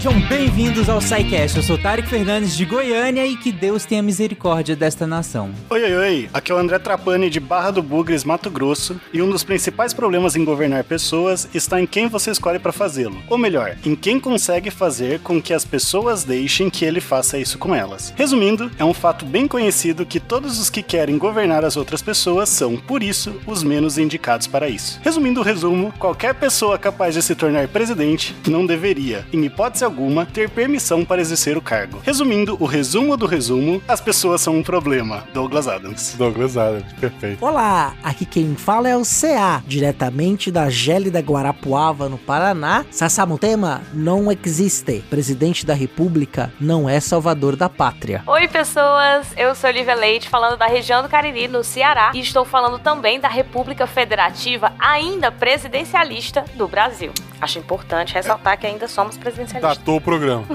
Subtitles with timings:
[0.00, 1.58] sejam bem-vindos ao SciCast.
[1.58, 5.50] Eu sou Tarek Fernandes de Goiânia e que Deus tenha misericórdia desta nação.
[5.68, 6.30] Oi, oi, oi.
[6.32, 9.92] Aqui é o André Trapani de Barra do Bugres, Mato Grosso, e um dos principais
[9.92, 13.18] problemas em governar pessoas está em quem você escolhe para fazê-lo.
[13.28, 17.58] Ou melhor, em quem consegue fazer com que as pessoas deixem que ele faça isso
[17.58, 18.14] com elas.
[18.16, 22.48] Resumindo, é um fato bem conhecido que todos os que querem governar as outras pessoas
[22.48, 24.98] são, por isso, os menos indicados para isso.
[25.02, 30.24] Resumindo o resumo, qualquer pessoa capaz de se tornar presidente não deveria, em hipótese alguma,
[30.24, 32.00] ter permissão para exercer o cargo.
[32.04, 35.24] Resumindo o resumo do resumo, as pessoas são um problema.
[35.34, 36.14] Douglas Adams.
[36.16, 37.44] Douglas Adams, perfeito.
[37.44, 42.84] Olá, aqui quem fala é o CA, diretamente da gélida Guarapuava, no Paraná.
[42.90, 45.04] Sassamutema não existe.
[45.10, 48.22] Presidente da República não é salvador da pátria.
[48.26, 49.26] Oi, pessoas.
[49.36, 53.18] Eu sou Olivia Leite, falando da região do Cariri, no Ceará, e estou falando também
[53.18, 57.12] da República Federativa, ainda presidencialista do Brasil.
[57.40, 59.78] Acho importante ressaltar que ainda somos presidencialistas.
[59.78, 60.44] Datou o programa.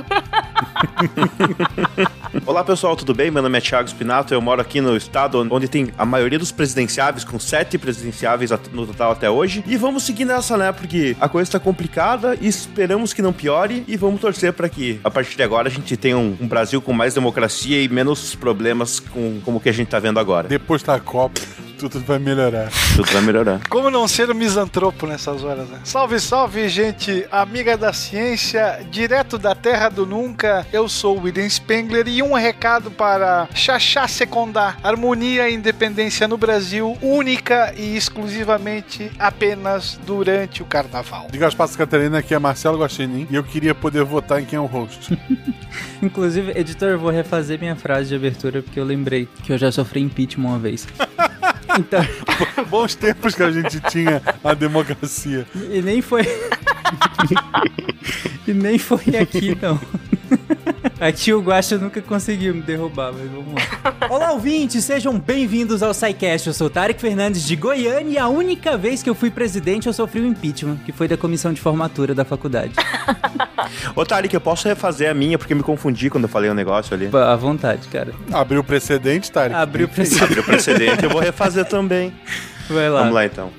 [2.45, 3.31] Olá pessoal, tudo bem?
[3.31, 6.51] Meu nome é Thiago Spinato, eu moro aqui no estado onde tem a maioria dos
[6.51, 9.63] presidenciáveis, com sete presidenciáveis no total até hoje.
[9.65, 10.71] E vamos seguir nessa, né?
[10.71, 14.99] Porque a coisa está complicada e esperamos que não piore e vamos torcer para que
[15.03, 18.35] a partir de agora a gente tenha um, um, Brasil com mais democracia e menos
[18.35, 20.47] problemas com como que a gente tá vendo agora.
[20.47, 21.41] Depois da Copa
[21.75, 22.69] tudo vai melhorar.
[22.95, 23.61] Tudo vai melhorar.
[23.69, 25.79] Como não ser um misantropo nessas horas, né?
[25.83, 31.47] Salve, salve, gente, amiga da ciência, direto da terra do nunca, eu sou o William
[31.47, 39.09] Spengler e um recado para Xaxá Secondar, harmonia e independência no Brasil, única e exclusivamente
[39.17, 41.27] apenas durante o carnaval.
[41.31, 44.57] Diga as passas, Catarina, aqui é Marcelo Guaxinim e eu queria poder votar em quem
[44.57, 45.17] é o host.
[46.03, 49.71] Inclusive, editor, eu vou refazer minha frase de abertura porque eu lembrei que eu já
[49.71, 50.85] sofri impeachment uma vez.
[51.79, 52.05] Então...
[52.69, 55.45] Bons tempos que a gente tinha a democracia.
[55.69, 56.23] E nem foi.
[58.47, 59.79] e nem foi aqui, não.
[60.99, 63.95] Aqui o Guacha nunca conseguiu me derrubar, mas vamos lá.
[64.09, 66.47] Olá, ouvintes, sejam bem-vindos ao SciCast.
[66.47, 69.93] Eu sou Tarek Fernandes de Goiânia e a única vez que eu fui presidente eu
[69.93, 72.73] sofri um impeachment, que foi da comissão de formatura da faculdade.
[73.95, 76.55] Ô, Tarek, eu posso refazer a minha porque me confundi quando eu falei o um
[76.55, 77.09] negócio ali.
[77.13, 78.13] À vontade, cara.
[78.31, 79.55] Abriu o precedente, Tarek?
[79.55, 80.23] Abriu o precedente.
[80.23, 82.13] Abriu o precedente, eu vou refazer também.
[82.69, 82.99] Vai lá.
[82.99, 83.51] Vamos lá então.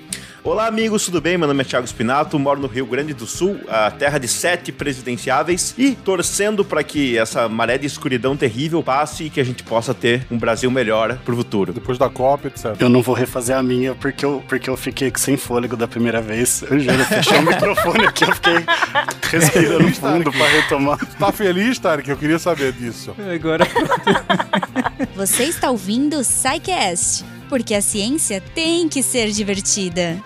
[0.46, 1.36] Olá, amigos, tudo bem?
[1.36, 4.70] Meu nome é Thiago Spinato, moro no Rio Grande do Sul, a terra de sete
[4.70, 9.64] presidenciáveis, e torcendo para que essa maré de escuridão terrível passe e que a gente
[9.64, 11.72] possa ter um Brasil melhor pro futuro.
[11.72, 12.76] Depois da Copa, etc.
[12.78, 16.22] Eu não vou refazer a minha porque eu, porque eu fiquei sem fôlego da primeira
[16.22, 16.62] vez.
[16.62, 18.64] Eu juro, fechei o microfone aqui, eu fiquei
[19.32, 21.06] respirando fundo para retomar.
[21.18, 22.08] Tá feliz, Tarek?
[22.08, 23.16] Eu queria saber disso.
[23.34, 23.66] Agora.
[25.16, 30.22] Você está ouvindo o SciCast porque a ciência tem que ser divertida.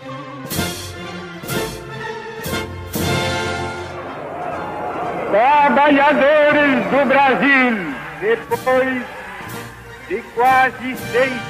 [5.80, 9.02] Trabalhadores do Brasil, depois
[10.08, 11.40] de quase seis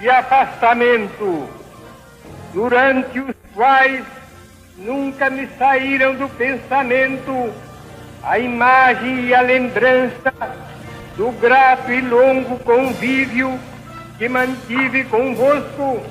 [0.00, 1.46] de afastamento,
[2.54, 4.02] durante os quais
[4.78, 7.52] nunca me saíram do pensamento
[8.22, 10.32] a imagem e a lembrança
[11.18, 13.60] do grato e longo convívio
[14.16, 16.02] que mantive convosco,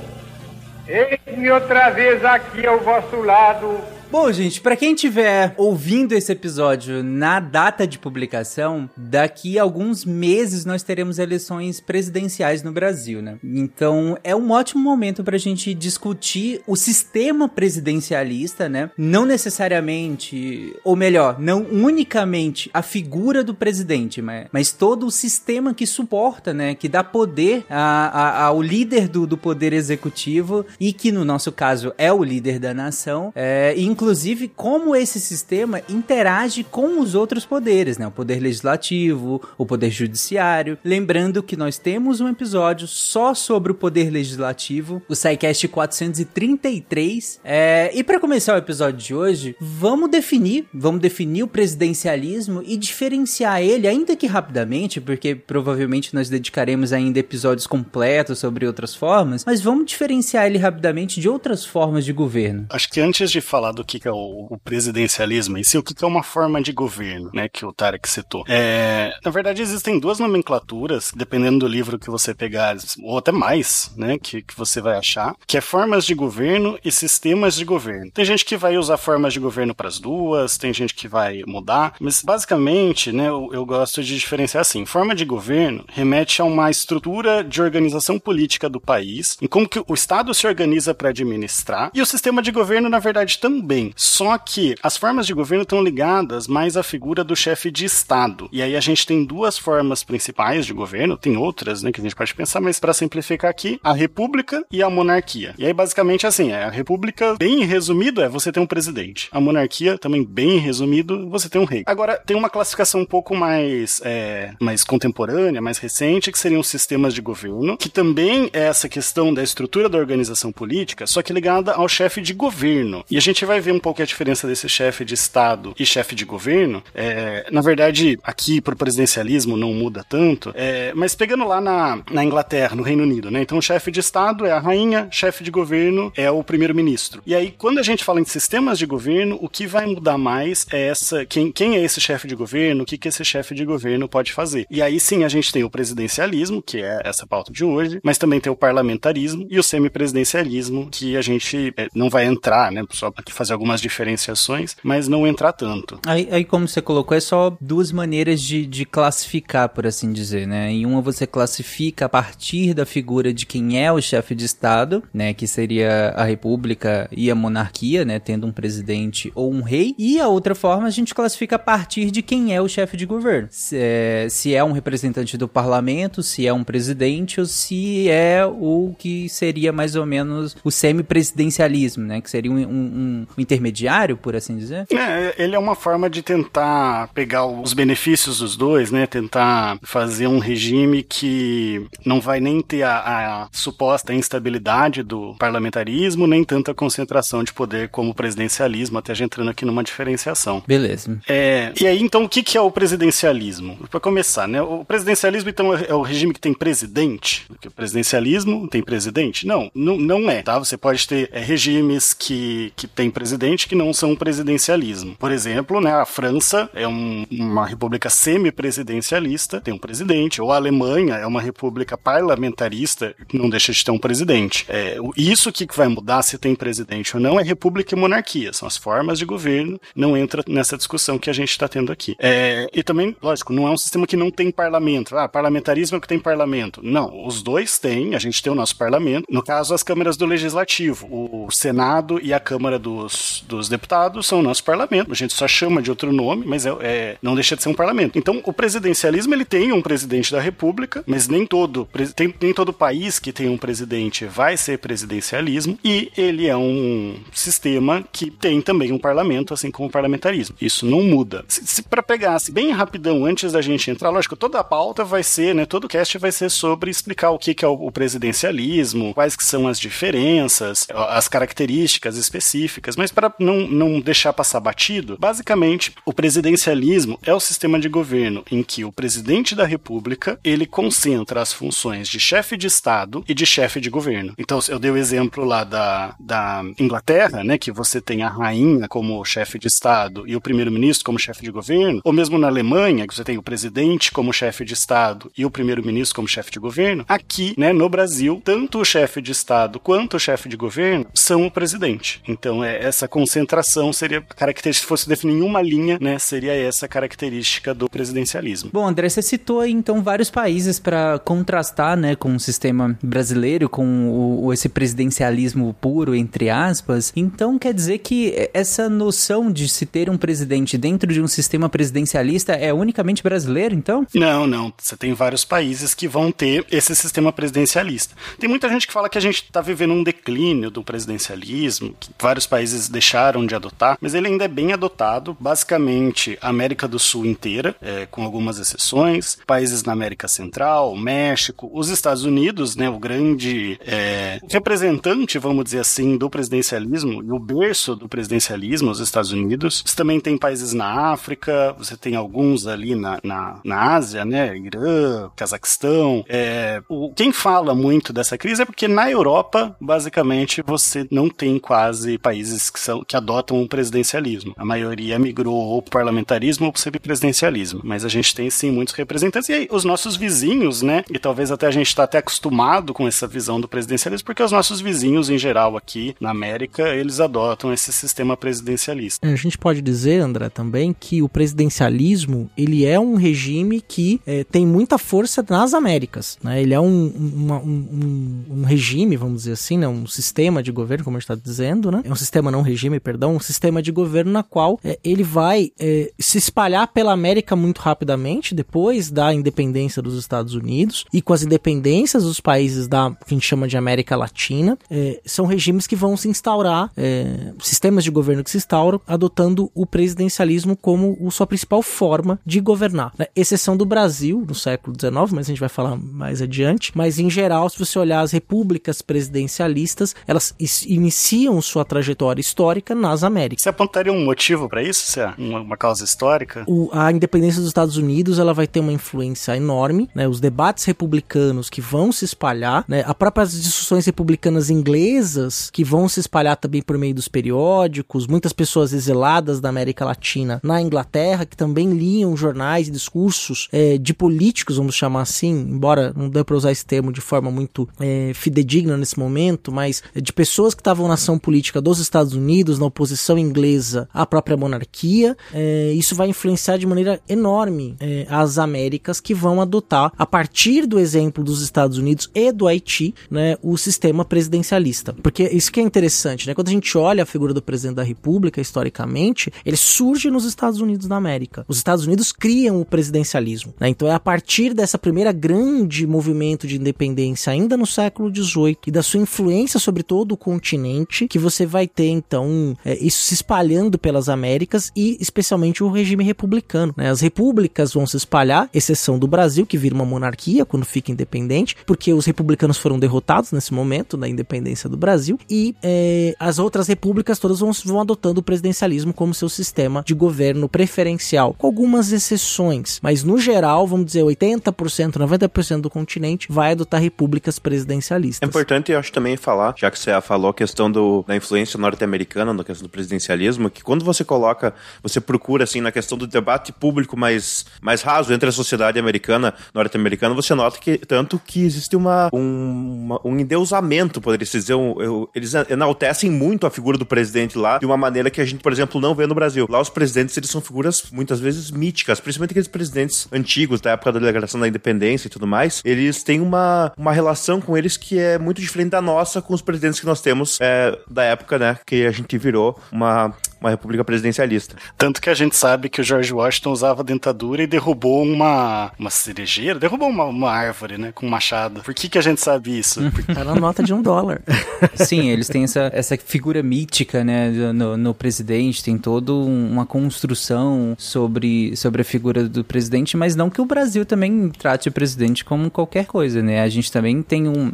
[0.87, 7.03] eis-me outra vez aqui ao vosso lado Bom, gente, para quem estiver ouvindo esse episódio
[7.03, 13.37] na data de publicação, daqui a alguns meses nós teremos eleições presidenciais no Brasil, né?
[13.43, 18.89] Então é um ótimo momento para a gente discutir o sistema presidencialista, né?
[18.97, 25.71] Não necessariamente, ou melhor, não unicamente a figura do presidente, mas, mas todo o sistema
[25.71, 26.73] que suporta, né?
[26.73, 31.51] Que dá poder a, a, ao líder do, do poder executivo e que no nosso
[31.51, 37.45] caso é o líder da nação, é, inclusive como esse sistema interage com os outros
[37.45, 38.07] poderes, né?
[38.07, 40.77] O poder legislativo, o poder judiciário.
[40.85, 47.41] Lembrando que nós temos um episódio só sobre o poder legislativo, o SciCast 433.
[47.43, 52.77] É, e para começar o episódio de hoje, vamos definir, vamos definir o presidencialismo e
[52.77, 59.43] diferenciar ele, ainda que rapidamente, porque provavelmente nós dedicaremos ainda episódios completos sobre outras formas,
[59.45, 62.65] mas vamos diferenciar ele rapidamente de outras formas de governo.
[62.69, 66.03] Acho que antes de falar do que é o, o presidencialismo em si, o que
[66.03, 68.43] é uma forma de governo, né, que o Tarek citou.
[68.47, 73.91] É, na verdade, existem duas nomenclaturas, dependendo do livro que você pegar, ou até mais,
[73.95, 78.11] né, que, que você vai achar, que é formas de governo e sistemas de governo.
[78.11, 81.41] Tem gente que vai usar formas de governo para as duas, tem gente que vai
[81.47, 86.45] mudar, mas basicamente, né, eu, eu gosto de diferenciar assim, forma de governo remete a
[86.45, 91.09] uma estrutura de organização política do país, em como que o Estado se organiza para
[91.09, 93.93] administrar, e o sistema de governo, na verdade, também bem.
[93.95, 98.49] Só que as formas de governo estão ligadas mais à figura do chefe de Estado.
[98.51, 102.03] E aí a gente tem duas formas principais de governo, tem outras, né, que a
[102.03, 105.53] gente pode pensar, mas para simplificar aqui, a república e a monarquia.
[105.57, 109.29] E aí basicamente assim, é, a república, bem resumido, é você tem um presidente.
[109.31, 111.83] A monarquia, também bem resumido, você tem um rei.
[111.85, 117.13] Agora, tem uma classificação um pouco mais, é, mais contemporânea, mais recente, que seriam sistemas
[117.13, 121.73] de governo, que também é essa questão da estrutura da organização política, só que ligada
[121.73, 123.03] ao chefe de governo.
[123.09, 126.15] E a gente vai ver um pouco a diferença desse chefe de Estado e chefe
[126.15, 126.83] de governo.
[126.93, 132.23] É, na verdade, aqui pro presidencialismo não muda tanto, é, mas pegando lá na, na
[132.23, 133.41] Inglaterra, no Reino Unido, né?
[133.41, 137.21] Então chefe de Estado é a rainha, chefe de governo é o primeiro-ministro.
[137.25, 140.65] E aí, quando a gente fala em sistemas de governo, o que vai mudar mais
[140.71, 143.65] é essa quem, quem é esse chefe de governo, o que, que esse chefe de
[143.65, 144.65] governo pode fazer.
[144.69, 148.17] E aí sim a gente tem o presidencialismo, que é essa pauta de hoje, mas
[148.17, 152.83] também tem o parlamentarismo e o semipresidencialismo, que a gente é, não vai entrar, né?
[152.91, 155.99] Só para fazer algumas diferenciações, mas não entrar tanto.
[156.05, 160.47] Aí, aí, como você colocou, é só duas maneiras de, de classificar, por assim dizer,
[160.47, 160.71] né?
[160.71, 165.03] Em uma você classifica a partir da figura de quem é o chefe de Estado,
[165.13, 165.33] né?
[165.33, 168.17] Que seria a república e a monarquia, né?
[168.17, 169.93] Tendo um presidente ou um rei.
[169.97, 173.05] E a outra forma a gente classifica a partir de quem é o chefe de
[173.05, 173.49] governo.
[173.51, 178.45] Se é, se é um representante do parlamento, se é um presidente ou se é
[178.45, 182.21] o que seria mais ou menos o semipresidencialismo, né?
[182.21, 184.85] Que seria um, um, intermediário, por assim dizer.
[184.91, 189.05] É, ele é uma forma de tentar pegar os benefícios dos dois, né?
[189.07, 196.27] Tentar fazer um regime que não vai nem ter a, a suposta instabilidade do parlamentarismo,
[196.27, 200.63] nem tanta concentração de poder como o presidencialismo, até já entrando aqui numa diferenciação.
[200.67, 201.19] Beleza.
[201.27, 203.77] É, e aí, então, o que, que é o presidencialismo?
[203.89, 204.61] Para começar, né?
[204.61, 207.45] O presidencialismo, então, é o regime que tem presidente.
[207.47, 209.47] Porque o presidencialismo tem presidente?
[209.47, 210.59] Não, não, não é, tá?
[210.59, 213.28] Você pode ter é, regimes que, que têm presidente
[213.67, 215.15] que não são presidencialismo.
[215.17, 220.55] Por exemplo, né, a França é um, uma república semi-presidencialista, tem um presidente, ou a
[220.55, 224.65] Alemanha é uma república parlamentarista, não deixa de ter um presidente.
[224.69, 228.67] É, isso que vai mudar se tem presidente ou não é república e monarquia, são
[228.67, 232.15] as formas de governo, não entra nessa discussão que a gente está tendo aqui.
[232.19, 235.15] É, e também, lógico, não é um sistema que não tem parlamento.
[235.17, 236.81] Ah, parlamentarismo é o que tem parlamento.
[236.83, 240.25] Não, os dois têm, a gente tem o nosso parlamento, no caso, as câmaras do
[240.25, 243.13] legislativo, o Senado e a Câmara dos,
[243.47, 246.75] dos Deputados são o nosso parlamento, a gente só chama de outro nome, mas é,
[246.81, 248.17] é, não deixa de ser um parlamento.
[248.17, 252.73] Então, o presidencialismo, ele tem um presidente da república, mas nem todo, tem, nem todo
[252.73, 258.61] país que tem um presidente vai ser presidencialismo, e ele é um sistema que tem
[258.61, 260.55] também um parlamento, assim como o parlamentarismo.
[260.61, 261.43] Isso não muda.
[261.47, 265.03] Se, se para pegar assim, bem rapidão, antes da gente entrar, lógico, toda a pauta
[265.03, 267.73] vai ser, né, todo o cast vai ser sobre explicar o que, que é o,
[267.73, 274.33] o presidencialismo, quais que são as diferenças, as características específicas, mas para não, não deixar
[274.33, 279.65] passar batido, basicamente, o presidencialismo é o sistema de governo em que o presidente da
[279.65, 284.33] república, ele concentra as funções de chefe de estado e de chefe de governo.
[284.37, 288.87] Então, eu dei o exemplo lá da, da Inglaterra, né, que você tem a rainha
[288.87, 293.07] como chefe de estado e o primeiro-ministro como chefe de governo, ou mesmo na Alemanha,
[293.07, 296.59] que você tem o presidente como chefe de estado e o primeiro-ministro como chefe de
[296.59, 301.05] governo, aqui, né, no Brasil, tanto o chefe de estado quanto o chefe de governo
[301.13, 302.21] são o presidente.
[302.27, 306.87] Então, é, essa concentração seria característica, se fosse definir em uma linha, né, seria essa
[306.87, 308.69] característica do presidencialismo.
[308.73, 313.69] Bom, André, você citou aí, então vários países para contrastar, né, com o sistema brasileiro,
[313.69, 317.13] com o, esse presidencialismo puro, entre aspas.
[317.15, 321.69] Então, quer dizer que essa noção de se ter um presidente dentro de um sistema
[321.69, 324.05] presidencialista é unicamente brasileiro, então?
[324.13, 324.73] Não, não.
[324.77, 328.15] Você tem vários países que vão ter esse sistema presidencialista.
[328.39, 332.09] Tem muita gente que fala que a gente está vivendo um declínio do presidencialismo, que
[332.19, 335.35] vários países deixaram de adotar, mas ele ainda é bem adotado.
[335.39, 341.69] Basicamente, a América do Sul inteira, é, com algumas exceções, países na América Central, México,
[341.73, 347.39] os Estados Unidos, né, o grande é, representante, vamos dizer assim, do presidencialismo e o
[347.39, 349.83] berço do presidencialismo, os Estados Unidos.
[349.85, 354.57] Você também tem países na África, você tem alguns ali na, na, na Ásia, né,
[354.57, 356.23] Irã, Cazaquistão.
[356.27, 361.59] É, o, quem fala muito dessa crise é porque na Europa, basicamente, você não tem
[361.59, 364.53] quase países que, são, que adotam um presidencialismo.
[364.57, 367.81] A maioria migrou ou para parlamentarismo ou para semipresidencialismo.
[367.83, 369.49] Mas a gente tem sim muitos representantes.
[369.49, 371.03] E aí, os nossos vizinhos, né?
[371.09, 374.51] E talvez até a gente está até acostumado com essa visão do presidencialismo, porque os
[374.51, 379.27] nossos vizinhos, em geral, aqui na América, eles adotam esse sistema presidencialista.
[379.27, 384.43] A gente pode dizer, André, também que o presidencialismo ele é um regime que é,
[384.43, 386.37] tem muita força nas Américas.
[386.41, 386.61] Né?
[386.61, 389.87] Ele é um, uma, um, um, um, regime, vamos dizer assim, né?
[389.87, 392.01] um sistema de governo, como a gente está dizendo, né?
[392.03, 395.71] É um sistema não regime, perdão, um sistema de governo na qual é, ele vai
[395.79, 401.33] é, se espalhar pela América muito rapidamente depois da independência dos Estados Unidos e com
[401.33, 405.87] as independências dos países da que a gente chama de América Latina, é, são regimes
[405.87, 411.17] que vão se instaurar, é, sistemas de governo que se instauram, adotando o presidencialismo como
[411.31, 413.13] sua principal forma de governar.
[413.17, 413.27] Né?
[413.35, 416.91] Exceção do Brasil, no século XIX, mas a gente vai falar mais adiante.
[416.95, 420.53] Mas em geral, se você olhar as repúblicas presidencialistas, elas
[420.85, 423.63] iniciam sua trajetória histórica nas Américas.
[423.63, 425.11] Você apontaria um motivo para isso?
[425.11, 426.63] Se é uma, uma causa histórica?
[426.67, 430.27] O, a independência dos Estados Unidos ela vai ter uma influência enorme, né?
[430.27, 433.03] Os debates republicanos que vão se espalhar, né?
[433.05, 438.53] A próprias discussões republicanas inglesas que vão se espalhar também por meio dos periódicos, muitas
[438.53, 444.13] pessoas exiladas da América Latina na Inglaterra que também liam jornais e discursos é, de
[444.13, 448.31] políticos, vamos chamar assim, embora não dê para usar esse termo de forma muito é,
[448.33, 452.38] fidedigna nesse momento, mas de pessoas que estavam na ação política dos Estados Unidos,
[452.79, 455.35] na oposição inglesa à própria monarquia.
[455.53, 460.85] É, isso vai influenciar de maneira enorme é, as Américas que vão adotar, a partir
[460.85, 465.13] do exemplo dos Estados Unidos e do Haiti, né, o sistema presidencialista.
[465.21, 466.53] Porque isso que é interessante, né?
[466.53, 470.81] Quando a gente olha a figura do presidente da República, historicamente, ele surge nos Estados
[470.81, 471.65] Unidos da América.
[471.67, 473.73] Os Estados Unidos criam o presidencialismo.
[473.79, 473.89] Né?
[473.89, 478.91] Então é a partir dessa primeira grande movimento de independência, ainda no século XVIII, e
[478.91, 483.33] da sua influência sobre todo o continente, que você vai ter então é, isso se
[483.33, 486.93] espalhando pelas Américas e especialmente o regime republicano.
[486.95, 487.09] Né?
[487.09, 491.75] As repúblicas vão se espalhar, exceção do Brasil, que vira uma monarquia quando fica independente,
[491.87, 496.87] porque os republicanos foram derrotados nesse momento da independência do Brasil, e é, as outras
[496.87, 502.11] repúblicas todas vão, vão adotando o presidencialismo como seu sistema de governo preferencial, com algumas
[502.11, 508.45] exceções, mas no geral, vamos dizer, 80%, 90% do continente vai adotar repúblicas presidencialistas.
[508.45, 511.79] É importante, eu acho, também falar, já que você falou a questão do, da influência
[511.79, 512.18] norte-americana,
[512.53, 516.71] na questão do presidencialismo, que quando você coloca, você procura, assim, na questão do debate
[516.71, 521.95] público mais, mais raso entre a sociedade americana, norte-americana, você nota que, tanto que existe
[521.95, 527.57] uma, um, uma, um endeusamento, poderia-se dizer, um, eles enaltecem muito a figura do presidente
[527.57, 529.67] lá, de uma maneira que a gente, por exemplo, não vê no Brasil.
[529.69, 534.13] Lá os presidentes, eles são figuras, muitas vezes, míticas, principalmente aqueles presidentes antigos, da época
[534.13, 538.17] da declaração da independência e tudo mais, eles têm uma, uma relação com eles que
[538.17, 541.77] é muito diferente da nossa com os presidentes que nós temos é, da época, né,
[541.85, 544.75] que a gente virou uma uma república presidencialista.
[544.97, 549.09] Tanto que a gente sabe que o George Washington usava dentadura e derrubou uma, uma
[549.09, 551.81] cerejeira, derrubou uma, uma árvore, né, com um machado.
[551.81, 553.01] Por que, que a gente sabe isso?
[553.11, 553.29] Porque...
[553.39, 554.41] Tá na nota de um dólar.
[554.95, 560.95] Sim, eles têm essa, essa figura mítica, né, no, no presidente, tem toda uma construção
[560.97, 565.45] sobre, sobre a figura do presidente, mas não que o Brasil também trate o presidente
[565.45, 566.61] como qualquer coisa, né?
[566.61, 567.71] A gente também tem um,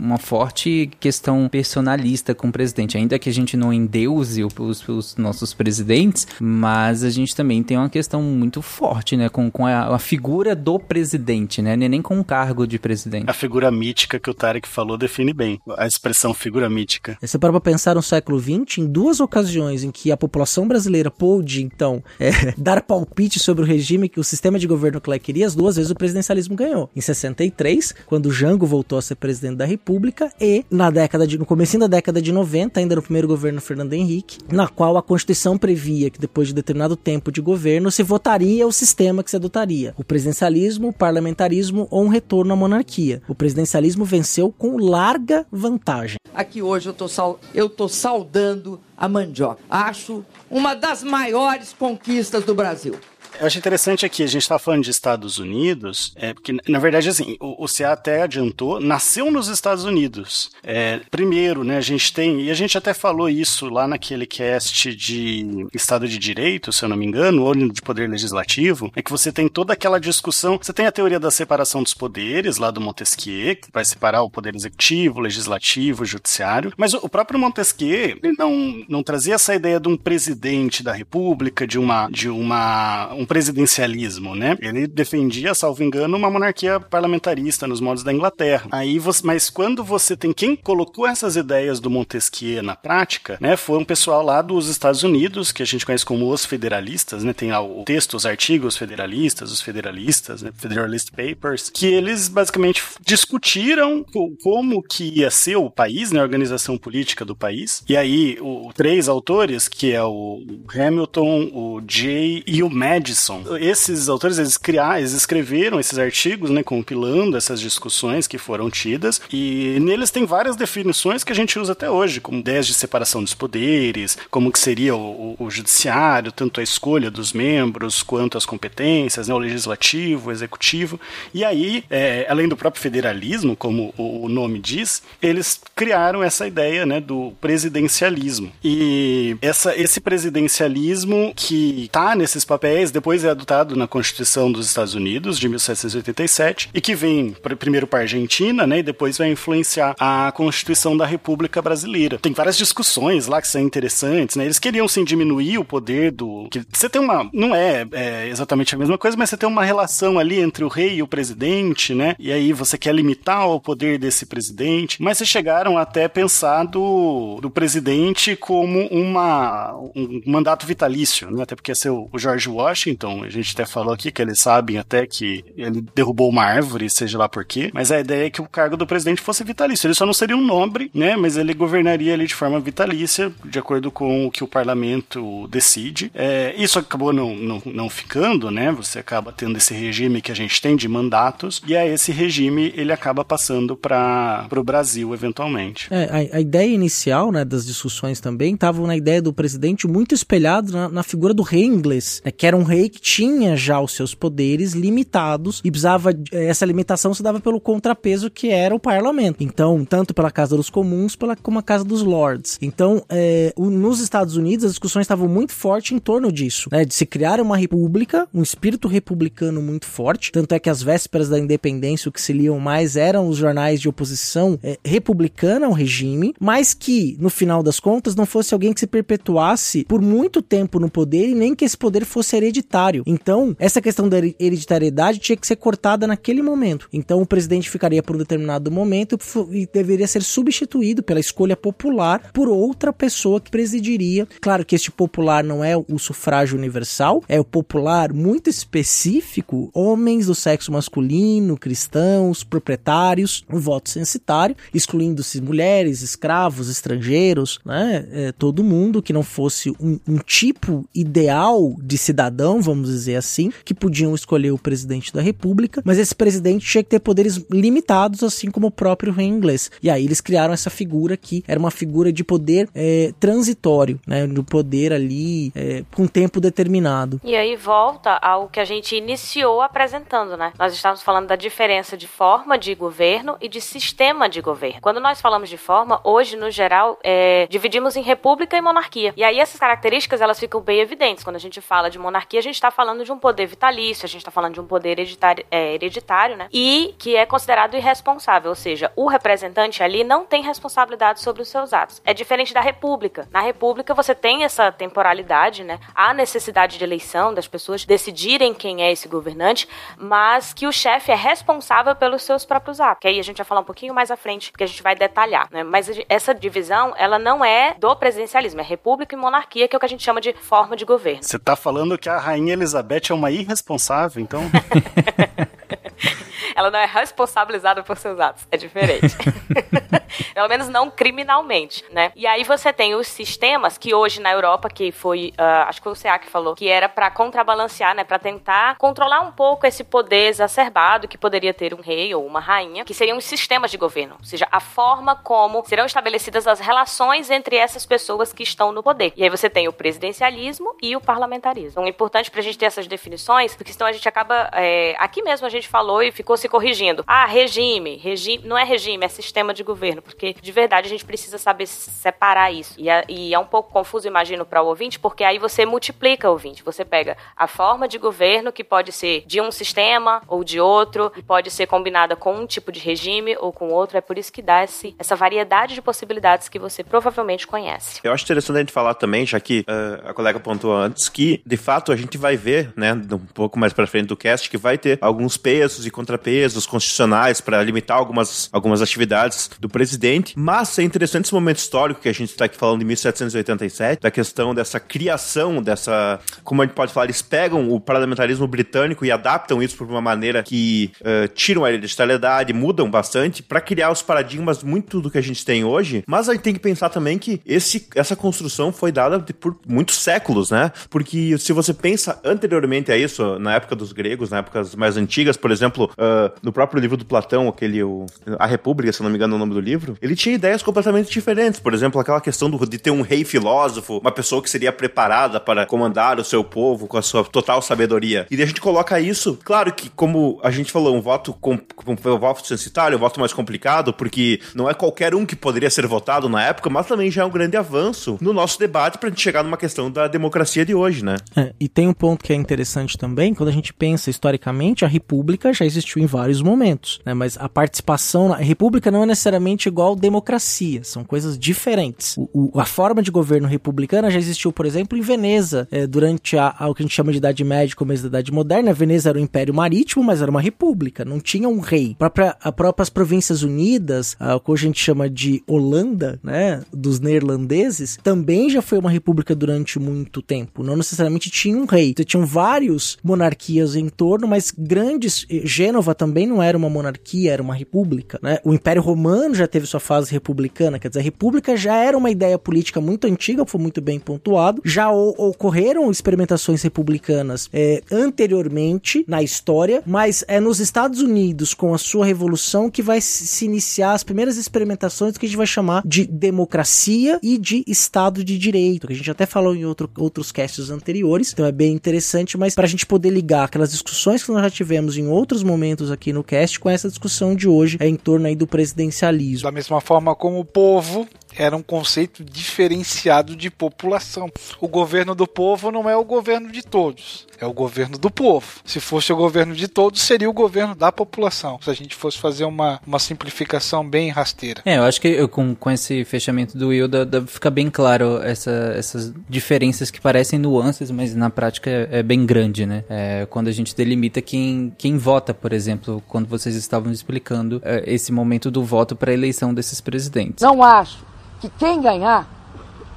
[0.00, 5.16] uma forte questão personalista com o presidente, ainda que a gente não endeuse os, os
[5.24, 9.94] nossos presidentes, mas a gente também tem uma questão muito forte, né, com, com a,
[9.94, 13.28] a figura do presidente, né, nem com o cargo de presidente.
[13.28, 17.16] A figura mítica que o Tarek falou define bem a expressão figura mítica.
[17.20, 21.10] Você para pra pensar no século XX, em duas ocasiões em que a população brasileira
[21.10, 25.18] pôde, então, é, dar palpite sobre o regime que o sistema de governo que ela
[25.18, 26.90] queria, as duas vezes o presidencialismo ganhou.
[26.94, 31.46] Em 63, quando Jango voltou a ser presidente da República, e na década de, no
[31.46, 35.56] começo da década de 90, ainda no primeiro governo Fernando Henrique, na qual a Constituição
[35.56, 39.94] previa que depois de determinado tempo de governo se votaria o sistema que se adotaria:
[39.96, 43.22] o presidencialismo, o parlamentarismo ou um retorno à monarquia.
[43.28, 46.16] O presidencialismo venceu com larga vantagem.
[46.34, 47.38] Aqui hoje eu tô, sal...
[47.54, 49.62] eu saudando a mandioca.
[49.70, 52.96] Acho uma das maiores conquistas do Brasil.
[53.40, 57.08] Eu acho interessante aqui, a gente está falando de Estados Unidos, é, porque, na verdade,
[57.08, 60.50] assim, o, o CA até adiantou, nasceu nos Estados Unidos.
[60.62, 64.94] É, primeiro, né, a gente tem, e a gente até falou isso lá naquele cast
[64.94, 69.10] de Estado de Direito, se eu não me engano, ou de Poder Legislativo, é que
[69.10, 72.80] você tem toda aquela discussão, você tem a teoria da separação dos poderes, lá do
[72.80, 78.84] Montesquieu, que vai separar o poder executivo, legislativo, judiciário, mas o próprio Montesquieu, ele não,
[78.88, 84.34] não trazia essa ideia de um presidente da república, de uma, de uma, um presidencialismo,
[84.34, 84.56] né?
[84.60, 88.68] Ele defendia, salvo engano, uma monarquia parlamentarista nos modos da Inglaterra.
[88.70, 93.56] Aí você, mas quando você tem quem colocou essas ideias do Montesquieu na prática, né?
[93.56, 97.32] Foi um pessoal lá dos Estados Unidos, que a gente conhece como os federalistas, né?
[97.32, 100.52] Tem lá o texto, os artigos federalistas, os federalistas, né?
[100.54, 104.04] Federalist Papers, que eles basicamente discutiram
[104.42, 106.20] como que ia ser o país, né?
[106.20, 107.82] A organização política do país.
[107.88, 110.42] E aí, o, três autores, que é o
[110.74, 113.44] Hamilton, o Jay e o Madison, Edison.
[113.58, 119.20] Esses autores, eles criaram, eles escreveram esses artigos, né, compilando essas discussões que foram tidas,
[119.32, 123.22] e neles tem várias definições que a gente usa até hoje, como ideias de separação
[123.22, 128.36] dos poderes, como que seria o, o, o judiciário, tanto a escolha dos membros quanto
[128.36, 131.00] as competências, né, o legislativo, o executivo.
[131.32, 136.46] E aí, é, além do próprio federalismo, como o, o nome diz, eles criaram essa
[136.46, 138.52] ideia né, do presidencialismo.
[138.62, 144.94] E essa, esse presidencialismo que está nesses papéis, depois é adotado na Constituição dos Estados
[144.94, 149.30] Unidos, de 1787, e que vem pr- primeiro para a Argentina, né, e depois vai
[149.30, 152.18] influenciar a Constituição da República Brasileira.
[152.18, 154.44] Tem várias discussões lá que são interessantes, né?
[154.46, 156.48] Eles queriam sim diminuir o poder do.
[156.50, 157.28] Que você tem uma.
[157.30, 160.68] Não é, é exatamente a mesma coisa, mas você tem uma relação ali entre o
[160.68, 162.16] rei e o presidente, né?
[162.18, 165.02] E aí você quer limitar o poder desse presidente.
[165.02, 171.42] Mas vocês chegaram até pensar do, do presidente como uma, um mandato vitalício, né?
[171.42, 174.78] Até porque ia ser o George Washington, a gente até falou aqui que eles sabem
[174.78, 177.70] até que ele derrubou uma árvore, seja lá por quê.
[177.72, 179.86] Mas a ideia é que o cargo do presidente fosse vitalício.
[179.86, 181.16] Ele só não seria um nobre, né?
[181.16, 186.10] Mas ele governaria ali de forma vitalícia, de acordo com o que o parlamento decide.
[186.14, 188.72] É, isso acabou não, não, não ficando, né?
[188.72, 192.72] Você acaba tendo esse regime que a gente tem de mandatos, e aí esse regime
[192.76, 195.88] ele acaba passando para o Brasil, eventualmente.
[195.90, 200.14] É, a, a ideia inicial, né, das discussões também estavam na ideia do presidente muito
[200.14, 203.80] espelhado na, na figura do rei inglês, né, que era um rei que tinha já
[203.80, 208.74] os seus poderes limitados e precisava eh, essa limitação se dava pelo contrapeso que era
[208.74, 209.42] o parlamento.
[209.42, 212.58] Então, tanto pela Casa dos Comuns, pela como a Casa dos Lords.
[212.62, 216.84] Então, eh, o- nos Estados Unidos as discussões estavam muito fortes em torno disso, né,
[216.84, 220.32] de se criar uma república, um espírito republicano muito forte.
[220.32, 223.80] Tanto é que as vésperas da independência o que se liam mais eram os jornais
[223.80, 228.72] de oposição eh, republicana ao regime, mas que no final das contas não fosse alguém
[228.72, 232.73] que se perpetuasse por muito tempo no poder e nem que esse poder fosse hereditário.
[233.06, 236.88] Então, essa questão da hereditariedade tinha que ser cortada naquele momento.
[236.92, 239.18] Então, o presidente ficaria por um determinado momento
[239.50, 244.28] e e deveria ser substituído pela escolha popular por outra pessoa que presidiria.
[244.40, 250.26] Claro que este popular não é o sufrágio universal, é o popular muito específico, homens
[250.26, 258.06] do sexo masculino, cristãos, proprietários, o voto censitário, excluindo-se mulheres, escravos, estrangeiros, né?
[258.12, 263.52] É, todo mundo que não fosse um, um tipo ideal de cidadão, vamos dizer assim,
[263.64, 268.22] que podiam escolher o presidente da república, mas esse presidente tinha que ter poderes limitados,
[268.22, 269.70] assim como o próprio rei inglês.
[269.82, 274.26] E aí eles criaram essa figura que era uma figura de poder é, transitório, né?
[274.26, 277.20] De poder ali é, com tempo determinado.
[277.22, 280.52] E aí volta ao que a gente iniciou apresentando, né?
[280.58, 284.80] Nós estávamos falando da diferença de forma de governo e de sistema de governo.
[284.80, 289.12] Quando nós falamos de forma, hoje, no geral, é, dividimos em república e monarquia.
[289.16, 291.24] E aí essas características, elas ficam bem evidentes.
[291.24, 294.08] Quando a gente fala de monarquia, a gente está falando de um poder vitalício, a
[294.08, 296.48] gente está falando de um poder hereditário, é, hereditário, né?
[296.52, 301.48] E que é considerado irresponsável, ou seja, o representante ali não tem responsabilidade sobre os
[301.48, 302.00] seus atos.
[302.04, 303.28] É diferente da república.
[303.30, 305.78] Na república, você tem essa temporalidade, né?
[305.94, 311.12] Há necessidade de eleição das pessoas decidirem quem é esse governante, mas que o chefe
[311.12, 313.00] é responsável pelos seus próprios atos.
[313.00, 314.94] Que aí a gente vai falar um pouquinho mais à frente, porque a gente vai
[314.94, 315.62] detalhar, né?
[315.62, 319.80] Mas essa divisão, ela não é do presidencialismo, é república e monarquia, que é o
[319.80, 321.22] que a gente chama de forma de governo.
[321.22, 324.42] Você tá falando que a rainha Elizabeth é uma irresponsável, então?
[326.54, 328.46] Ela não é responsabilizada por seus atos.
[328.50, 329.16] É diferente.
[330.32, 332.12] Pelo menos não criminalmente, né?
[332.14, 335.84] E aí você tem os sistemas que hoje na Europa, que foi, ah, acho que
[335.84, 338.04] foi o CA que falou, que era pra contrabalancear, né?
[338.04, 342.40] Pra tentar controlar um pouco esse poder exacerbado que poderia ter um rei ou uma
[342.40, 344.16] rainha, que seriam os sistemas de governo.
[344.18, 348.82] Ou seja, a forma como serão estabelecidas as relações entre essas pessoas que estão no
[348.82, 349.12] poder.
[349.16, 351.70] E aí você tem o presidencialismo e o parlamentarismo.
[351.70, 354.50] Então é importante pra gente ter essas definições, porque senão a gente acaba.
[354.52, 357.02] é, aqui mesmo a gente falou e ficou se corrigindo.
[357.06, 357.96] Ah, regime.
[357.96, 360.02] regime não é regime, é sistema de governo.
[360.02, 362.74] Porque de verdade a gente precisa saber separar isso.
[362.76, 366.28] E é, e é um pouco confuso, imagino, para o ouvinte, porque aí você multiplica
[366.28, 366.62] o ouvinte.
[366.62, 371.10] Você pega a forma de governo, que pode ser de um sistema ou de outro,
[371.16, 373.96] e pode ser combinada com um tipo de regime ou com outro.
[373.96, 378.00] É por isso que dá esse, essa variedade de possibilidades que você provavelmente conhece.
[378.04, 381.40] Eu acho interessante a gente falar também, já que eh, a colega pontuou antes, que
[381.46, 384.58] de fato a gente vai ver, né, um pouco mais pra frente do cast, que
[384.58, 390.34] vai ter alguns pesos e contrapesos contrapesos constitucionais para limitar algumas, algumas atividades do presidente.
[390.36, 394.10] Mas é interessante esse momento histórico que a gente está aqui falando de 1787, da
[394.10, 396.18] questão dessa criação, dessa.
[396.42, 400.00] Como a gente pode falar, eles pegam o parlamentarismo britânico e adaptam isso por uma
[400.00, 405.18] maneira que uh, tiram a hereditariedade, mudam bastante, para criar os paradigmas muito do que
[405.18, 406.02] a gente tem hoje.
[406.06, 409.96] Mas a gente tem que pensar também que esse, essa construção foi dada por muitos
[409.96, 410.72] séculos, né?
[410.90, 415.36] Porque se você pensa anteriormente a isso, na época dos gregos, na épocas mais antigas,
[415.36, 418.06] por exemplo, uh, no próprio livro do Platão, aquele o,
[418.38, 421.10] A República, se não me engano é o nome do livro, ele tinha ideias completamente
[421.10, 421.60] diferentes.
[421.60, 425.40] Por exemplo, aquela questão do, de ter um rei filósofo, uma pessoa que seria preparada
[425.40, 428.26] para comandar o seu povo com a sua total sabedoria.
[428.30, 432.18] E a gente coloca isso, claro que, como a gente falou, um voto com, um
[432.18, 436.28] voto censitário, um voto mais complicado, porque não é qualquer um que poderia ser votado
[436.28, 439.22] na época, mas também já é um grande avanço no nosso debate para a gente
[439.22, 441.16] chegar numa questão da democracia de hoje, né?
[441.36, 444.88] É, e tem um ponto que é interessante também, quando a gente pensa historicamente, a
[444.88, 447.12] república já existiu em vários momentos, né?
[447.12, 452.16] Mas a participação na a república não é necessariamente igual democracia, são coisas diferentes.
[452.16, 456.36] O, o, a forma de governo republicana já existiu, por exemplo, em Veneza, é, durante
[456.36, 458.72] a, a, o que a gente chama de Idade Média, começo da Idade Moderna.
[458.72, 461.96] Veneza era um império marítimo, mas era uma república, não tinha um rei.
[461.98, 467.00] Própria, a próprias Províncias Unidas, a, o que a gente chama de Holanda, né, dos
[467.00, 470.62] neerlandeses, também já foi uma república durante muito tempo.
[470.62, 471.90] Não necessariamente tinha um rei.
[471.90, 475.26] Então, tinham vários monarquias em torno, mas grandes.
[475.44, 478.18] Gênova também não era uma monarquia, era uma república.
[478.22, 478.38] Né?
[478.44, 482.10] O Império Romano já teve sua fase republicana, quer dizer, a república já era uma
[482.10, 484.60] ideia política muito antiga, foi muito bem pontuado.
[484.64, 491.78] Já ocorreram experimentações republicanas é, anteriormente na história, mas é nos Estados Unidos, com a
[491.78, 496.06] sua revolução, que vai se iniciar as primeiras experimentações que a gente vai chamar de
[496.06, 500.68] democracia e de Estado de Direito, que a gente até falou em outro, outros casts
[500.68, 504.42] anteriores, então é bem interessante, mas para a gente poder ligar aquelas discussões que nós
[504.42, 507.96] já tivemos em outros momentos aqui no cast com essa discussão de hoje é em
[507.96, 509.44] torno aí do presidencialismo.
[509.44, 514.30] Da mesma forma como o povo era um conceito diferenciado de população.
[514.60, 518.46] O governo do povo não é o governo de todos, é o governo do povo.
[518.64, 521.58] Se fosse o governo de todos, seria o governo da população.
[521.62, 524.62] Se a gente fosse fazer uma, uma simplificação bem rasteira.
[524.64, 526.88] É, eu acho que eu, com, com esse fechamento do Will,
[527.26, 532.24] fica bem claro essa, essas diferenças que parecem nuances, mas na prática é, é bem
[532.24, 532.84] grande, né?
[532.88, 537.82] É, quando a gente delimita quem, quem vota, por exemplo, quando vocês estavam explicando é,
[537.86, 540.42] esse momento do voto para a eleição desses presidentes.
[540.42, 541.13] Não acho
[541.44, 542.26] que quem ganhar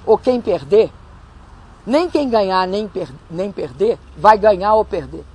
[0.05, 0.89] ou quem perder,
[1.85, 5.25] nem quem ganhar nem, per nem perder, vai ganhar ou perder.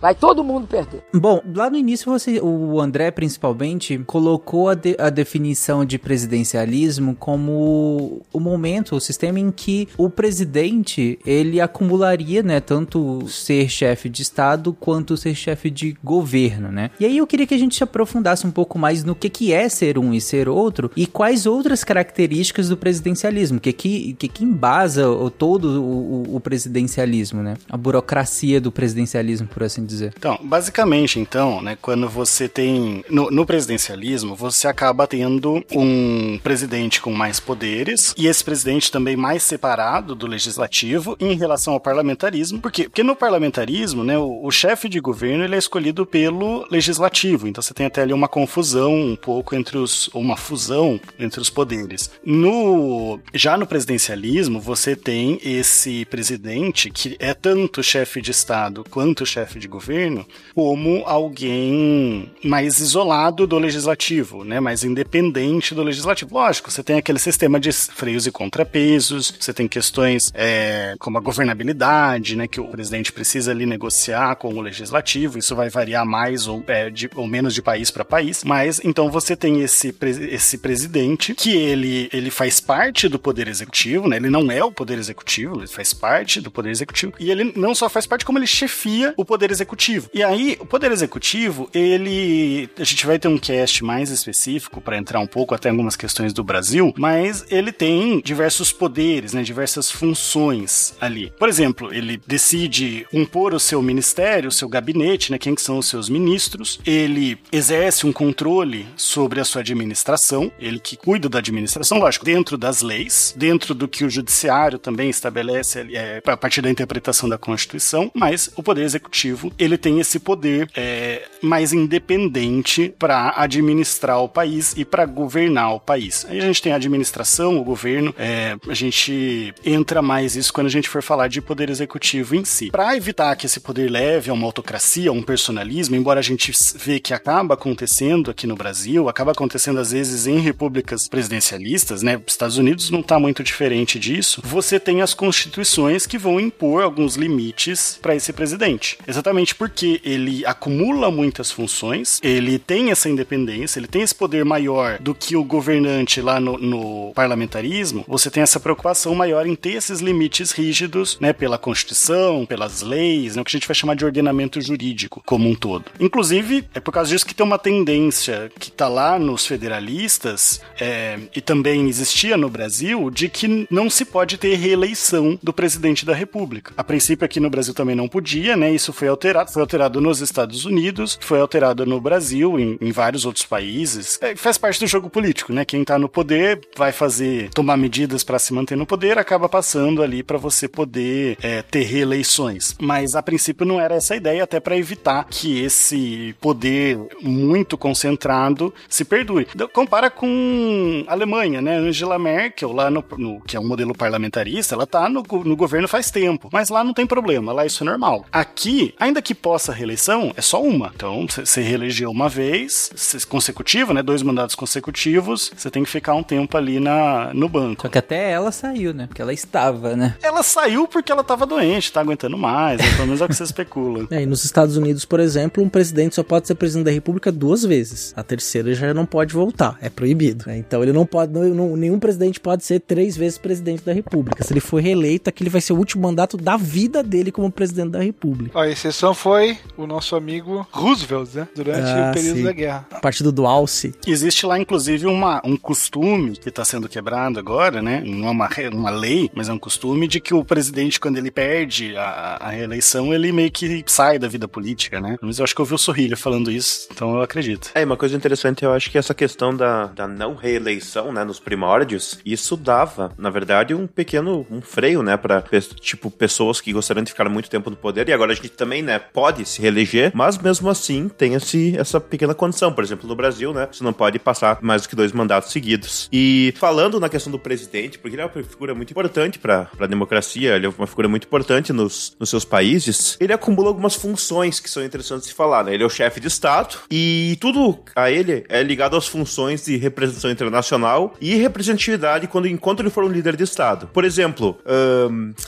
[0.00, 1.02] Vai todo mundo perder.
[1.12, 7.16] Bom, lá no início você, o André principalmente colocou a, de, a definição de presidencialismo
[7.16, 14.08] como o momento, o sistema em que o presidente ele acumularia, né, tanto ser chefe
[14.08, 16.90] de estado quanto ser chefe de governo, né?
[17.00, 19.52] E aí eu queria que a gente se aprofundasse um pouco mais no que que
[19.52, 24.28] é ser um e ser outro e quais outras características do presidencialismo, que que que,
[24.28, 27.54] que embasa o, todo o, o presidencialismo, né?
[27.68, 30.12] A burocracia do presidencialismo, por assim dizer.
[30.16, 37.00] Então, basicamente, então, né, quando você tem no, no, presidencialismo, você acaba tendo um presidente
[37.00, 42.60] com mais poderes e esse presidente também mais separado do legislativo em relação ao parlamentarismo.
[42.60, 42.84] Por quê?
[42.84, 47.48] Porque no parlamentarismo, né, o, o chefe de governo ele é escolhido pelo legislativo.
[47.48, 51.50] Então você tem até ali uma confusão um pouco entre os uma fusão entre os
[51.50, 52.10] poderes.
[52.24, 59.24] No já no presidencialismo, você tem esse presidente que é tanto chefe de estado quanto
[59.24, 66.34] chefe de governo governo como alguém mais isolado do legislativo, né, mais independente do legislativo.
[66.34, 71.20] Lógico, você tem aquele sistema de freios e contrapesos, você tem questões é, como a
[71.20, 76.48] governabilidade, né, que o presidente precisa ali negociar com o legislativo, isso vai variar mais
[76.48, 79.94] ou, é, de, ou menos de país para país, mas então você tem esse,
[80.30, 84.72] esse presidente que ele, ele faz parte do poder executivo, né, ele não é o
[84.72, 88.38] poder executivo, ele faz parte do poder executivo, e ele não só faz parte, como
[88.38, 90.08] ele chefia o poder executivo executivo.
[90.14, 92.68] E aí, o poder executivo, ele.
[92.78, 96.32] A gente vai ter um cast mais específico para entrar um pouco até algumas questões
[96.32, 99.42] do Brasil, mas ele tem diversos poderes, né?
[99.42, 101.32] Diversas funções ali.
[101.38, 105.38] Por exemplo, ele decide impor o seu ministério, o seu gabinete, né?
[105.38, 106.80] Quem que são os seus ministros.
[106.86, 112.56] Ele exerce um controle sobre a sua administração, ele que cuida da administração, lógico, dentro
[112.56, 117.36] das leis, dentro do que o judiciário também estabelece é, a partir da interpretação da
[117.36, 124.28] Constituição, mas o poder executivo ele tem esse poder é, mais independente para administrar o
[124.28, 126.26] país e para governar o país.
[126.28, 130.66] Aí a gente tem a administração, o governo, é, a gente entra mais isso quando
[130.66, 132.70] a gente for falar de poder executivo em si.
[132.70, 136.52] Para evitar que esse poder leve a uma autocracia, a um personalismo, embora a gente
[136.76, 142.20] vê que acaba acontecendo aqui no Brasil, acaba acontecendo às vezes em repúblicas presidencialistas, né?
[142.26, 144.40] Estados Unidos não está muito diferente disso.
[144.44, 148.98] Você tem as constituições que vão impor alguns limites para esse presidente.
[149.06, 154.98] Exatamente porque ele acumula muitas funções, ele tem essa independência, ele tem esse poder maior
[154.98, 158.04] do que o governante lá no, no parlamentarismo.
[158.08, 161.32] Você tem essa preocupação maior em ter esses limites rígidos, né?
[161.32, 165.48] Pela Constituição, pelas leis, né, o que a gente vai chamar de ordenamento jurídico como
[165.48, 165.86] um todo.
[166.00, 171.18] Inclusive, é por causa disso que tem uma tendência que está lá nos federalistas é,
[171.34, 176.14] e também existia no Brasil de que não se pode ter reeleição do presidente da
[176.14, 176.72] República.
[176.76, 178.70] A princípio aqui no Brasil também não podia, né?
[178.72, 183.24] Isso foi alterado, foi alterado nos Estados Unidos, foi alterado no Brasil, em, em vários
[183.24, 184.18] outros países.
[184.20, 185.64] É, faz parte do jogo político, né?
[185.64, 190.02] Quem está no poder vai fazer, tomar medidas para se manter no poder, acaba passando
[190.02, 192.76] ali para você poder é, ter reeleições.
[192.80, 197.76] Mas a princípio não era essa a ideia, até para evitar que esse poder muito
[197.76, 199.46] concentrado se perdure.
[199.72, 201.76] Compara com a Alemanha, né?
[201.76, 205.88] Angela Merkel, lá no, no que é um modelo parlamentarista, ela tá no, no governo
[205.88, 208.24] faz tempo, mas lá não tem problema, lá isso é normal.
[208.32, 210.92] Aqui, ainda que possa reeleição, é só uma.
[210.94, 212.90] Então, você reelegeu uma vez,
[213.28, 214.02] consecutiva, né?
[214.02, 217.82] Dois mandatos consecutivos, você tem que ficar um tempo ali na, no banco.
[217.82, 219.06] Só que até ela saiu, né?
[219.06, 220.16] Porque ela estava, né?
[220.22, 222.90] Ela saiu porque ela tava doente, tá aguentando mais, né?
[222.94, 224.06] pelo menos é o que você especula.
[224.10, 227.30] É, e nos Estados Unidos, por exemplo, um presidente só pode ser presidente da República
[227.30, 228.12] duas vezes.
[228.16, 230.44] A terceira já não pode voltar, é proibido.
[230.46, 230.58] Né?
[230.58, 234.42] Então ele não pode, não, não, nenhum presidente pode ser três vezes presidente da República.
[234.42, 237.90] Se ele for reeleito, aquele vai ser o último mandato da vida dele como presidente
[237.90, 238.58] da República.
[238.58, 241.48] A exceção foi o nosso amigo Roosevelt, né?
[241.54, 242.44] Durante ah, o período sim.
[242.44, 242.86] da guerra.
[243.00, 243.94] Partido do Alce.
[244.06, 248.02] Existe lá, inclusive, uma, um costume que está sendo quebrado agora, né?
[248.04, 251.30] Não é uma, uma lei, mas é um costume de que o presidente, quando ele
[251.30, 255.16] perde a, a reeleição, ele meio que sai da vida política, né?
[255.20, 257.70] Mas eu acho que eu ouvi o Sorrilha falando isso, então eu acredito.
[257.74, 261.40] É, uma coisa interessante, eu acho que essa questão da, da não reeleição, né, nos
[261.40, 265.42] primórdios, isso dava, na verdade, um pequeno um freio, né, para
[265.80, 268.82] tipo pessoas que gostariam de ficar muito tempo no poder e agora a gente também,
[268.82, 273.14] né, pode se reeleger, mas mesmo assim tem esse, essa pequena condição, por exemplo, no
[273.14, 276.08] Brasil, né, você não pode passar mais do que dois mandatos seguidos.
[276.12, 279.86] E falando na questão do presidente, porque ele é uma figura muito importante para a
[279.86, 284.60] democracia, ele é uma figura muito importante nos, nos seus países, ele acumula algumas funções
[284.60, 285.74] que são interessantes de falar, né?
[285.74, 289.76] Ele é o chefe de Estado e tudo a ele é ligado às funções de
[289.76, 293.88] representação internacional e representatividade quando enquanto ele for um líder de Estado.
[293.92, 294.58] Por exemplo,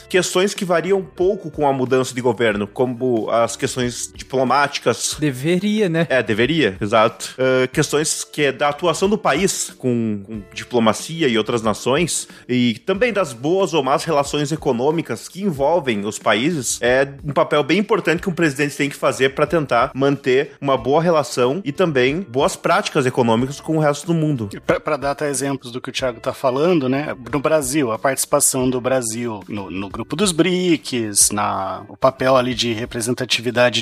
[0.09, 5.17] questões que variam pouco com a mudança de governo, como as questões diplomáticas.
[5.19, 6.07] Deveria, né?
[6.09, 7.35] É, deveria, exato.
[7.39, 12.75] Uh, questões que é da atuação do país com, com diplomacia e outras nações e
[12.87, 17.79] também das boas ou más relações econômicas que envolvem os países é um papel bem
[17.79, 22.21] importante que um presidente tem que fazer para tentar manter uma boa relação e também
[22.21, 24.49] boas práticas econômicas com o resto do mundo.
[24.85, 27.15] Para dar até exemplos do que o Thiago está falando, né?
[27.33, 32.55] No Brasil, a participação do Brasil no, no grupo dos BRICS, na, o papel ali
[32.55, 33.30] de representatividade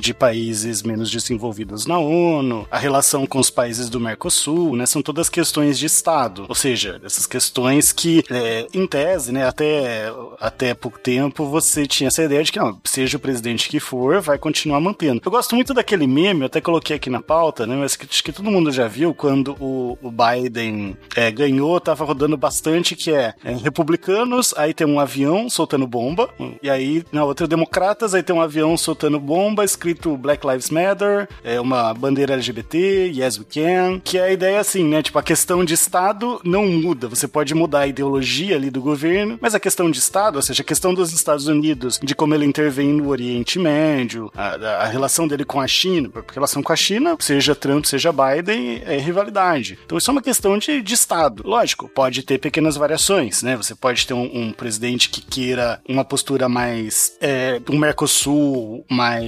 [0.01, 4.87] de países menos desenvolvidos na ONU, a relação com os países do Mercosul, né?
[4.87, 6.47] São todas questões de Estado.
[6.49, 12.09] Ou seja, essas questões que, é, em tese, né, até, até pouco tempo, você tinha
[12.09, 15.21] essa ideia de que, não, seja o presidente que for, vai continuar mantendo.
[15.25, 17.77] Eu gosto muito daquele meme, eu até coloquei aqui na pauta, né?
[17.77, 22.05] Mas que, acho que todo mundo já viu quando o, o Biden é, ganhou, tava
[22.05, 26.29] rodando bastante, que é, é, republicanos, aí tem um avião soltando bomba,
[26.63, 31.29] e aí na outra democratas, aí tem um avião soltando bomba, escrito Black Lives Matter,
[31.45, 35.03] é uma bandeira LGBT, Yes We Can, que é a ideia assim, né?
[35.03, 39.39] Tipo, a questão de Estado não muda, você pode mudar a ideologia ali do governo,
[39.41, 42.45] mas a questão de Estado, ou seja, a questão dos Estados Unidos, de como ele
[42.45, 46.73] intervém no Oriente Médio, a, a relação dele com a China, porque a relação com
[46.73, 49.79] a China, seja Trump, seja Biden, é rivalidade.
[49.85, 51.43] Então isso é uma questão de, de Estado.
[51.45, 53.57] Lógico, pode ter pequenas variações, né?
[53.57, 57.17] Você pode ter um, um presidente que queira uma postura mais.
[57.21, 59.28] É, um Mercosul mais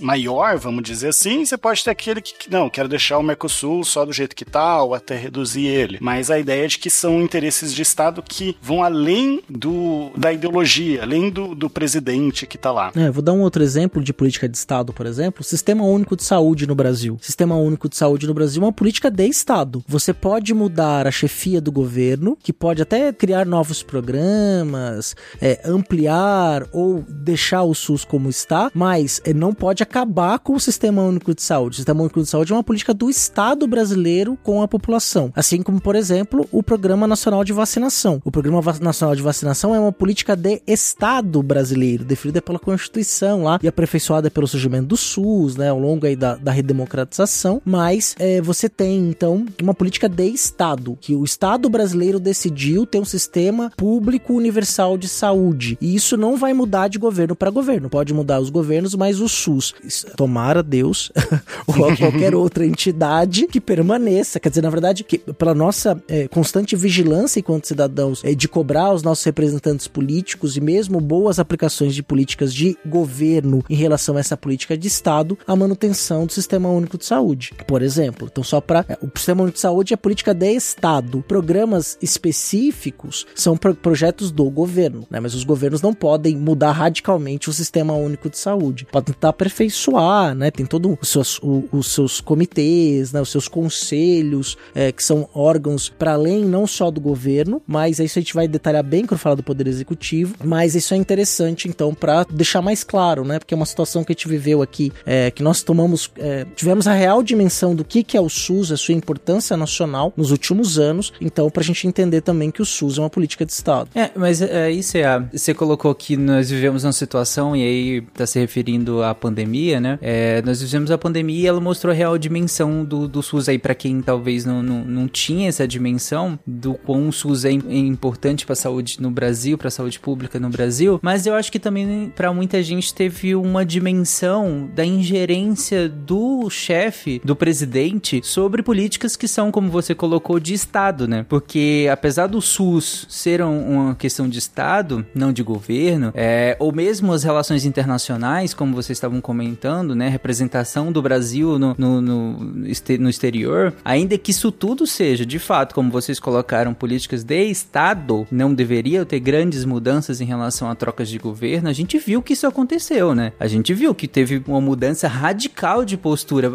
[0.00, 1.44] maior, vamos dizer assim.
[1.44, 4.82] Você pode ter aquele que, não, quero deixar o Mercosul só do jeito que tá,
[4.82, 5.98] ou até reduzir ele.
[6.00, 10.32] Mas a ideia é de que são interesses de Estado que vão além do, da
[10.32, 12.92] ideologia, além do, do presidente que tá lá.
[12.94, 15.44] É, vou dar um outro exemplo de política de Estado, por exemplo.
[15.44, 17.18] Sistema Único de Saúde no Brasil.
[17.20, 19.84] Sistema Único de Saúde no Brasil é uma política de Estado.
[19.86, 26.66] Você pode mudar a chefia do governo, que pode até criar novos programas, é, ampliar
[26.72, 31.34] ou deixar o SUS como está, mas eh, não pode acabar com o Sistema Único
[31.34, 31.74] de Saúde.
[31.74, 35.32] O Sistema Único de Saúde é uma política do Estado brasileiro com a população.
[35.34, 38.20] Assim como, por exemplo, o Programa Nacional de Vacinação.
[38.24, 43.58] O Programa Nacional de Vacinação é uma política de Estado brasileiro, definida pela Constituição lá
[43.62, 47.60] e aperfeiçoada pelo surgimento do SUS, né, ao longo aí da, da redemocratização.
[47.64, 52.98] Mas é, você tem, então, uma política de Estado, que o Estado brasileiro decidiu ter
[52.98, 55.78] um sistema público universal de saúde.
[55.80, 57.88] E isso não vai mudar de governo para governo.
[57.88, 59.74] Pode mudar os governos, mas o SUS,
[60.16, 61.12] tomara Deus,
[61.66, 64.40] ou qualquer outra entidade que permaneça.
[64.40, 68.92] Quer dizer, na verdade, que pela nossa é, constante vigilância enquanto cidadãos é, de cobrar
[68.92, 74.20] os nossos representantes políticos e mesmo boas aplicações de políticas de governo em relação a
[74.20, 78.28] essa política de Estado, a manutenção do Sistema Único de Saúde, por exemplo.
[78.30, 78.84] Então, só para.
[78.88, 81.24] É, o Sistema Único de Saúde é política de Estado.
[81.26, 85.20] Programas específicos são pro projetos do governo, né?
[85.20, 88.86] Mas os governos não podem mudar radicalmente o Sistema Único de Saúde.
[88.94, 90.52] Podem tentar aperfeiçoar, né?
[90.52, 93.20] Tem todos os seus, os seus comitês, né?
[93.20, 98.20] Os seus conselhos, é, que são órgãos para além não só do governo, mas isso
[98.20, 100.36] a gente vai detalhar bem quando falar do Poder Executivo.
[100.44, 103.40] Mas isso é interessante, então, para deixar mais claro, né?
[103.40, 106.86] Porque é uma situação que a gente viveu aqui, é, que nós tomamos, é, tivemos
[106.86, 110.78] a real dimensão do que, que é o SUS, a sua importância nacional nos últimos
[110.78, 111.12] anos.
[111.20, 113.90] Então, para a gente entender também que o SUS é uma política de Estado.
[113.92, 115.20] É, mas é, isso é.
[115.32, 119.98] Você colocou que nós vivemos uma situação, e aí tá se referindo à pandemia, né?
[120.00, 123.58] É, nós vivemos a pandemia e ela mostrou a real dimensão do, do SUS aí
[123.58, 127.76] para quem talvez não, não, não tinha essa dimensão do quão o SUS é, é
[127.76, 130.98] importante para a saúde no Brasil, para a saúde pública no Brasil.
[131.02, 137.20] Mas eu acho que também para muita gente teve uma dimensão da ingerência do chefe,
[137.24, 141.24] do presidente, sobre políticas que são, como você colocou, de Estado, né?
[141.28, 147.12] Porque apesar do SUS ser uma questão de Estado, não de governo, é, ou mesmo
[147.12, 150.08] as relações internacionais, como vocês estavam comentando, né?
[150.08, 155.74] Representação do Brasil no, no, no, no exterior, ainda que isso tudo seja, de fato,
[155.74, 161.08] como vocês colocaram, políticas de Estado, não deveria ter grandes mudanças em relação a trocas
[161.08, 163.32] de governo, a gente viu que isso aconteceu, né?
[163.38, 166.50] A gente viu que teve uma mudança radical de postura,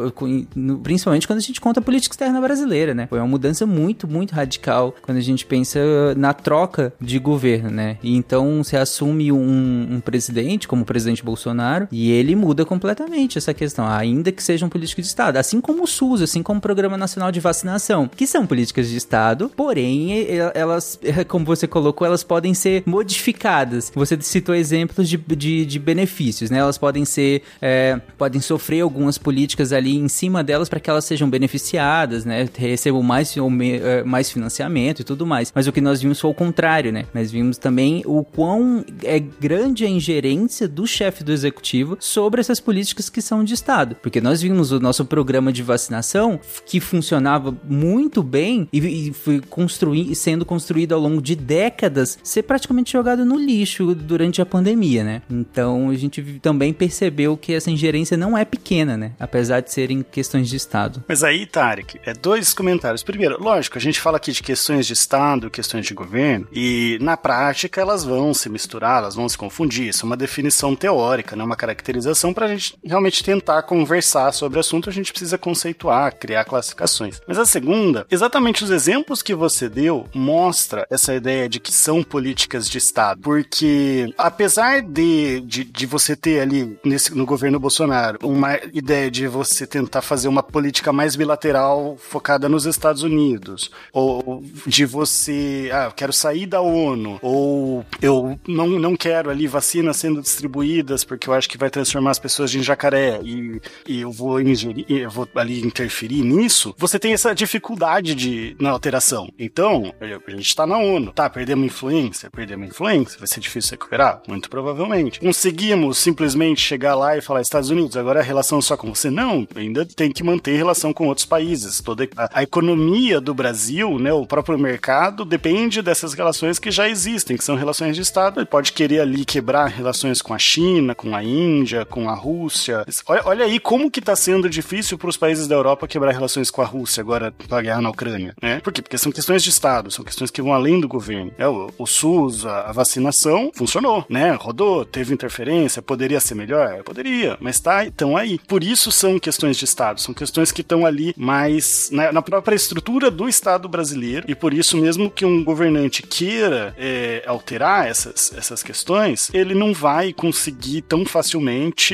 [0.84, 3.08] principalmente quando a gente conta a política externa brasileira, né?
[3.08, 5.80] Foi uma mudança muito, muito radical quando a gente pensa
[6.16, 7.98] na troca de governo, né?
[8.04, 13.38] E então você assume um, um presidente, como o presidente Bolsonaro, e ele muda completamente
[13.38, 15.38] essa questão, ainda que seja um político de Estado.
[15.38, 18.98] Assim como o SUS, assim como o Programa Nacional de Vacinação, que são políticas de
[18.98, 23.92] Estado, porém, elas, como você colocou, elas podem ser modificadas.
[23.94, 26.60] Você citou exemplos de, de, de benefícios, né?
[26.60, 31.06] Elas podem ser, é, podem sofrer algumas políticas ali em cima delas para que elas
[31.06, 32.48] sejam beneficiadas, né?
[32.56, 35.52] Recebam mais, é, mais financiamento e tudo mais.
[35.54, 37.06] Mas o que nós vimos foi o contrário, né?
[37.14, 42.60] Nós vimos também o quão é grande a ingerência do chefe do executivo sobre essas
[42.60, 43.96] políticas que são de Estado.
[44.02, 49.42] Porque nós vimos o nosso programa de vacinação que funcionava muito bem e, e foi
[49.42, 55.04] construí sendo construído ao longo de décadas ser praticamente jogado no lixo durante a pandemia,
[55.04, 55.22] né?
[55.30, 59.12] Então a gente também percebeu que essa ingerência não é pequena, né?
[59.20, 61.04] Apesar de serem questões de Estado.
[61.08, 63.04] Mas aí, Tarek, é dois comentários.
[63.04, 67.18] Primeiro, lógico, a gente fala aqui de questões de Estado, questões de governo, e na
[67.18, 69.90] prática elas vão se misturar, elas vão se confundir.
[69.90, 71.56] Isso é uma definição teórica, não é uma
[71.90, 74.90] caracterização para a gente realmente tentar conversar sobre o assunto.
[74.90, 77.20] A gente precisa conceituar, criar classificações.
[77.28, 82.04] Mas a segunda, exatamente os exemplos que você deu mostra essa ideia de que são
[82.04, 88.20] políticas de Estado, porque apesar de, de, de você ter ali nesse, no governo Bolsonaro
[88.24, 94.44] uma ideia de você tentar fazer uma política mais bilateral focada nos Estados Unidos, ou
[94.66, 99.98] de você, ah, eu quero sair da ONU, ou eu não, não quero ali vacinas
[99.98, 104.12] sendo distribuídas porque eu acho que vai transformar as pessoas em jacaré e, e eu
[104.12, 109.30] vou ingerir, eu vou ali interferir nisso, você tem essa dificuldade de, na alteração.
[109.40, 114.22] Então, a gente está na ONU, tá, perdemos influência, perdemos influência, vai ser difícil recuperar?
[114.28, 115.20] Muito provavelmente.
[115.20, 119.10] Conseguimos simplesmente chegar lá e falar, Estados Unidos, agora a relação só com você?
[119.10, 121.80] Não, ainda tem que manter relação com outros países.
[121.80, 126.90] Toda a, a economia do Brasil, né, o próprio mercado, depende dessas relações que já
[126.90, 128.40] existem, que são relações de Estado.
[128.40, 132.86] Ele pode querer ali quebrar relações com a China, com a Índia, com a Rússia.
[133.08, 136.52] Olha, olha aí como que está sendo difícil para os países da Europa quebrar relações
[136.52, 138.60] com a Rússia agora com a guerra na Ucrânia, né?
[138.62, 138.82] Por quê?
[138.82, 141.32] Porque são questões de Estado, são questões que vão além do governo.
[141.38, 144.32] É, o, o SUS, a, a, vacinação, funcionou, né?
[144.34, 146.84] Rodou, teve interferência, poderia ser melhor?
[146.84, 148.40] Poderia, mas tá, estão aí.
[148.48, 152.56] Por isso são questões de Estado, são questões que estão ali mais na, na, própria
[152.56, 158.34] estrutura do Estado brasileiro, e por isso mesmo que um governante queira é, alterar essas,
[158.36, 161.49] essas questões, ele não vai conseguir tão facilmente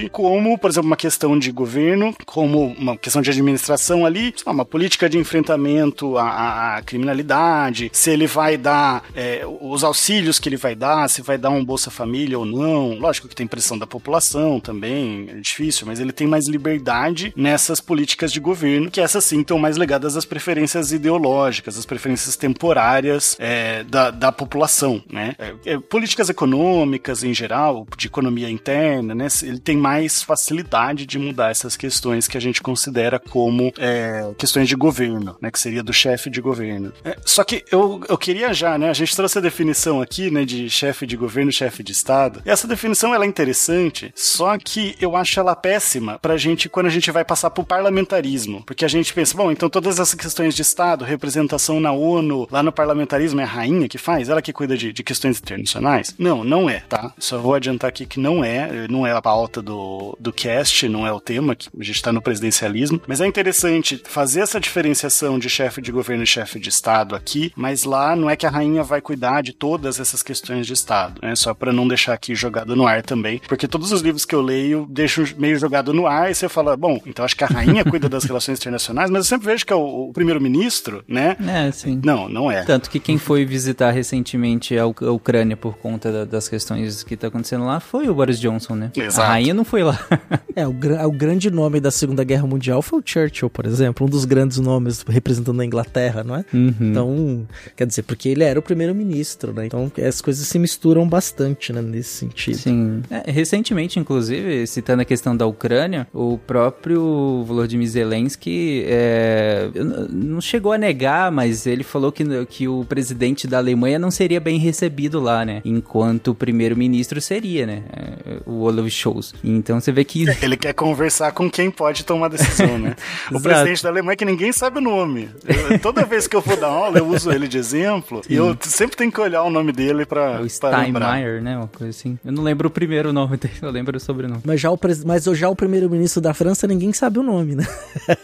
[0.09, 5.09] como, por exemplo, uma questão de governo, como uma questão de administração ali, uma política
[5.09, 10.75] de enfrentamento à, à criminalidade, se ele vai dar é, os auxílios que ele vai
[10.75, 12.97] dar, se vai dar um Bolsa Família ou não.
[12.99, 17.79] Lógico que tem pressão da população também, é difícil, mas ele tem mais liberdade nessas
[17.79, 23.35] políticas de governo, que essas sim estão mais ligadas às preferências ideológicas, às preferências temporárias
[23.39, 25.35] é, da, da população, né?
[25.65, 29.27] É, políticas econômicas em geral, de economia interna, né?
[29.45, 34.67] Ele tem mais facilidade de mudar essas questões que a gente considera como é, questões
[34.67, 35.51] de governo, né?
[35.51, 36.91] Que seria do chefe de governo.
[37.03, 38.89] É, só que eu, eu queria já, né?
[38.89, 40.45] A gente trouxe a definição aqui, né?
[40.45, 42.41] De chefe de governo, chefe de estado.
[42.45, 46.87] E essa definição ela é interessante, só que eu acho ela péssima pra gente quando
[46.87, 50.55] a gente vai passar pro parlamentarismo, porque a gente pensa, bom, então todas essas questões
[50.55, 54.53] de estado, representação na ONU, lá no parlamentarismo é a rainha que faz, ela que
[54.53, 56.15] cuida de, de questões internacionais?
[56.17, 57.13] Não, não é, tá?
[57.17, 59.21] Só vou adiantar aqui que não é, não é a
[59.61, 63.27] do, do cast, não é o tema, que a gente tá no presidencialismo, mas é
[63.27, 68.15] interessante fazer essa diferenciação de chefe de governo e chefe de estado aqui, mas lá
[68.15, 71.35] não é que a rainha vai cuidar de todas essas questões de estado, né?
[71.35, 74.41] Só para não deixar aqui jogado no ar também, porque todos os livros que eu
[74.41, 77.83] leio deixam meio jogado no ar e você fala, bom, então acho que a rainha
[77.85, 81.35] cuida das relações internacionais, mas eu sempre vejo que é o, o primeiro-ministro, né?
[81.47, 82.01] É, sim.
[82.03, 82.63] Não, não é.
[82.63, 87.15] Tanto que quem foi visitar recentemente a, a Ucrânia por conta da, das questões que
[87.15, 88.91] tá acontecendo lá foi o Boris Johnson, né?
[88.95, 89.24] Exato.
[89.25, 89.99] A rainha não foi lá.
[90.57, 94.09] É, o, o grande nome da Segunda Guerra Mundial foi o Churchill, por exemplo, um
[94.09, 96.45] dos grandes nomes representando a Inglaterra, não é?
[96.53, 96.73] Uhum.
[96.79, 99.65] Então, quer dizer, porque ele era o primeiro-ministro, né?
[99.65, 102.55] Então, as coisas se misturam bastante, né, nesse sentido.
[102.55, 103.01] Sim.
[103.09, 109.69] É, recentemente, inclusive, citando a questão da Ucrânia, o próprio Volodymyr Zelensky é,
[110.09, 114.39] não chegou a negar, mas ele falou que, que o presidente da Alemanha não seria
[114.39, 115.61] bem recebido lá, né?
[115.65, 117.83] Enquanto o primeiro-ministro seria, né?
[117.91, 119.14] É, O Olaf Scholz.
[119.43, 122.95] Então você vê que Ele quer conversar com quem pode tomar decisão, né?
[123.31, 125.29] o presidente da Alemanha que ninguém sabe o nome.
[125.47, 128.55] Eu- toda vez que eu vou dar aula, eu uso ele de exemplo e eu
[128.61, 131.07] sempre tenho que olhar o nome dele pra, o pra lembrar.
[131.09, 131.57] Steinmeier, né?
[131.57, 132.17] Uma coisa assim.
[132.25, 134.41] Eu não lembro o primeiro nome dele, eu lembro o sobrenome.
[134.45, 137.65] Mas já o, pres- mas já o primeiro-ministro da França, ninguém sabe o nome, né?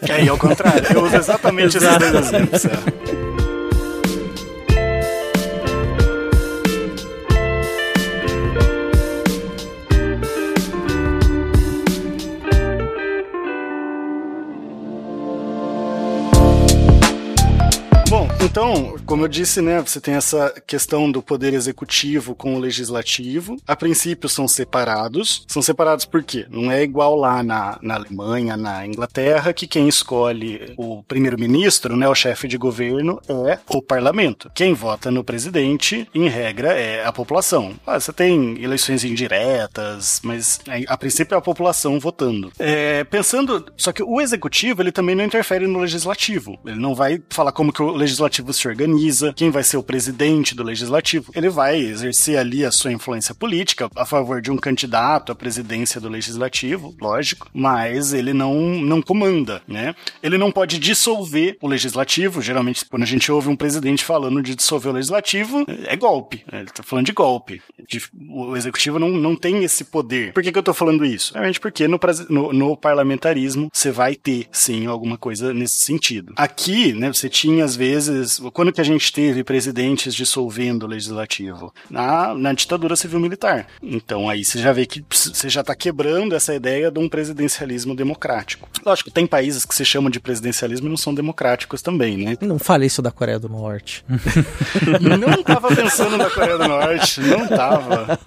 [0.04, 2.64] Que aí, ao contrário, eu uso exatamente esses dois exemplos.
[2.66, 3.31] é.
[18.42, 23.56] Então, como eu disse, né, você tem essa questão do poder executivo com o legislativo.
[23.66, 25.44] A princípio são separados.
[25.46, 26.46] São separados por quê?
[26.50, 32.08] Não é igual lá na, na Alemanha, na Inglaterra, que quem escolhe o primeiro-ministro, né,
[32.08, 34.50] o chefe de governo, é o parlamento.
[34.54, 37.74] Quem vota no presidente, em regra, é a população.
[37.86, 42.52] Ah, você tem eleições indiretas, mas a, a princípio é a população votando.
[42.58, 46.58] É, pensando, só que o executivo, ele também não interfere no legislativo.
[46.66, 50.54] Ele não vai falar como que o legislativo se organiza, quem vai ser o presidente
[50.54, 51.32] do legislativo.
[51.34, 56.00] Ele vai exercer ali a sua influência política a favor de um candidato à presidência
[56.00, 59.94] do legislativo, lógico, mas ele não, não comanda, né?
[60.22, 62.40] Ele não pode dissolver o legislativo.
[62.40, 66.44] Geralmente, quando a gente ouve um presidente falando de dissolver o legislativo, é golpe.
[66.50, 66.60] né?
[66.60, 67.60] Ele tá falando de golpe.
[67.88, 70.32] De- o executivo não, não tem esse poder.
[70.32, 71.32] Por que, que eu tô falando isso?
[71.32, 76.32] Realmente porque no, no, no parlamentarismo você vai ter, sim, alguma coisa nesse sentido.
[76.36, 78.21] Aqui, né, você tinha às vezes.
[78.52, 81.72] Quando que a gente teve presidentes dissolvendo o legislativo?
[81.90, 83.66] Na, na ditadura civil-militar.
[83.82, 87.94] Então aí você já vê que você já tá quebrando essa ideia de um presidencialismo
[87.94, 88.68] democrático.
[88.84, 92.36] Lógico, tem países que se chamam de presidencialismo e não são democráticos também, né?
[92.40, 94.04] Não fale isso da Coreia do Norte.
[95.18, 98.18] Não tava pensando na Coreia do Norte, não tava.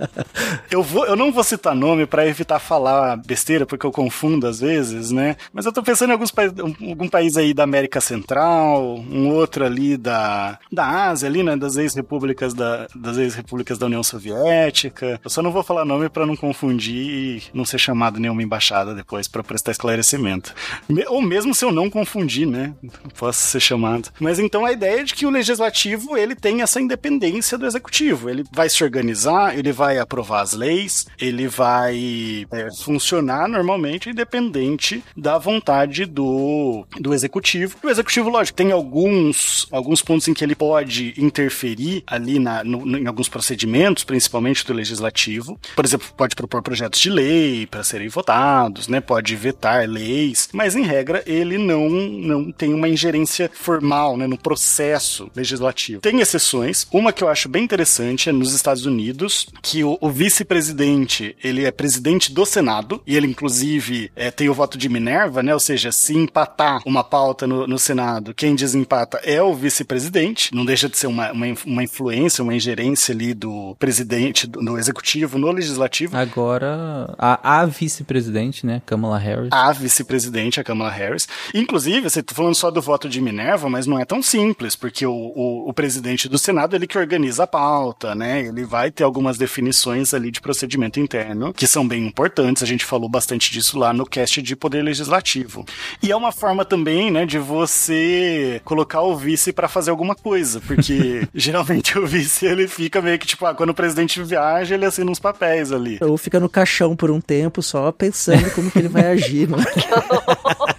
[0.70, 4.60] Eu, vou, eu não vou citar nome pra evitar falar besteira, porque eu confundo às
[4.60, 5.36] vezes, né?
[5.54, 6.32] Mas eu tô pensando em alguns
[6.64, 11.56] um- algum país aí da América Central, um outro ali da, da Ásia, ali, né?
[11.56, 15.20] Das ex-repúblicas da, das ex-repúblicas da União Soviética.
[15.24, 18.94] Eu só não vou falar nome pra não confundir e não ser chamado nenhuma embaixada
[18.94, 20.54] depois pra prestar esclarecimento.
[20.90, 22.74] Me- ou mesmo se eu não confundir, né?
[23.18, 24.10] Posso ser chamado.
[24.20, 28.30] Mas então a ideia é de que o legislativo ele tem essa independência do executivo.
[28.30, 35.04] Ele vai se organizar, ele vai aprovar as leis, ele vai é, funcionar normalmente independente
[35.16, 37.76] da vontade do, do executivo.
[37.84, 42.98] O executivo, lógico, tem alguns, alguns pontos em que ele pode interferir ali na, no,
[42.98, 45.60] em alguns procedimentos, principalmente do legislativo.
[45.76, 49.02] Por exemplo, pode propor projetos de lei para serem votados, né?
[49.02, 54.38] Pode vetar leis, mas em regra ele não, não tem uma ingerência formal né, no
[54.38, 56.02] processo legislativo.
[56.02, 56.88] Tem exceções.
[56.92, 61.66] Uma que eu acho bem interessante é nos Estados Unidos, que o, o vice-presidente ele
[61.66, 65.54] é presidente do Senado e ele inclusive é, tem o voto de Minerva, né?
[65.54, 70.54] Ou seja, se empatar uma pauta no, no Senado, quem desempata é o vice-presidente.
[70.54, 74.78] Não deixa de ser uma, uma, uma, influência, uma ingerência ali do presidente, do, do
[74.78, 76.16] executivo no legislativo.
[76.16, 78.82] Agora, a, a vice-presidente, né?
[78.86, 79.50] Kamala Harris.
[79.52, 81.28] A vice-presidente, a Kamala Harris.
[81.54, 85.06] Inclusive, você tá falando só do voto de Minerva, mas não é tão simples, porque
[85.06, 88.42] o, o, o presidente do Senado, ele que organiza a pauta, né?
[88.42, 92.64] Ele vai ter algumas definições ali de procedimento interno, que são bem importantes.
[92.64, 95.66] A gente falou bastante disso lá no cast de poder legislativo.
[96.02, 100.60] E é uma forma também, né, de você colocar o vice para fazer alguma coisa,
[100.62, 104.86] porque geralmente o vice ele fica meio que tipo, ah, quando o presidente viaja, ele
[104.86, 105.98] assina uns papéis ali.
[106.02, 109.58] Ou fica no caixão por um tempo só pensando como que ele vai agir, né?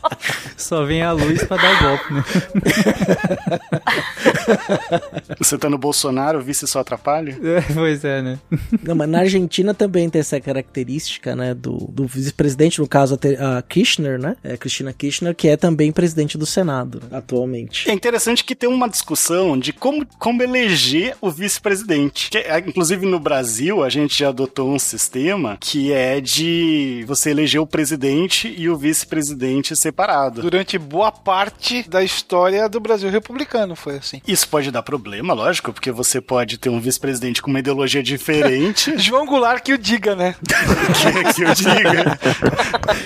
[0.57, 2.24] Só vem a luz para dar golpe, né?
[5.38, 7.38] Você tá no Bolsonaro, o vice só atrapalha?
[7.42, 8.38] É, pois é, né?
[8.82, 13.62] Não, mas na Argentina também tem essa característica, né, do, do vice-presidente, no caso a,
[13.62, 14.36] Kirchner, né?
[14.42, 17.88] É Cristina Kirchner, que é também presidente do Senado, né, atualmente.
[17.90, 22.30] É interessante que tem uma discussão de como, como eleger o vice-presidente.
[22.34, 27.61] É, inclusive no Brasil, a gente já adotou um sistema que é de você eleger
[27.61, 30.42] o presidente e o vice-presidente separado.
[30.42, 34.20] Durante boa parte da história do Brasil republicano foi assim.
[34.28, 38.97] Isso pode dar problema, lógico, porque você pode ter um vice-presidente com uma ideologia diferente.
[39.01, 40.36] João Goulart que o diga, né?
[40.44, 42.18] que, que o diga.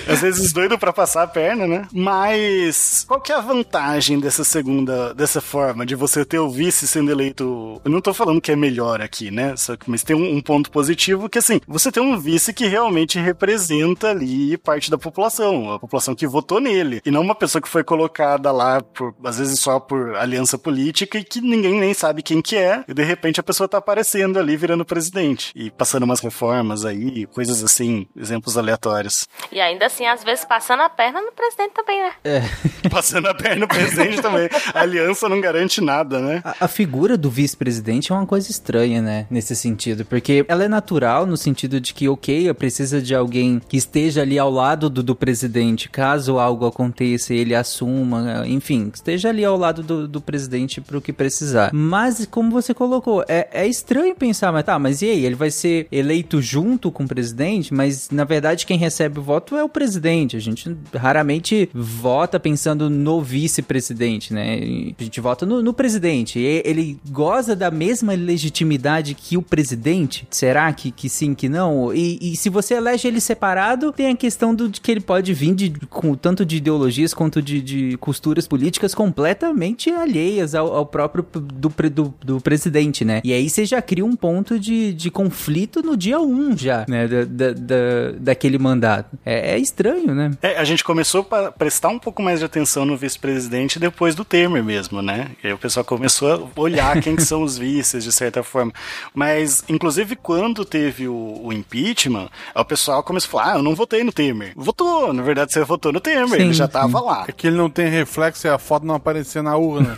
[0.07, 1.87] Às vezes doido para passar a perna, né?
[1.93, 6.85] Mas qual que é a vantagem dessa segunda, dessa forma, de você ter o vice
[6.87, 7.79] sendo eleito?
[7.85, 9.55] Eu não tô falando que é melhor aqui, né?
[9.55, 12.67] Só que, mas tem um, um ponto positivo que, assim, você tem um vice que
[12.67, 17.61] realmente representa ali parte da população, a população que votou nele, e não uma pessoa
[17.61, 21.93] que foi colocada lá, por, às vezes só por aliança política e que ninguém nem
[21.93, 25.69] sabe quem que é, e de repente a pessoa tá aparecendo ali virando presidente e
[25.69, 29.27] passando umas reformas aí, coisas assim, exemplos aleatórios.
[29.51, 32.11] E ainda assim, às vezes passando a perna no presidente também, né?
[32.23, 32.41] É.
[32.89, 34.49] passando a perna no presidente também.
[34.73, 36.41] A aliança não garante nada, né?
[36.43, 39.27] A, a figura do vice-presidente é uma coisa estranha, né?
[39.29, 43.77] Nesse sentido, porque ela é natural no sentido de que, ok, precisa de alguém que
[43.77, 49.45] esteja ali ao lado do, do presidente, caso algo aconteça, ele assuma, enfim, esteja ali
[49.45, 51.71] ao lado do, do presidente pro que precisar.
[51.73, 55.25] Mas, como você colocou, é, é estranho pensar, mas tá, mas e aí?
[55.25, 59.55] Ele vai ser eleito junto com o presidente, mas na verdade quem recebe o voto
[59.55, 60.35] é o presidente.
[60.35, 64.59] A gente raramente vota pensando no vice-presidente, né?
[64.99, 66.39] A gente vota no, no presidente.
[66.39, 70.27] E ele goza da mesma legitimidade que o presidente?
[70.29, 71.93] Será que, que sim, que não?
[71.93, 75.33] E, e se você elege ele separado, tem a questão do, de que ele pode
[75.33, 80.85] vir de, com tanto de ideologias quanto de, de costuras políticas completamente alheias ao, ao
[80.85, 83.21] próprio do, do, do, presidente, né?
[83.23, 86.85] E aí você já cria um ponto de, de conflito no dia 1 um já,
[86.87, 87.07] né?
[87.07, 89.17] Da, da, da daquele mandato.
[89.25, 90.31] É, é, estranho, né?
[90.41, 94.23] É, a gente começou a prestar um pouco mais de atenção no vice-presidente depois do
[94.23, 95.31] Temer mesmo, né?
[95.43, 98.71] E aí o pessoal começou a olhar quem que são os vices, de certa forma.
[99.13, 103.75] Mas, inclusive, quando teve o, o impeachment, o pessoal começou a falar, ah, eu não
[103.75, 104.53] votei no Temer.
[104.55, 107.25] Votou, na verdade você votou no Temer, sim, ele já tava lá.
[107.27, 109.97] É que ele não tem reflexo e a foto não aparecia na urna.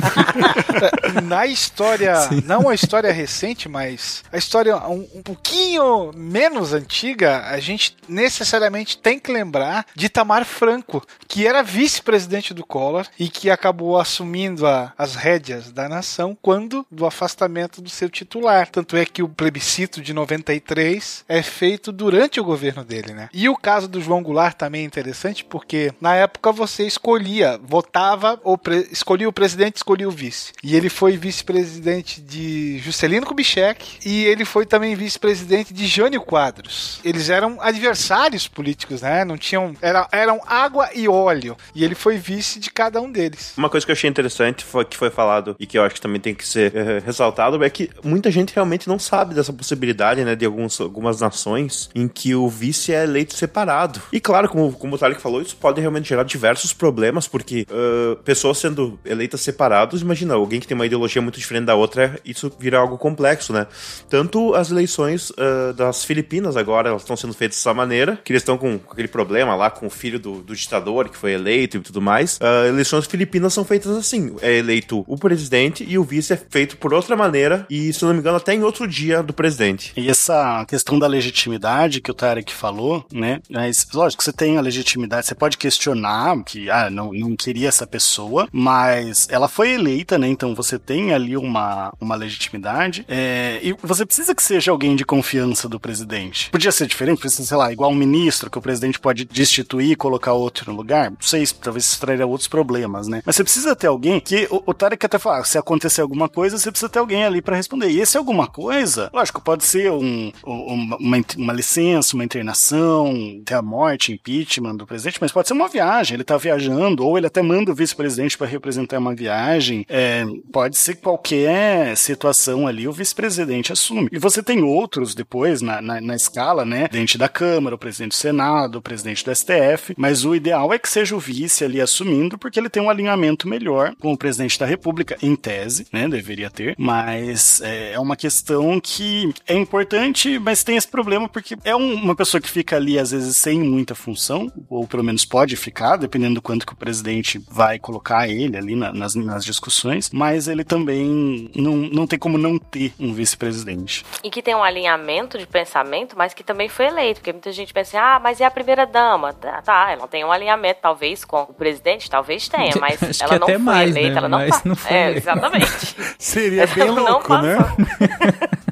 [1.22, 2.42] na história, sim.
[2.46, 8.98] não a história recente, mas a história um, um pouquinho menos antiga, a gente necessariamente
[8.98, 14.66] tem que lembrar de Tamar Franco, que era vice-presidente do Collor e que acabou assumindo
[14.66, 18.68] a, as rédeas da nação quando do afastamento do seu titular.
[18.68, 23.28] Tanto é que o plebiscito de 93 é feito durante o governo dele, né?
[23.32, 28.40] E o caso do João Goulart também é interessante porque na época você escolhia, votava
[28.44, 28.58] ou
[28.90, 30.52] escolhia o presidente, escolhia o vice.
[30.62, 37.00] E ele foi vice-presidente de Juscelino Kubitschek e ele foi também vice-presidente de Jânio Quadros.
[37.04, 39.24] Eles eram adversários políticos, né?
[39.24, 39.74] Não tinham.
[39.82, 41.56] Era, eram água e óleo.
[41.74, 43.52] E ele foi vice de cada um deles.
[43.56, 46.00] Uma coisa que eu achei interessante foi, que foi falado e que eu acho que
[46.00, 50.24] também tem que ser é, ressaltado é que muita gente realmente não sabe dessa possibilidade,
[50.24, 50.36] né?
[50.36, 54.00] De alguns, algumas nações em que o vice é eleito separado.
[54.12, 58.16] E claro, como, como o Tarek falou, isso pode realmente gerar diversos problemas, porque uh,
[58.22, 62.50] pessoas sendo eleitas separados, imagina, alguém que tem uma ideologia muito diferente da outra, isso
[62.58, 63.66] vira algo complexo, né?
[64.08, 68.42] Tanto as eleições uh, das Filipinas agora, elas estão sendo feitas dessa maneira, que eles
[68.42, 71.80] estão com, aquele problema lá com o filho do, do ditador que foi eleito e
[71.80, 72.38] tudo mais.
[72.38, 76.76] Uh, eleições filipinas são feitas assim: é eleito o presidente e o vice é feito
[76.76, 79.92] por outra maneira, e se não me engano, até em outro dia do presidente.
[79.96, 83.40] E essa questão da legitimidade que o Tarek falou, né?
[83.50, 87.86] Mas, lógico, você tem a legitimidade, você pode questionar que, ah, não, não queria essa
[87.86, 90.28] pessoa, mas ela foi eleita, né?
[90.28, 95.04] Então você tem ali uma, uma legitimidade, é, e você precisa que seja alguém de
[95.04, 96.50] confiança do presidente.
[96.50, 99.96] Podia ser diferente, precisa, sei lá, igual um ministro que o presidente pode destituir e
[99.96, 101.10] colocar outro no lugar.
[101.10, 103.22] Não sei, talvez isso traria outros problemas, né?
[103.24, 106.28] Mas você precisa ter alguém que, o, o Tarek até fala, ah, se acontecer alguma
[106.28, 107.90] coisa, você precisa ter alguém ali para responder.
[107.90, 113.12] E esse alguma coisa, lógico, pode ser um, uma, uma licença, uma internação,
[113.42, 116.14] até a morte, impeachment do presidente, mas pode ser uma viagem.
[116.14, 119.86] Ele tá viajando, ou ele até manda o vice-presidente para representar uma viagem.
[119.88, 124.08] É, pode ser qualquer situação ali, o vice-presidente assume.
[124.12, 126.88] E você tem outros depois na, na, na escala, né?
[126.88, 130.78] Presidente da Câmara, o presidente do Senado, o presidente do STF, mas o ideal é
[130.78, 134.58] que seja o vice ali assumindo, porque ele tem um alinhamento melhor com o presidente
[134.58, 136.08] da República, em tese, né?
[136.08, 141.56] Deveria ter, mas é, é uma questão que é importante, mas tem esse problema porque
[141.64, 145.24] é um, uma pessoa que fica ali às vezes sem muita função, ou pelo menos
[145.24, 149.44] pode ficar, dependendo do quanto que o presidente vai colocar ele ali na, nas, nas
[149.44, 154.04] discussões, mas ele também não, não tem como não ter um vice-presidente.
[154.22, 157.72] E que tem um alinhamento de pensamento, mas que também foi eleito, porque muita gente
[157.72, 159.32] pensa assim, ah, mas é a primeira dama.
[159.32, 163.32] Tá, tá ela tem um alinhamento, talvez, com o presidente, talvez tenha, mas Acho ela
[163.34, 164.16] que não até foi mais, eleita, né?
[164.18, 165.18] ela não, Mas não foi É, eleita.
[165.18, 165.96] exatamente.
[166.18, 167.56] Seria bem Ela louco, né?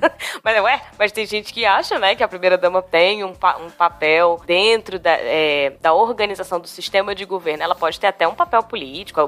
[0.42, 3.68] Mas, ué, mas tem gente que acha, né, que a primeira-dama tem um, pa- um
[3.70, 7.62] papel dentro da, é, da organização do sistema de governo.
[7.62, 9.24] Ela pode ter até um papel político, a,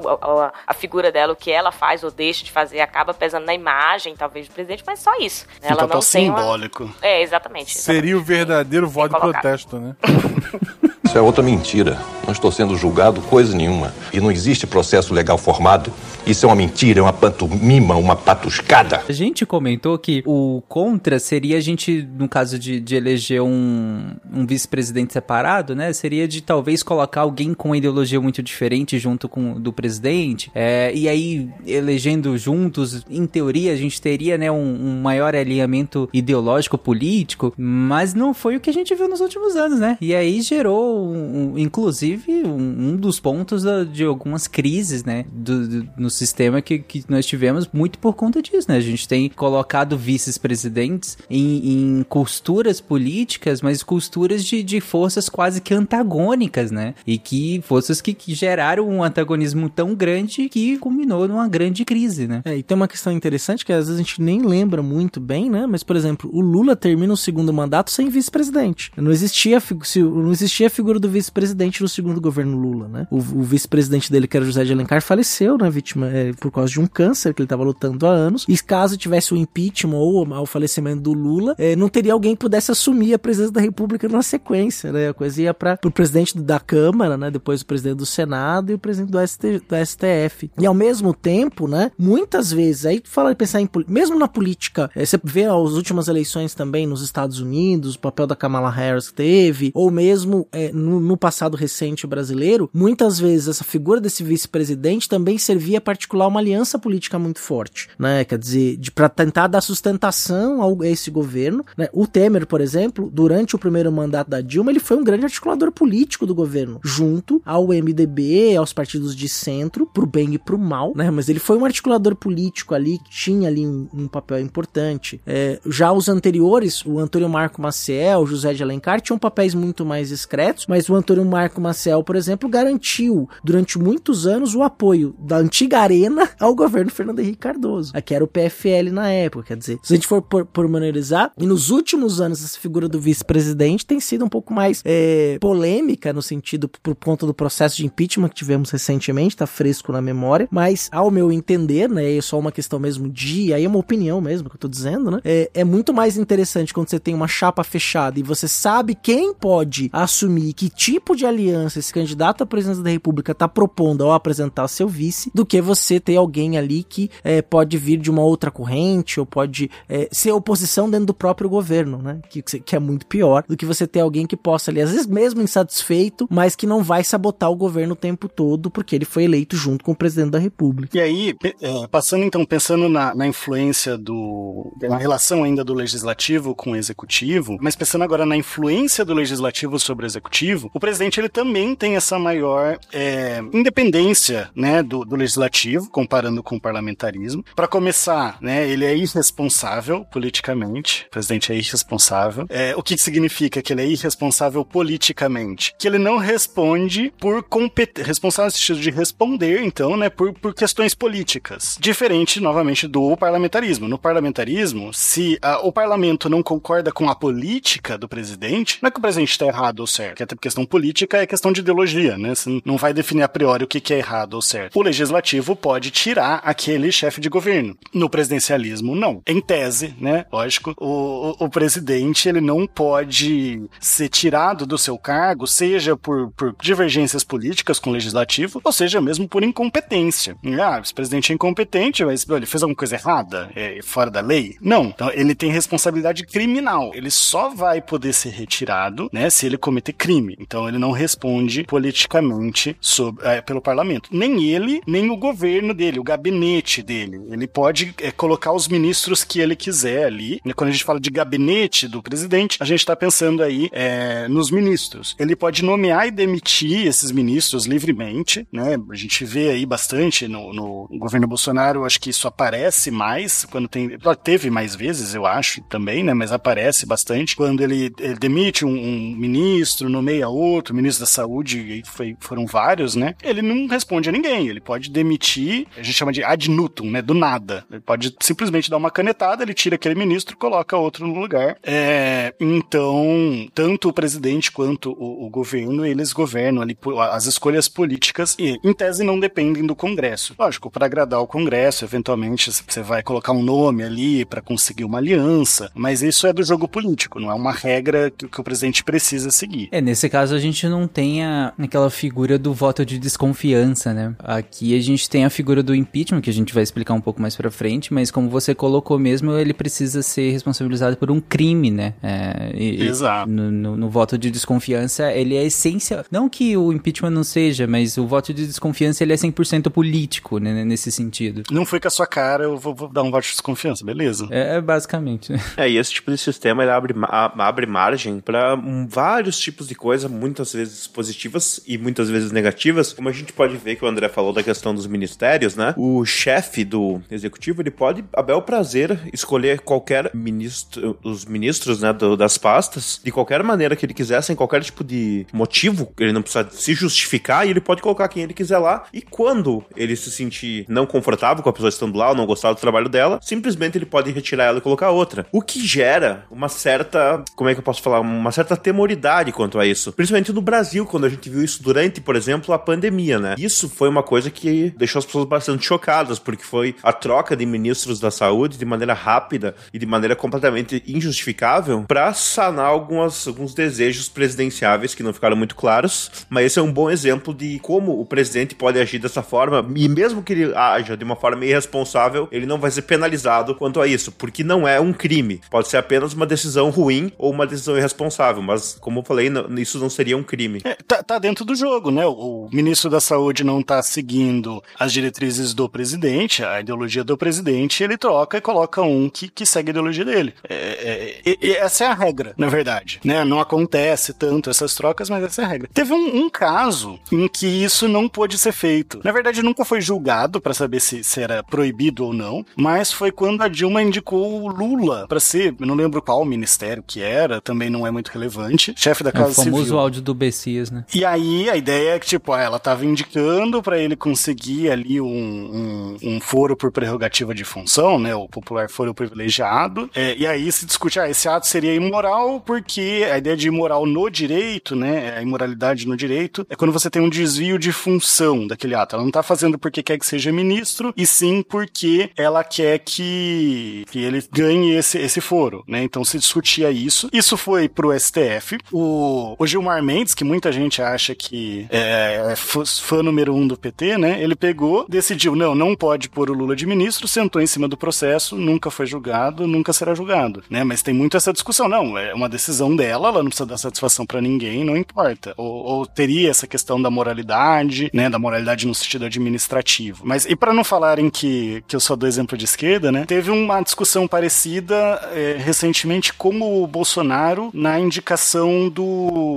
[0.47, 3.53] a- a figura dela, o que ela faz ou deixa de fazer, acaba pesando na
[3.53, 5.45] imagem, talvez, do presidente, mas só isso.
[5.61, 5.67] né?
[5.69, 6.37] Um Ela papel não tem uma...
[6.39, 6.95] simbólico.
[7.01, 7.77] É, exatamente.
[7.77, 9.95] Seria o verdadeiro voto de protesto, né?
[11.11, 11.99] Isso é outra mentira.
[12.23, 13.93] Não estou sendo julgado coisa nenhuma.
[14.13, 15.91] E não existe processo legal formado.
[16.25, 19.01] Isso é uma mentira, é uma pantomima, uma patuscada.
[19.09, 24.11] A gente comentou que o contra seria a gente, no caso de, de eleger um,
[24.31, 25.91] um vice-presidente separado, né?
[25.93, 30.51] Seria de talvez colocar alguém com ideologia muito diferente junto com do presidente.
[30.53, 36.07] É, e aí, elegendo juntos, em teoria, a gente teria né, um, um maior alinhamento
[36.13, 39.97] ideológico, político, mas não foi o que a gente viu nos últimos anos, né?
[39.99, 45.25] E aí gerou, um, inclusive, um, um dos pontos da- de algumas crises, né?
[45.31, 48.77] Do, do- no sistema que, que nós tivemos muito por conta disso, né?
[48.77, 55.61] A gente tem colocado vices-presidentes em, em costuras políticas, mas costuras de, de forças quase
[55.61, 56.93] que antagônicas, né?
[57.05, 62.27] E que forças que, que geraram um antagonismo tão grande que culminou numa grande crise,
[62.27, 62.41] né?
[62.45, 65.49] É, e tem uma questão interessante que às vezes a gente nem lembra muito bem,
[65.49, 65.65] né?
[65.67, 68.91] Mas, por exemplo, o Lula termina o segundo mandato sem vice-presidente.
[68.97, 69.61] Não existia,
[69.97, 73.07] não existia figura do vice-presidente no segundo governo Lula, né?
[73.11, 75.69] O, o vice-presidente dele, que era José de Alencar, faleceu, né?
[75.69, 78.45] Vítima é, por causa de um câncer que ele estava lutando há anos.
[78.49, 82.39] E caso tivesse o impeachment ou o falecimento do Lula, é, não teria alguém que
[82.39, 85.09] pudesse assumir a presidência da República na sequência, né?
[85.09, 87.29] A coisa ia para o presidente da Câmara, né?
[87.29, 90.49] Depois o presidente do Senado e o presidente do, ST, do STF.
[90.59, 91.91] E ao mesmo tempo, né?
[91.95, 96.07] Muitas vezes, aí fala de pensar em mesmo na política, eh, você vê as últimas
[96.07, 100.70] eleições também nos Estados Unidos, o papel da Kamala Harris que teve, ou mesmo eh,
[100.73, 106.27] no, no passado recente brasileiro, muitas vezes essa figura desse vice-presidente também servia para articular
[106.27, 108.23] uma aliança política muito forte, né?
[108.23, 111.65] Quer dizer, para tentar dar sustentação a esse governo.
[111.77, 111.87] Né?
[111.93, 115.71] O Temer, por exemplo, durante o primeiro mandato da Dilma, ele foi um grande articulador
[115.71, 120.93] político do governo, junto ao MDB, aos partidos de centro, pro bem e pro mal,
[120.95, 121.09] né?
[121.11, 125.21] Mas ele foi um articulador político ali, que tinha ali um, um papel importante.
[125.25, 129.85] É, já os anteriores, o Antônio Marco Maciel, o José de Alencar, tinham papéis muito
[129.85, 135.15] mais discretos, mas o Antônio Marco Maciel, por exemplo, garantiu durante muitos anos o apoio
[135.19, 139.43] da antiga Arena ao governo Fernando Henrique Cardoso, que era o PFL na época.
[139.47, 142.99] Quer dizer, se a gente for por- pormenorizar, e nos últimos anos essa figura do
[142.99, 147.85] vice-presidente tem sido um pouco mais é, polêmica no sentido por conta do processo de
[147.85, 152.37] impeachment que tivemos recentemente, tá fresco na memória, mas ao meu entender, né, é só
[152.39, 155.49] uma questão mesmo de, aí é uma opinião mesmo que eu tô dizendo, né, é,
[155.53, 159.89] é muito mais interessante quando você tem uma chapa fechada e você sabe quem pode
[159.93, 164.67] assumir que tipo de aliança esse candidato à presidência da república tá propondo ao apresentar
[164.67, 168.51] seu vice, do que você ter alguém ali que é, pode vir de uma outra
[168.51, 172.19] corrente ou pode é, ser oposição dentro do próprio governo, né?
[172.29, 175.07] Que, que é muito pior do que você ter alguém que possa ali, às vezes
[175.07, 179.23] mesmo insatisfeito, mas que não vai sabotar o governo o tempo todo porque ele foi
[179.23, 180.97] eleito junto com o presidente da república.
[180.97, 184.73] E aí, é, passando então, pensando na, na influência do.
[184.81, 189.79] na relação ainda do legislativo com o executivo, mas pensando agora na influência do legislativo
[189.79, 190.40] sobre o executivo,
[190.73, 196.55] o presidente ele também tem essa maior é, independência, né, do, do legislativo, comparando com
[196.55, 197.43] o parlamentarismo.
[197.55, 202.45] Para começar, né, ele é irresponsável politicamente, o presidente é irresponsável.
[202.49, 205.73] É, o que significa que ele é irresponsável politicamente?
[205.77, 210.53] Que ele não responde por competência, responsável no sentido de responder, então, né, por, por
[210.53, 211.77] questões políticas.
[211.79, 213.87] Diferente, novamente, do parlamentarismo.
[213.87, 218.91] No parlamentarismo, se a, o parlamento não concorda com a política do presidente, não é
[218.91, 222.35] que o presidente está errado ou certo, até questão política é questão de ideologia, né?
[222.35, 224.77] Você não vai definir a priori o que é errado ou certo.
[224.77, 227.75] O legislativo pode tirar aquele chefe de governo.
[227.93, 229.21] No presidencialismo, não.
[229.27, 230.25] Em tese, né?
[230.31, 236.31] Lógico, o, o, o presidente ele não pode ser tirado do seu cargo, seja por,
[236.31, 240.35] por divergências políticas com o legislativo, ou seja mesmo por incompetência.
[240.61, 243.49] Ah, esse presidente é incompetente, mas ele fez alguma coisa errada?
[243.55, 244.55] É fora da lei?
[244.61, 244.85] Não.
[244.85, 246.91] Então ele tem responsabilidade criminal.
[246.93, 250.20] Ele só vai poder ser retirado, né, se ele cometer crime.
[250.39, 254.09] Então ele não responde politicamente sobre, é, pelo parlamento.
[254.11, 257.21] Nem ele, nem o governo dele, o gabinete dele.
[257.29, 260.39] Ele pode é, colocar os ministros que ele quiser ali.
[260.55, 264.51] Quando a gente fala de gabinete do presidente, a gente está pensando aí é, nos
[264.51, 265.15] ministros.
[265.19, 268.77] Ele pode nomear e demitir esses ministros livremente, né?
[268.89, 273.67] A gente vê aí bastante no, no governo Bolsonaro, acho que isso aparece mais quando
[273.67, 273.97] tem.
[274.23, 276.13] Teve mais vezes, eu acho, também, né?
[276.13, 281.81] Mas aparece bastante quando ele, ele demite um, um, ministro, nomeia outro, ministro da saúde,
[281.85, 283.15] foi, foram vários, né?
[283.23, 284.47] Ele não responde a ninguém.
[284.47, 287.01] Ele pode demitir, a gente chama de ad nutum, né?
[287.01, 287.65] Do nada.
[287.71, 291.57] Ele pode simplesmente dar uma canetada, ele tira aquele ministro, coloca outro no lugar.
[291.63, 296.77] É, então, tanto o presidente quanto o, o governo, eles governam ali
[297.11, 300.35] as escolhas políticas e, em tese, não dependem do Congresso.
[300.37, 304.97] Lógico, para agradar o Congresso, eventualmente você vai colocar um nome ali para conseguir uma
[304.97, 308.83] aliança, mas isso é do jogo político, não é uma regra que, que, o presidente
[308.83, 309.69] precisa seguir.
[309.71, 314.15] É, nesse caso a gente não tem a, aquela figura do voto de desconfiança, né?
[314.19, 317.21] Aqui a gente tem a figura do impeachment, que a gente vai explicar um pouco
[317.21, 321.69] mais pra frente, mas como você colocou mesmo, ele precisa ser responsabilizado por um crime,
[321.69, 321.93] né?
[322.01, 323.29] É, e, Exato.
[323.29, 326.05] No, no, no, voto de desconfiança, ele é essencial.
[326.09, 330.39] Não que o impeachment não seja, mas o voto de desconfiança ele é 100% político,
[330.39, 330.63] né?
[330.63, 331.43] Nesse sentido.
[331.51, 334.27] Não foi com a sua cara, eu vou, vou dar um voto de desconfiança, beleza?
[334.31, 335.33] É, é basicamente.
[335.57, 338.55] É, e esse tipo de sistema ele abre, abre margem para
[338.87, 342.93] vários tipos de coisa, muitas vezes positivas e muitas vezes negativas.
[342.93, 345.73] Como a gente pode ver que o André falou da questão dos ministérios, né?
[345.75, 351.91] O chefe do executivo, ele pode, a bel prazer, escolher qualquer ministro, os ministros, né,
[351.91, 356.13] do, das pastas, de qualquer maneira que ele quiser, sem qualquer tipo de motivo, ele
[356.13, 358.83] não precisa se justificar e ele pode colocar quem ele quiser lá.
[358.93, 362.53] E quando ele se sentir não confortável com a pessoa estando lá ou não gostar
[362.53, 365.25] do trabalho dela, simplesmente ele pode retirar ela e colocar outra.
[365.31, 369.59] O que gera uma certa, como é que eu posso falar, uma certa temoridade quanto
[369.59, 369.91] a isso.
[369.93, 373.35] Principalmente no Brasil, quando a gente viu isso durante, por exemplo, a pandemia, né?
[373.37, 377.45] Isso foi uma coisa que deixou as pessoas bastante chocadas, porque foi a troca de
[377.45, 383.53] ministros da saúde de maneira rápida e de maneira completamente injustificável para sanar algumas, alguns
[383.53, 386.11] desejos presidenciáveis que não ficaram muito claros.
[386.29, 389.87] Mas esse é um bom exemplo de como o presidente pode agir dessa forma, e
[389.87, 393.87] mesmo que ele haja de uma forma irresponsável, ele não vai ser penalizado quanto a
[393.87, 395.41] isso, porque não é um crime.
[395.49, 399.47] Pode ser apenas uma decisão ruim ou uma decisão irresponsável, mas como eu falei, não,
[399.61, 400.61] isso não seria um crime.
[400.63, 402.05] É, tá, tá, dentro do jogo, né?
[402.05, 407.17] O, o ministro da Saúde não tá seguindo as diretrizes do presidente, a ideologia do
[407.17, 410.33] presidente, ele troca e coloca um que, que segue a ideologia dele.
[410.47, 412.99] É, é, é essa é a regra, na verdade.
[413.03, 413.23] Né?
[413.23, 415.69] Não acontece tanto essas trocas, mas essa é a regra.
[415.73, 419.01] Teve um, um caso em que isso não pôde ser feito.
[419.03, 423.11] Na verdade, nunca foi julgado para saber se, se, era proibido ou não, mas foi
[423.11, 427.39] quando a Dilma indicou o Lula para ser, eu não lembro qual ministério que era,
[427.41, 429.50] também não é muito relevante, chefe da Casa Civil.
[429.51, 429.79] É famoso Civil.
[429.79, 430.85] áudio do Bessias, né?
[430.93, 435.07] E aí a ideia é que, tipo, ela tava indicando para ele conseguir ali um,
[435.07, 438.15] um, um, foro por prerrogativa de função, né?
[438.15, 439.89] O popular foro privilegiado.
[439.95, 443.85] É, e aí se discute, ah, esse ato seria imoral porque a ideia de imoral
[443.85, 445.17] no direito, né?
[445.17, 448.95] A imoralidade no direito é quando você tem um desvio de função daquele ato.
[448.95, 453.85] Ela não tá fazendo porque quer que seja ministro, e sim porque ela quer que,
[453.91, 455.83] que ele ganhe esse, esse foro, né?
[455.83, 457.09] Então se discutia isso.
[457.11, 458.57] Isso foi pro STF.
[458.71, 463.57] O, o Gilmar Mendes, que muita gente acha que é, é fã número um do
[463.57, 464.21] PT, né?
[464.21, 467.75] Ele pegou, decidiu, não, não pode pôr o Lula de ministro, sentou em cima do
[467.75, 470.63] processo, nunca foi julgado, nunca será julgado, né?
[470.63, 474.05] Mas tem muito essa discussão, não, é uma decisão dela, ela não precisa dar satisfação
[474.05, 475.33] para ninguém, não importa.
[475.35, 478.11] Ou, ou, teria essa questão da moralidade, né?
[478.11, 480.03] Da moralidade no sentido administrativo.
[480.05, 483.05] Mas e para não falarem que, que eu só dou exemplo de esquerda, né?
[483.07, 484.75] Teve uma discussão parecida
[485.15, 489.30] é, recentemente com o Bolsonaro na indicação do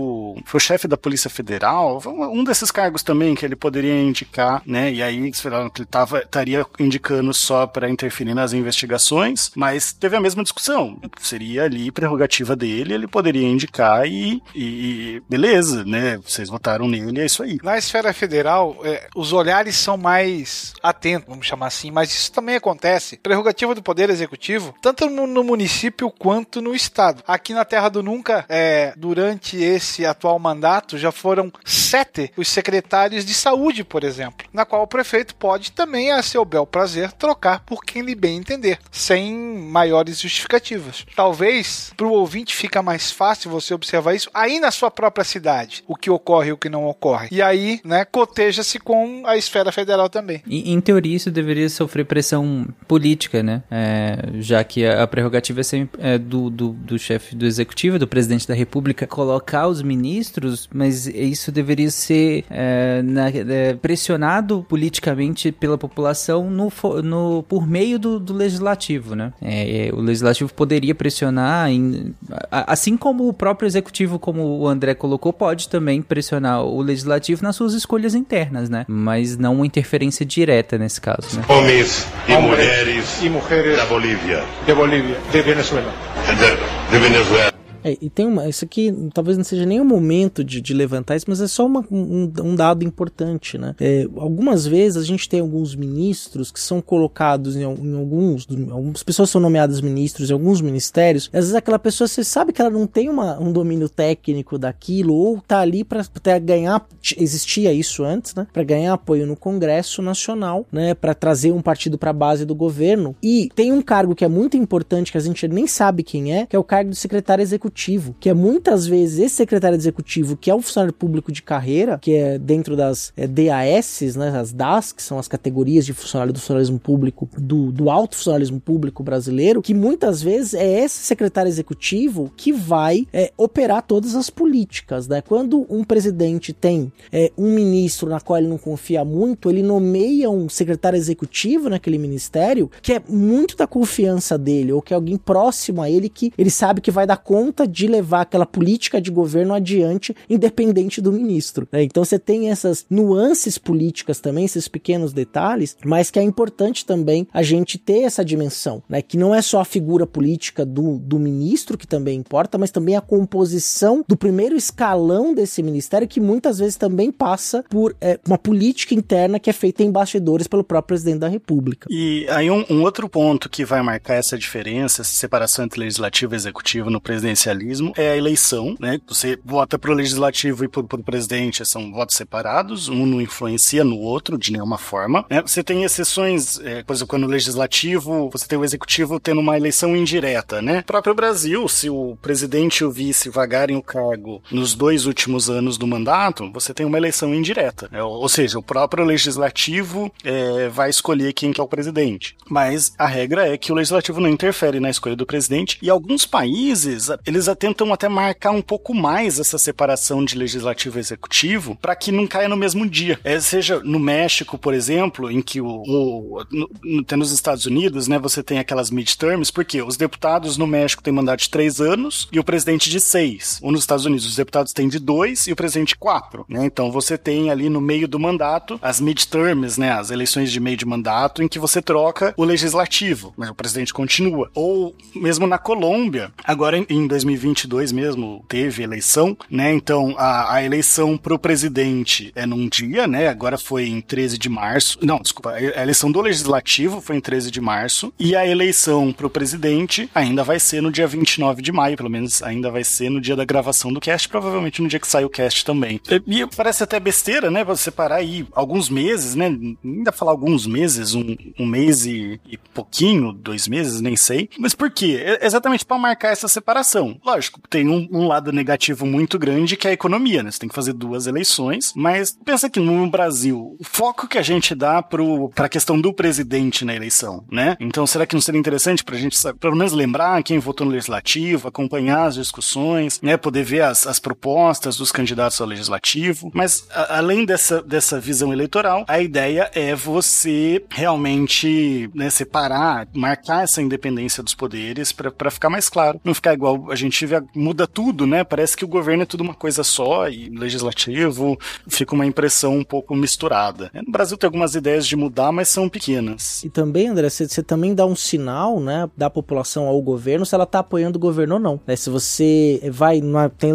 [0.44, 4.92] foi o chefe da Polícia Federal, um desses cargos também que ele poderia indicar, né?
[4.92, 9.92] E aí eles falaram que ele tava, estaria indicando só para interferir nas investigações, mas
[9.92, 10.98] teve a mesma discussão.
[11.20, 16.18] Seria ali prerrogativa dele, ele poderia indicar e, e beleza, né?
[16.18, 17.58] Vocês votaram nele, é isso aí.
[17.62, 22.56] Na esfera federal, é, os olhares são mais atentos, vamos chamar assim, mas isso também
[22.56, 23.16] acontece.
[23.18, 27.22] Prerrogativa do Poder Executivo, tanto no, no município quanto no Estado.
[27.26, 33.24] Aqui na Terra do Nunca, é, durante esse atual mandato, já foram sete os secretários
[33.24, 37.60] de saúde, por exemplo, na qual o prefeito pode também, a seu bel prazer, trocar
[37.60, 41.04] por quem lhe bem entender, sem maiores justificativas.
[41.14, 45.84] Talvez para o ouvinte fica mais fácil você observar isso aí na sua própria cidade,
[45.86, 47.28] o que ocorre e o que não ocorre.
[47.30, 50.42] E aí, né, coteja-se com a esfera federal também.
[50.46, 53.62] E, em teoria, isso deveria sofrer pressão política, né?
[53.70, 58.06] É, já que a, prerrogativa é sempre é, do, do, do chefe do executivo, do
[58.06, 65.52] presidente da república, colocar os ministros, mas isso deveria ser é, na, é, pressionado politicamente
[65.52, 66.72] pela população no,
[67.02, 69.32] no, por meio do, do legislativo, né?
[69.42, 72.14] É, o legislativo poderia pressionar, em,
[72.50, 77.56] assim como o próprio executivo, como o André colocou, pode também pressionar o legislativo nas
[77.56, 78.84] suas escolhas internas, né?
[78.88, 81.44] Mas não uma interferência direta nesse caso, né?
[81.48, 84.42] Homens e mulheres, e mulheres da Bolívia.
[84.66, 85.92] De Bolívia, de Venezuela.
[86.26, 87.54] De, de Venezuela.
[87.84, 88.48] É, e tem uma.
[88.48, 91.66] Isso aqui talvez não seja nem o momento de, de levantar isso, mas é só
[91.66, 93.76] uma, um, um, dado importante, né?
[93.78, 98.48] É, algumas vezes a gente tem alguns ministros que são colocados em, em alguns.
[98.70, 101.28] Algumas pessoas são nomeadas ministros em alguns ministérios.
[101.32, 105.14] às vezes aquela pessoa, você sabe que ela não tem uma, um domínio técnico daquilo,
[105.14, 106.02] ou tá ali para
[106.38, 106.86] ganhar.
[107.18, 108.46] Existia isso antes, né?
[108.50, 110.94] Para ganhar apoio no Congresso Nacional, né?
[110.94, 113.14] Para trazer um partido para a base do governo.
[113.22, 116.46] E tem um cargo que é muito importante, que a gente nem sabe quem é,
[116.46, 120.36] que é o cargo de secretário executivo executivo, que é muitas vezes esse secretário executivo,
[120.36, 124.52] que é o funcionário público de carreira, que é dentro das é, DAS, né, as
[124.52, 129.02] DAS, que são as categorias de funcionário do funcionalismo público, do, do alto funcionalismo público
[129.02, 135.08] brasileiro, que muitas vezes é esse secretário executivo que vai é, operar todas as políticas,
[135.08, 135.20] né?
[135.20, 140.30] Quando um presidente tem é, um ministro na qual ele não confia muito, ele nomeia
[140.30, 145.16] um secretário executivo naquele ministério que é muito da confiança dele, ou que é alguém
[145.16, 149.10] próximo a ele que ele sabe que vai dar conta de levar aquela política de
[149.10, 151.66] governo adiante, independente do ministro.
[151.70, 151.82] Né?
[151.82, 157.26] Então você tem essas nuances políticas também, esses pequenos detalhes, mas que é importante também
[157.32, 159.02] a gente ter essa dimensão, né?
[159.02, 162.96] Que não é só a figura política do, do ministro que também importa, mas também
[162.96, 168.38] a composição do primeiro escalão desse ministério, que muitas vezes também passa por é, uma
[168.38, 171.88] política interna que é feita em bastidores pelo próprio presidente da República.
[171.90, 176.34] E aí um, um outro ponto que vai marcar essa diferença, essa separação entre legislativo
[176.34, 179.00] e executivo no presidencialismo presidencialismo é a eleição, né?
[179.06, 183.98] Você vota pro legislativo e pro, pro presidente, são votos separados, um não influencia no
[183.98, 185.24] outro de nenhuma forma.
[185.30, 185.42] Né?
[185.42, 189.56] Você tem exceções, é, por exemplo, quando o legislativo, você tem o executivo tendo uma
[189.56, 190.80] eleição indireta, né?
[190.80, 195.48] O próprio Brasil, se o presidente e o vice vagarem o cargo nos dois últimos
[195.48, 197.88] anos do mandato, você tem uma eleição indireta.
[197.90, 198.02] Né?
[198.02, 202.36] Ou seja, o próprio legislativo é, vai escolher quem que é o presidente.
[202.48, 206.26] Mas a regra é que o legislativo não interfere na escolha do presidente e alguns
[206.26, 211.76] países, eles eles tentam até marcar um pouco mais essa separação de legislativo e executivo
[211.80, 213.18] para que não caia no mesmo dia.
[213.24, 218.08] É, seja no México, por exemplo, em que o, o no, no, nos Estados Unidos,
[218.08, 222.28] né, você tem aquelas midterms, porque os deputados no México têm mandato de três anos
[222.32, 223.58] e o presidente de seis.
[223.62, 226.44] Ou nos Estados Unidos, os deputados têm de dois e o presidente de quatro.
[226.48, 226.64] Né?
[226.64, 230.76] Então você tem ali no meio do mandato as midterms, né, as eleições de meio
[230.76, 234.50] de mandato, em que você troca o legislativo, mas o presidente continua.
[234.54, 239.72] Ou mesmo na Colômbia, agora em 2020 2022 mesmo teve eleição, né?
[239.72, 243.28] Então a, a eleição pro presidente é num dia, né?
[243.28, 244.98] Agora foi em 13 de março.
[245.02, 249.30] Não, desculpa, a eleição do legislativo foi em 13 de março e a eleição pro
[249.30, 253.20] presidente ainda vai ser no dia 29 de maio, pelo menos ainda vai ser no
[253.20, 256.00] dia da gravação do cast, provavelmente no dia que sai o cast também.
[256.26, 257.64] E parece até besteira, né?
[257.64, 259.46] Você parar aí alguns meses, né?
[259.84, 264.48] Ainda falar alguns meses, um, um mês e, e pouquinho, dois meses, nem sei.
[264.58, 265.20] Mas por quê?
[265.22, 267.13] É exatamente para marcar essa separação.
[267.24, 270.50] Lógico, tem um, um lado negativo muito grande que é a economia, né?
[270.50, 274.42] Você tem que fazer duas eleições, mas pensa que no Brasil, o foco que a
[274.42, 277.76] gente dá pro, pra questão do presidente na eleição, né?
[277.80, 280.92] Então, será que não seria interessante pra gente, sabe, pelo menos lembrar quem votou no
[280.92, 283.36] legislativo, acompanhar as discussões, né?
[283.36, 286.50] Poder ver as, as propostas dos candidatos ao legislativo.
[286.54, 293.64] Mas, a, além dessa, dessa visão eleitoral, a ideia é você realmente né, separar, marcar
[293.64, 296.20] essa independência dos poderes para ficar mais claro.
[296.24, 298.44] Não ficar igual a gente vê, muda tudo, né?
[298.44, 302.84] Parece que o governo é tudo uma coisa só e legislativo fica uma impressão um
[302.84, 303.90] pouco misturada.
[303.94, 306.62] No Brasil tem algumas ideias de mudar, mas são pequenas.
[306.64, 310.66] E também, André, você também dá um sinal, né, da população ao governo se ela
[310.66, 311.80] tá apoiando o governo ou não.
[311.86, 311.96] Né?
[311.96, 313.72] Se você vai, numa, tem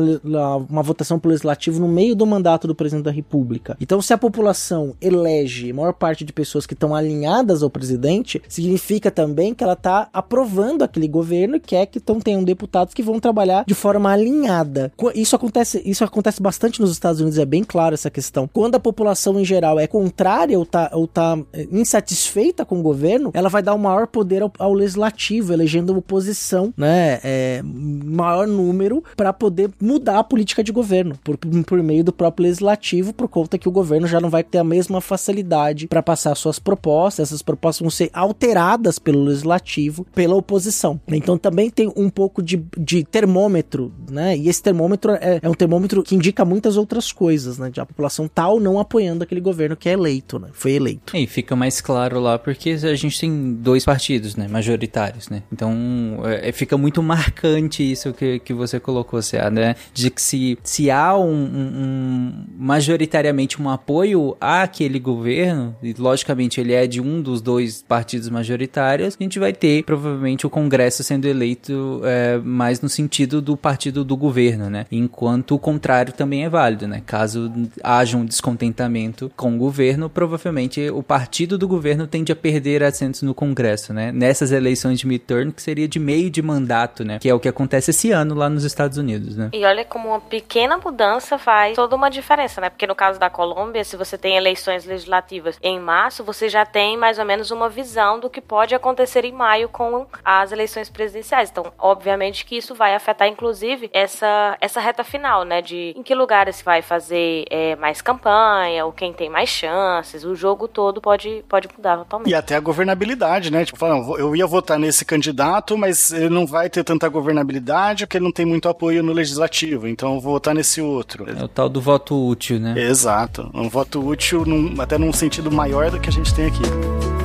[0.69, 3.77] uma votação pro legislativo no meio do mandato do presidente da república.
[3.79, 8.41] Então, se a população elege a maior parte de pessoas que estão alinhadas ao presidente,
[8.47, 13.03] significa também que ela tá aprovando aquele governo e quer que então tenham deputados que
[13.03, 14.91] vão trabalhar de forma alinhada.
[15.13, 18.49] Isso acontece, isso acontece bastante nos Estados Unidos, é bem claro essa questão.
[18.51, 22.81] Quando a população em geral é contrária ou tá, ou tá é, insatisfeita com o
[22.81, 28.47] governo, ela vai dar o maior poder ao, ao legislativo, elegendo oposição, né, é, maior
[28.47, 33.27] número para poder mudar a política de governo por, por meio do próprio legislativo, por
[33.27, 37.29] conta que o governo já não vai ter a mesma facilidade para passar suas propostas,
[37.29, 40.99] essas propostas vão ser alteradas pelo legislativo, pela oposição.
[41.07, 44.37] Então também tem um pouco de, de termômetro, né?
[44.37, 47.69] E esse termômetro é, é, um termômetro que indica muitas outras coisas, né?
[47.69, 50.49] De a população tal não apoiando aquele governo que é eleito, né?
[50.53, 51.15] Foi eleito.
[51.15, 54.47] E fica mais claro lá porque a gente tem dois partidos, né?
[54.47, 55.43] Majoritários, né?
[55.51, 59.75] Então é, fica muito marcante isso que, que você colocou, Cé, né?
[59.93, 66.61] De que se, se há um, um, um majoritariamente um apoio àquele governo, e logicamente
[66.61, 71.03] ele é de um dos dois partidos majoritários, a gente vai ter provavelmente o Congresso
[71.03, 72.98] sendo eleito é, mais no sentido
[73.41, 74.85] do partido do governo, né?
[74.91, 77.01] Enquanto o contrário também é válido, né?
[77.05, 77.51] Caso
[77.83, 83.21] haja um descontentamento com o governo, provavelmente o partido do governo tende a perder assentos
[83.21, 84.11] no Congresso, né?
[84.11, 87.19] Nessas eleições de midterm, que seria de meio de mandato, né?
[87.19, 89.49] Que é o que acontece esse ano lá nos Estados Unidos, né?
[89.53, 92.69] E olha como uma pequena mudança faz toda uma diferença, né?
[92.69, 96.97] Porque no caso da Colômbia, se você tem eleições legislativas em março, você já tem
[96.97, 101.49] mais ou menos uma visão do que pode acontecer em maio com as eleições presidenciais.
[101.49, 105.61] Então, obviamente que isso vai afetar, inclusive, essa, essa reta final, né?
[105.61, 110.23] De em que lugares vai fazer é, mais campanha, ou quem tem mais chances.
[110.23, 112.29] O jogo todo pode, pode mudar totalmente.
[112.29, 113.65] E até a governabilidade, né?
[113.65, 118.17] Tipo, falando, eu ia votar nesse candidato, mas ele não vai ter tanta governabilidade porque
[118.17, 119.87] ele não tem muito apoio no legislativo.
[119.87, 121.25] Então eu vou votar nesse outro.
[121.29, 122.75] É o tal do voto útil, né?
[122.77, 123.49] Exato.
[123.53, 127.18] Um voto útil num, até num sentido maior do que a gente tem aqui.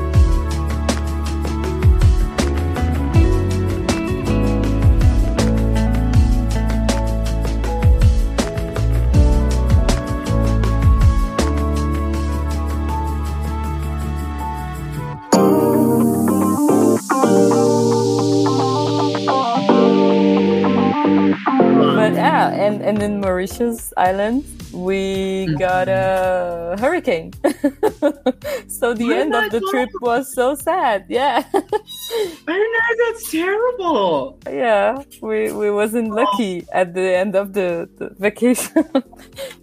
[22.53, 27.33] And and in Mauritius Island we got a hurricane.
[28.69, 29.71] so the Oh end of the God.
[29.71, 31.07] trip was so sad.
[31.09, 31.45] Yeah.
[31.55, 34.39] I know that's terrible.
[34.49, 38.85] yeah, we we wasn't lucky at the end of the, the vacation.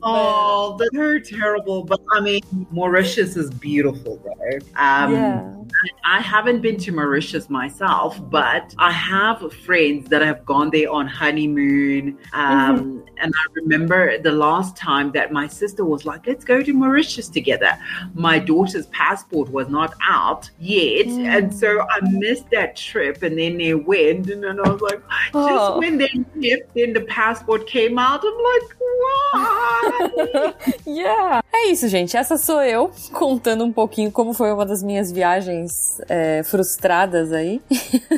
[0.04, 1.84] Oh, but they're terrible.
[1.84, 4.64] But I mean, Mauritius is beautiful, right?
[4.76, 5.54] Um, Yeah.
[6.04, 11.08] I haven't been to Mauritius myself, but I have friends that have gone there on
[11.08, 12.18] honeymoon.
[12.34, 16.74] Um, And I remember the last time that my sister was like, let's go to
[16.74, 17.78] Mauritius together.
[18.16, 21.06] My daughter's passport was not out yet.
[21.08, 23.22] And so I missed that trip.
[23.22, 24.30] And then they went.
[24.30, 25.02] And then I was like,
[25.34, 25.48] Oh.
[25.48, 28.22] just when they left, then the passport came out.
[28.24, 30.54] I'm like, why?
[30.86, 31.42] yeah.
[31.54, 32.18] É isso, gente.
[32.18, 37.62] Essa sou eu contando um pouquinho como foi uma das minhas viagens é, frustradas aí.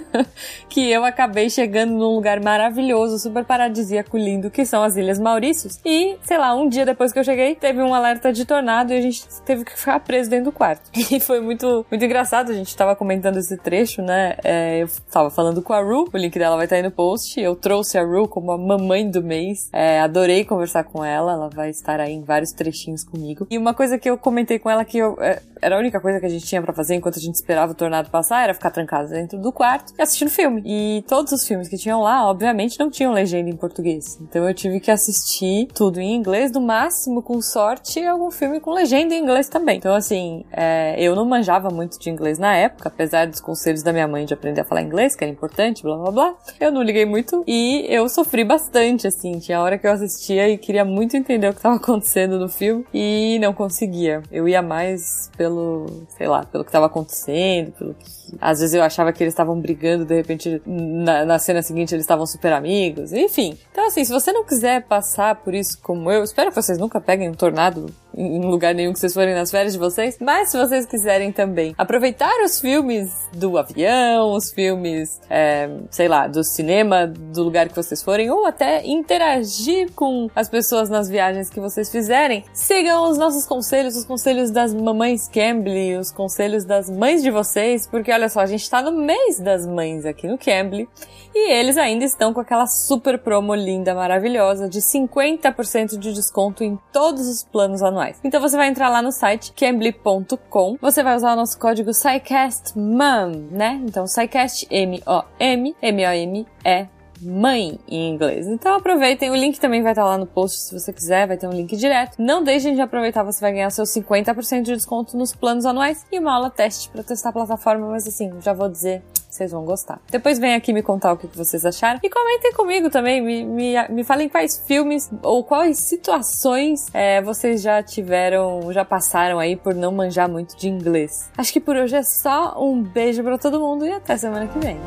[0.70, 5.80] que eu acabei chegando num lugar maravilhoso, super paradisíaco, lindo, que são as Ilhas Maurícios.
[5.86, 8.98] E, sei lá, um dia depois que eu cheguei, teve um alerta de tornado e
[8.98, 10.90] a gente teve que ficar preso dentro do quarto.
[11.14, 12.52] E foi muito, muito engraçado.
[12.52, 14.36] A gente tava comentando esse trecho, né?
[14.44, 17.40] É, eu tava falando com a Ru, o link dela vai estar aí no post.
[17.40, 19.70] Eu trouxe a Ru como a mamãe do mês.
[19.72, 21.34] É, adorei conversar com ela.
[21.34, 23.46] Ela vai estar aí em vários trechinhos comigo.
[23.52, 26.20] E uma coisa que eu comentei com ela que eu, é, era a única coisa
[26.20, 28.72] que a gente tinha pra fazer enquanto a gente esperava o tornado passar era ficar
[28.72, 30.62] trancado dentro do quarto e assistindo filme.
[30.66, 34.18] E todos os filmes que tinham lá, obviamente, não tinham legenda em português.
[34.34, 38.72] Então eu tive que assistir tudo em inglês, no máximo, com sorte, algum filme com
[38.72, 39.78] legenda em inglês também.
[39.78, 43.94] Então, assim, é, eu não manjava muito de inglês na época, apesar dos conselhos da
[43.94, 45.16] minha mãe de aprender a falar inglês.
[45.16, 46.34] que era importante, blá blá blá.
[46.60, 49.38] Eu não liguei muito e eu sofri bastante, assim.
[49.38, 52.84] Tinha hora que eu assistia e queria muito entender o que estava acontecendo no filme
[52.92, 54.24] e não conseguia.
[54.32, 55.86] Eu ia mais pelo,
[56.18, 59.60] sei lá, pelo que estava acontecendo, pelo que às vezes eu achava que eles estavam
[59.60, 63.58] brigando, de repente na, na cena seguinte eles estavam super amigos, enfim.
[63.72, 67.00] Então, assim, se você não quiser passar por isso como eu, espero que vocês nunca
[67.00, 70.58] peguem um tornado em lugar nenhum que vocês forem nas férias de vocês, mas se
[70.58, 77.08] vocês quiserem também aproveitar os filmes do avião, os filmes, é, sei lá, do cinema,
[77.08, 81.92] do lugar que vocês forem, ou até interagir com as pessoas nas viagens que vocês
[81.92, 87.32] fizerem, sigam os nossos conselhos, os conselhos das mamães Cambly, os conselhos das mães de
[87.32, 90.88] vocês, porque olha só, a gente tá no mês das mães aqui no Cambly.
[91.36, 96.78] E eles ainda estão com aquela super promo linda, maravilhosa, de 50% de desconto em
[96.92, 98.20] todos os planos anuais.
[98.24, 103.48] Então você vai entrar lá no site cambly.com, você vai usar o nosso código SciCastMom,
[103.50, 103.82] né?
[103.84, 106.93] Então SciCast M-O-M, M-O-M-E
[107.24, 108.48] mãe em inglês.
[108.48, 111.48] Então aproveitem, o link também vai estar lá no post se você quiser, vai ter
[111.48, 112.16] um link direto.
[112.20, 116.20] Não deixem de aproveitar, você vai ganhar seus 50% de desconto nos planos anuais e
[116.20, 119.02] uma aula teste para testar a plataforma, mas assim, já vou dizer,
[119.34, 120.00] vocês vão gostar.
[120.12, 123.88] Depois vem aqui me contar o que vocês acharam e comentem comigo também, me, me,
[123.90, 129.74] me falem quais filmes ou quais situações é, vocês já tiveram, já passaram aí por
[129.74, 131.30] não manjar muito de inglês.
[131.38, 134.60] Acho que por hoje é só um beijo para todo mundo e até semana que
[134.60, 134.78] vem.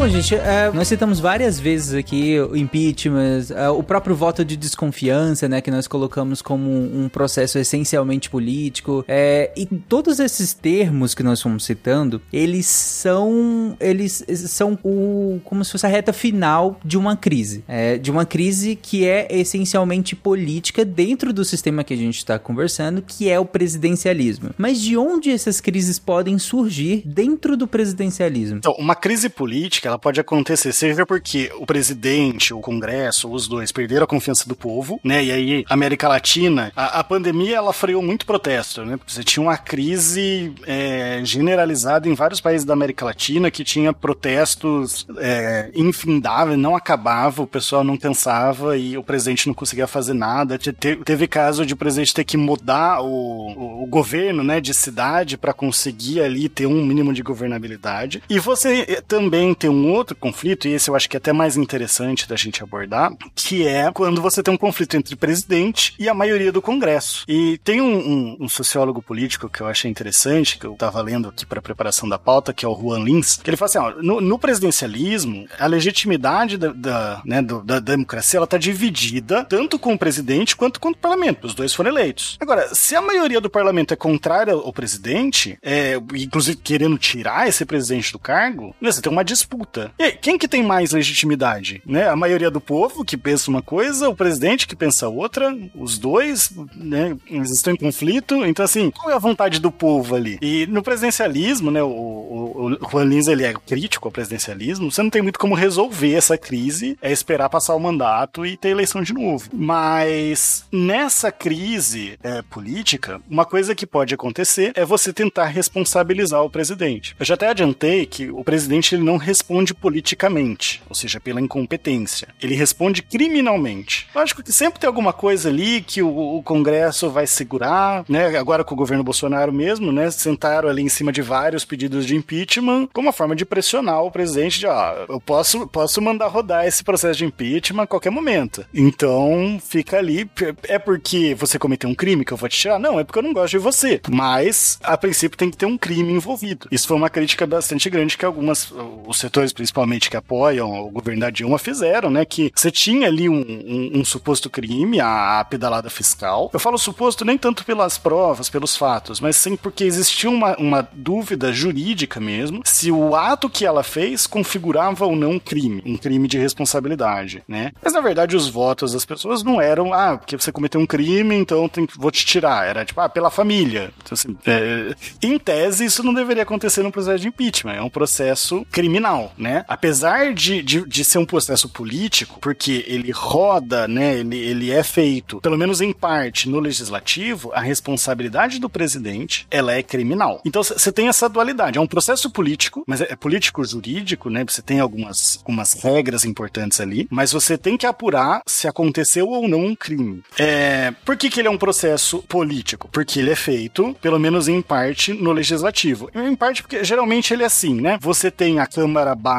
[0.00, 4.56] Bom, gente, é, nós citamos várias vezes aqui o impeachment, é, o próprio voto de
[4.56, 11.14] desconfiança, né, que nós colocamos como um, processo essencialmente político, é, e todos esses termos
[11.14, 16.80] que nós fomos citando, eles são, eles são o, como se fosse a reta final
[16.82, 21.92] de uma crise, é, de uma crise que é essencialmente política dentro do sistema que
[21.92, 24.54] a gente está conversando, que é o presidencialismo.
[24.56, 28.56] Mas de onde essas crises podem surgir dentro do presidencialismo?
[28.56, 33.72] Então, uma crise política ela pode acontecer, seja porque o presidente, o Congresso, os dois
[33.72, 35.24] perderam a confiança do povo, né?
[35.24, 38.98] E aí, América Latina, a, a pandemia ela freou muito protesto, né?
[39.06, 45.06] Você tinha uma crise é, generalizada em vários países da América Latina que tinha protestos
[45.18, 50.56] é, infindáveis, não acabava, o pessoal não pensava e o presidente não conseguia fazer nada.
[50.56, 54.72] Te, teve caso de o presidente ter que mudar o, o, o governo, né, de
[54.72, 58.22] cidade para conseguir ali ter um mínimo de governabilidade.
[58.28, 61.18] E você eh, também tem um um outro conflito, e esse eu acho que é
[61.18, 65.94] até mais interessante da gente abordar, que é quando você tem um conflito entre presidente
[65.98, 67.24] e a maioria do Congresso.
[67.28, 71.28] E tem um, um, um sociólogo político que eu achei interessante, que eu estava lendo
[71.28, 74.02] aqui para preparação da pauta, que é o Juan Lins, que ele fala assim: ó,
[74.02, 79.78] no, no presidencialismo, a legitimidade da, da, né, do, da democracia ela está dividida tanto
[79.78, 81.46] com o presidente quanto com o parlamento.
[81.46, 82.36] Os dois foram eleitos.
[82.40, 87.64] Agora, se a maioria do parlamento é contrária ao presidente, é, inclusive querendo tirar esse
[87.64, 91.82] presidente do cargo, né, você tem uma disputa E quem que tem mais legitimidade?
[91.86, 92.08] Né?
[92.08, 96.52] A maioria do povo que pensa uma coisa, o presidente que pensa outra, os dois,
[96.74, 97.16] né?
[97.26, 98.44] Eles estão em conflito.
[98.44, 100.38] Então, assim, qual é a vontade do povo ali?
[100.40, 101.82] E no presidencialismo, né?
[101.82, 104.90] O, o, o Juan Lins, ele é crítico ao presidencialismo.
[104.90, 108.68] Você não tem muito como resolver essa crise, é esperar passar o mandato e ter
[108.70, 109.48] eleição de novo.
[109.52, 116.50] Mas nessa crise é, política, uma coisa que pode acontecer é você tentar responsabilizar o
[116.50, 117.14] presidente.
[117.18, 121.40] Eu já até adiantei que o presidente ele não responde responde politicamente, ou seja, pela
[121.40, 122.28] incompetência.
[122.40, 124.08] Ele responde criminalmente.
[124.14, 128.36] Lógico que sempre tem alguma coisa ali que o, o Congresso vai segurar, né?
[128.38, 130.10] Agora com o governo Bolsonaro mesmo, né?
[130.10, 134.10] Sentaram ali em cima de vários pedidos de impeachment como uma forma de pressionar o
[134.10, 138.64] presidente de, ó, eu posso, posso mandar rodar esse processo de impeachment a qualquer momento.
[138.72, 140.30] Então, fica ali.
[140.64, 142.78] É porque você cometeu um crime que eu vou te tirar?
[142.78, 144.00] Não, é porque eu não gosto de você.
[144.08, 146.68] Mas, a princípio, tem que ter um crime envolvido.
[146.70, 148.72] Isso foi uma crítica bastante grande que algumas,
[149.06, 152.24] os setores principalmente, que apoiam o governo da Dilma fizeram, né?
[152.24, 156.50] Que você tinha ali um, um, um suposto crime, a, a, pedalada fiscal.
[156.52, 160.88] Eu falo suposto nem tanto pelas provas, pelos fatos, mas sim porque existia uma, uma
[160.92, 165.96] dúvida jurídica mesmo se o ato que ela fez configurava ou não um crime, um
[165.96, 167.72] crime de responsabilidade, né?
[167.82, 171.34] Mas na verdade os votos das pessoas não eram, ah, porque você cometeu um crime,
[171.34, 172.66] então tem, vou te tirar.
[172.66, 173.92] Era tipo, ah, pela família.
[174.02, 177.74] Então, assim, é, em tese, isso não deveria acontecer no processo de impeachment.
[177.74, 179.64] É um processo criminal né?
[179.66, 184.18] Apesar de, de, de, ser um processo político, porque ele roda, né?
[184.18, 189.72] Ele, ele é feito, pelo menos em parte, no legislativo, a responsabilidade do presidente, ela
[189.72, 190.40] é criminal.
[190.44, 191.78] Então você tem essa dualidade.
[191.78, 194.44] É um processo político, mas é, é político jurídico, né?
[194.46, 199.48] Você tem algumas, algumas regras importantes ali, mas você tem que apurar se aconteceu ou
[199.48, 200.22] não um crime.
[200.38, 202.88] É, por que, que ele é um processo político?
[202.92, 206.10] Porque ele é feito, pelo menos em parte, no legislativo.
[206.14, 207.98] Em parte porque geralmente ele é assim, né?
[208.00, 209.29] Você tem a Câmara Baixa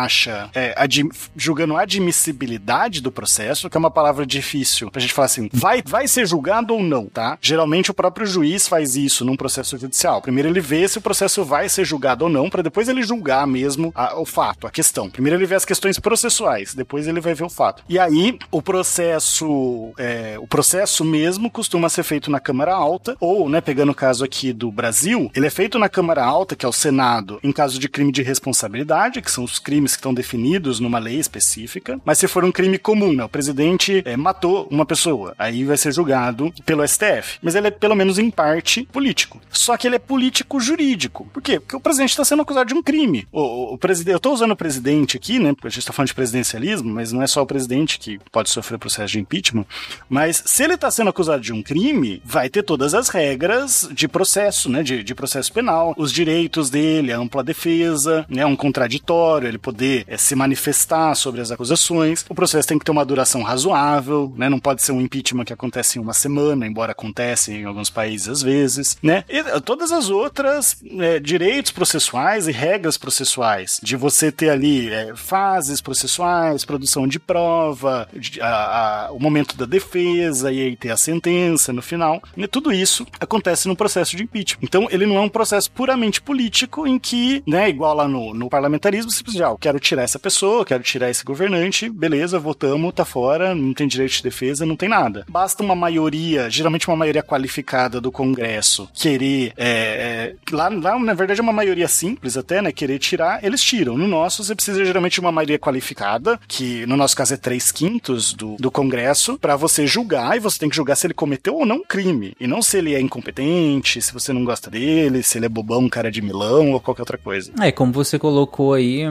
[0.54, 5.26] é, admi julgando a admissibilidade do processo, que é uma palavra difícil pra gente falar
[5.26, 7.38] assim, vai, vai ser julgado ou não, tá?
[7.42, 10.22] Geralmente o próprio juiz faz isso num processo judicial.
[10.22, 13.46] Primeiro ele vê se o processo vai ser julgado ou não, para depois ele julgar
[13.48, 15.10] mesmo a, o fato, a questão.
[15.10, 17.84] Primeiro ele vê as questões processuais, depois ele vai ver o fato.
[17.90, 23.50] E aí o processo, é, o processo mesmo costuma ser feito na Câmara Alta, ou,
[23.50, 26.70] né, pegando o caso aqui do Brasil, ele é feito na Câmara Alta, que é
[26.70, 30.80] o Senado, em caso de crime de responsabilidade, que são os crimes que estão definidos
[30.80, 32.00] numa lei específica.
[32.06, 35.78] Mas se for um crime comum, né, o presidente é, matou uma pessoa, aí vai
[35.78, 37.40] ser julgado pelo STF.
[37.42, 39.42] Mas ele é pelo menos em parte político.
[39.50, 41.28] Só que ele é político jurídico.
[41.34, 41.60] Por quê?
[41.60, 43.28] Porque o presidente está sendo acusado de um crime.
[43.32, 45.54] O, o, o presidente, eu estou usando o presidente aqui, né?
[45.54, 48.50] Porque a gente está falando de presidencialismo, mas não é só o presidente que pode
[48.50, 49.66] sofrer processo de impeachment.
[50.10, 54.08] Mas se ele está sendo acusado de um crime, vai ter todas as regras de
[54.08, 54.84] processo, né?
[54.84, 58.46] De, de processo penal, os direitos dele, a ampla defesa, né?
[58.46, 62.26] Um contraditório, ele poder é, se manifestar sobre as acusações.
[62.30, 64.50] O processo tem que ter uma duração razoável, né?
[64.50, 68.28] Não pode ser um impeachment que acontece em uma semana, embora acontece em alguns países
[68.28, 69.24] às vezes, né?
[69.30, 75.16] E todas as outras é, direitos processuais e regras processuais, de você ter ali é,
[75.16, 80.92] fases processuais, produção de prova, de, a, a, o momento da defesa e aí ter
[80.92, 82.46] a sentença no final, né?
[82.46, 84.60] tudo isso acontece no processo de impeachment.
[84.64, 88.50] Então ele não é um processo puramente político em que, né, igual lá no, no
[88.50, 89.12] parlamentarismo,
[89.58, 94.14] quero tirar essa pessoa, quero tirar esse governante, beleza, votamos, tá fora, não tem direito
[94.14, 95.26] de defesa, não tem nada.
[95.30, 99.54] Basta uma maioria, geralmente uma maioria qualificada do Congresso, querer.
[99.58, 102.72] É, é, lá, lá, na verdade, é uma maioria simples até, né?
[102.72, 103.98] Querer tirar, eles tiram.
[103.98, 107.72] No nosso, você precisa geralmente de uma maioria qualificada, que no nosso caso é 3
[107.72, 111.56] quintos do, do Congresso, para você julgar, e você tem que julgar se ele cometeu
[111.56, 112.34] ou não um crime.
[112.40, 115.90] E não se ele é incompetente, se você não gosta dele, se ele é bobão,
[115.90, 117.52] cara de milão ou qualquer outra coisa.
[117.60, 119.04] É, como você colocou aí,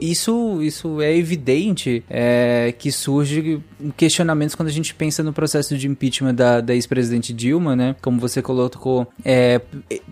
[0.00, 3.60] isso, isso é evidente é, que surge
[3.96, 7.96] questionamentos quando a gente pensa no processo de impeachment da, da ex-presidente Dilma, né?
[8.00, 9.60] Como você colocou, é,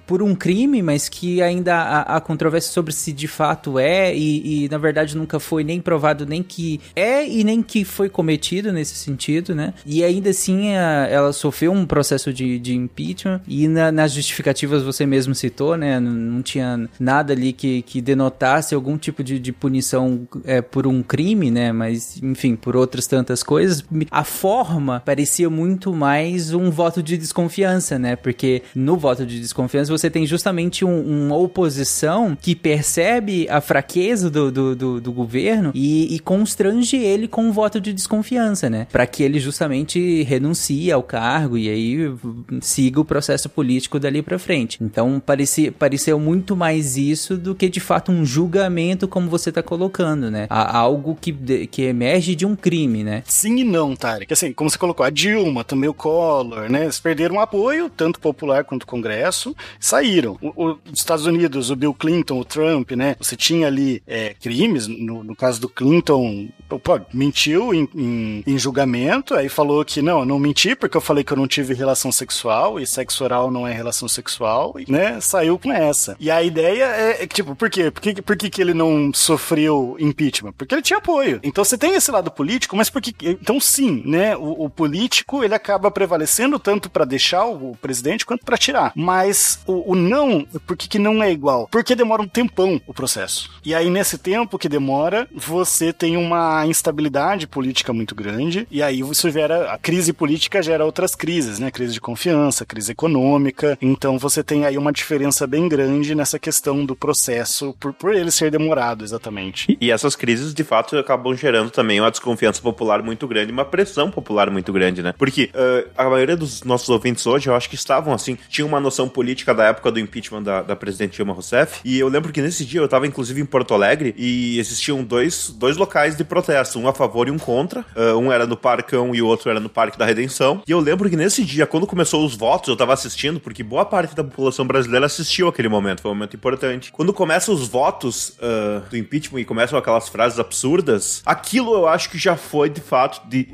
[0.07, 4.65] por um crime, mas que ainda há, há controvérsia sobre se de fato é e,
[4.65, 8.73] e, na verdade nunca foi nem provado nem que é e nem que foi cometido
[8.73, 9.75] nesse sentido, né?
[9.87, 14.83] E ainda assim a, ela sofreu um processo de, de impeachment e na, nas justificativas
[14.83, 15.99] você mesmo citou, né?
[16.01, 20.87] Não, não, tinha nada ali que, que denotasse algum tipo de, de punição é, por
[20.87, 21.73] um crime, né?
[21.73, 27.99] Mas enfim, por outras tantas coisas, a forma parecia muito mais um voto de desconfiança,
[27.99, 28.15] né?
[28.15, 34.31] Porque no voto de desconfiança você tem justamente um, uma oposição que percebe a fraqueza
[34.31, 38.87] do, do, do, do governo e, e, constrange ele com um voto de desconfiança, né?
[38.93, 42.15] Para que ele justamente renuncie ao cargo e aí
[42.61, 44.79] siga o processo político dali para frente.
[44.83, 48.74] Então parecia, pareceu muito mais isso do que de fato um julgamento
[49.09, 50.47] como você tá colocando, né?
[50.51, 51.33] algo que,
[51.67, 53.23] que emerge de um crime, né?
[53.27, 54.33] Sim e não, Tarek.
[54.33, 56.85] Assim, como você colocou, a Dilma, também o Collor, né?
[56.85, 60.39] Eles perderam apoio, tanto popular quanto Congresso, saíram.
[60.41, 63.17] O, o, os Estados Unidos, o Bill Clinton, o Trump, né?
[63.21, 68.59] Você tinha ali é, crimes, no, no, caso do Clinton, pô, mentiu em, em, em,
[68.59, 71.75] julgamento, aí falou que não, eu não menti porque eu falei que eu não tive
[71.75, 75.21] relação sexual e sexo oral não é relação sexual, né?
[75.21, 76.17] Saiu com essa.
[76.19, 77.91] E a ideia é, é tipo, por quê?
[77.91, 80.53] Por que, por que, que ele não sofreu impeachment?
[80.53, 81.41] Porque ele tinha apoio.
[81.43, 83.15] Então você tem esse lado político, mas porque.
[83.23, 84.37] Então sim, né?
[84.37, 88.93] O, o político ele acaba prevalecendo tanto para deixar o, o, presidente quanto para tirar.
[88.95, 91.69] Mas o, o não, por que, não é igual?
[91.71, 93.51] Porque demora um tempão o processo.
[93.65, 98.67] E aí, nesse tempo que demora, você tem uma instabilidade política muito grande.
[98.71, 99.73] E aí isso gera.
[99.73, 101.71] A crise política gera outras crises, né?
[101.71, 103.79] Crise de confiança, crise econômica.
[103.81, 108.31] Então você tem aí uma diferença bem grande nessa questão do processo por, por ele
[108.31, 109.77] ser demorado, exatamente.
[109.81, 114.11] E, essas crises, de fato, acabam gerando também uma desconfiança popular muito grande, uma pressão
[114.11, 115.13] popular muito grande, né?
[115.19, 118.81] Porque uh, a maioria dos nossos ouvintes hoje, eu acho que estavam assim, tinham uma
[118.81, 121.81] noção política da época do impeachment da, da presidente Dilma Rousseff.
[121.85, 125.51] E eu lembro que nesse dia eu estava inclusive em Porto Alegre e existiam dois,
[125.51, 127.85] dois locais de protesto, um a favor e um contra.
[127.97, 130.63] Uh, um era no Parcão e o outro era no Parque da Redenção.
[130.67, 133.85] E eu lembro que nesse dia, quando começou os votos, eu estava assistindo, porque boa
[133.85, 136.93] parte da população brasileira assistiu aquele momento, foi um momento importante.
[136.93, 142.11] Quando começam os votos uh, do impeachment e começam aquelas frases absurdas, aquilo eu acho
[142.11, 143.49] que já foi de fato de,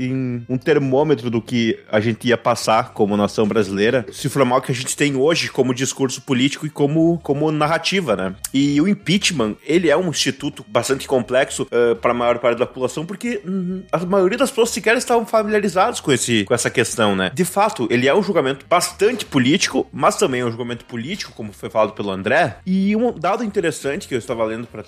[0.48, 4.72] um termômetro do que a gente ia passar como nação brasileira, se formar o que
[4.72, 8.34] a gente tem hoje como discurso político e como, como narrativa né?
[8.52, 12.66] E o impeachment, ele é um instituto bastante complexo uh, para a maior parte da
[12.66, 17.14] população, porque hum, a maioria das pessoas sequer estavam familiarizados com, esse, com essa questão,
[17.14, 17.30] né?
[17.34, 21.52] De fato, ele é um julgamento bastante político, mas também é um julgamento político, como
[21.52, 22.58] foi falado pelo André.
[22.66, 24.79] E um dado interessante que eu estava lendo para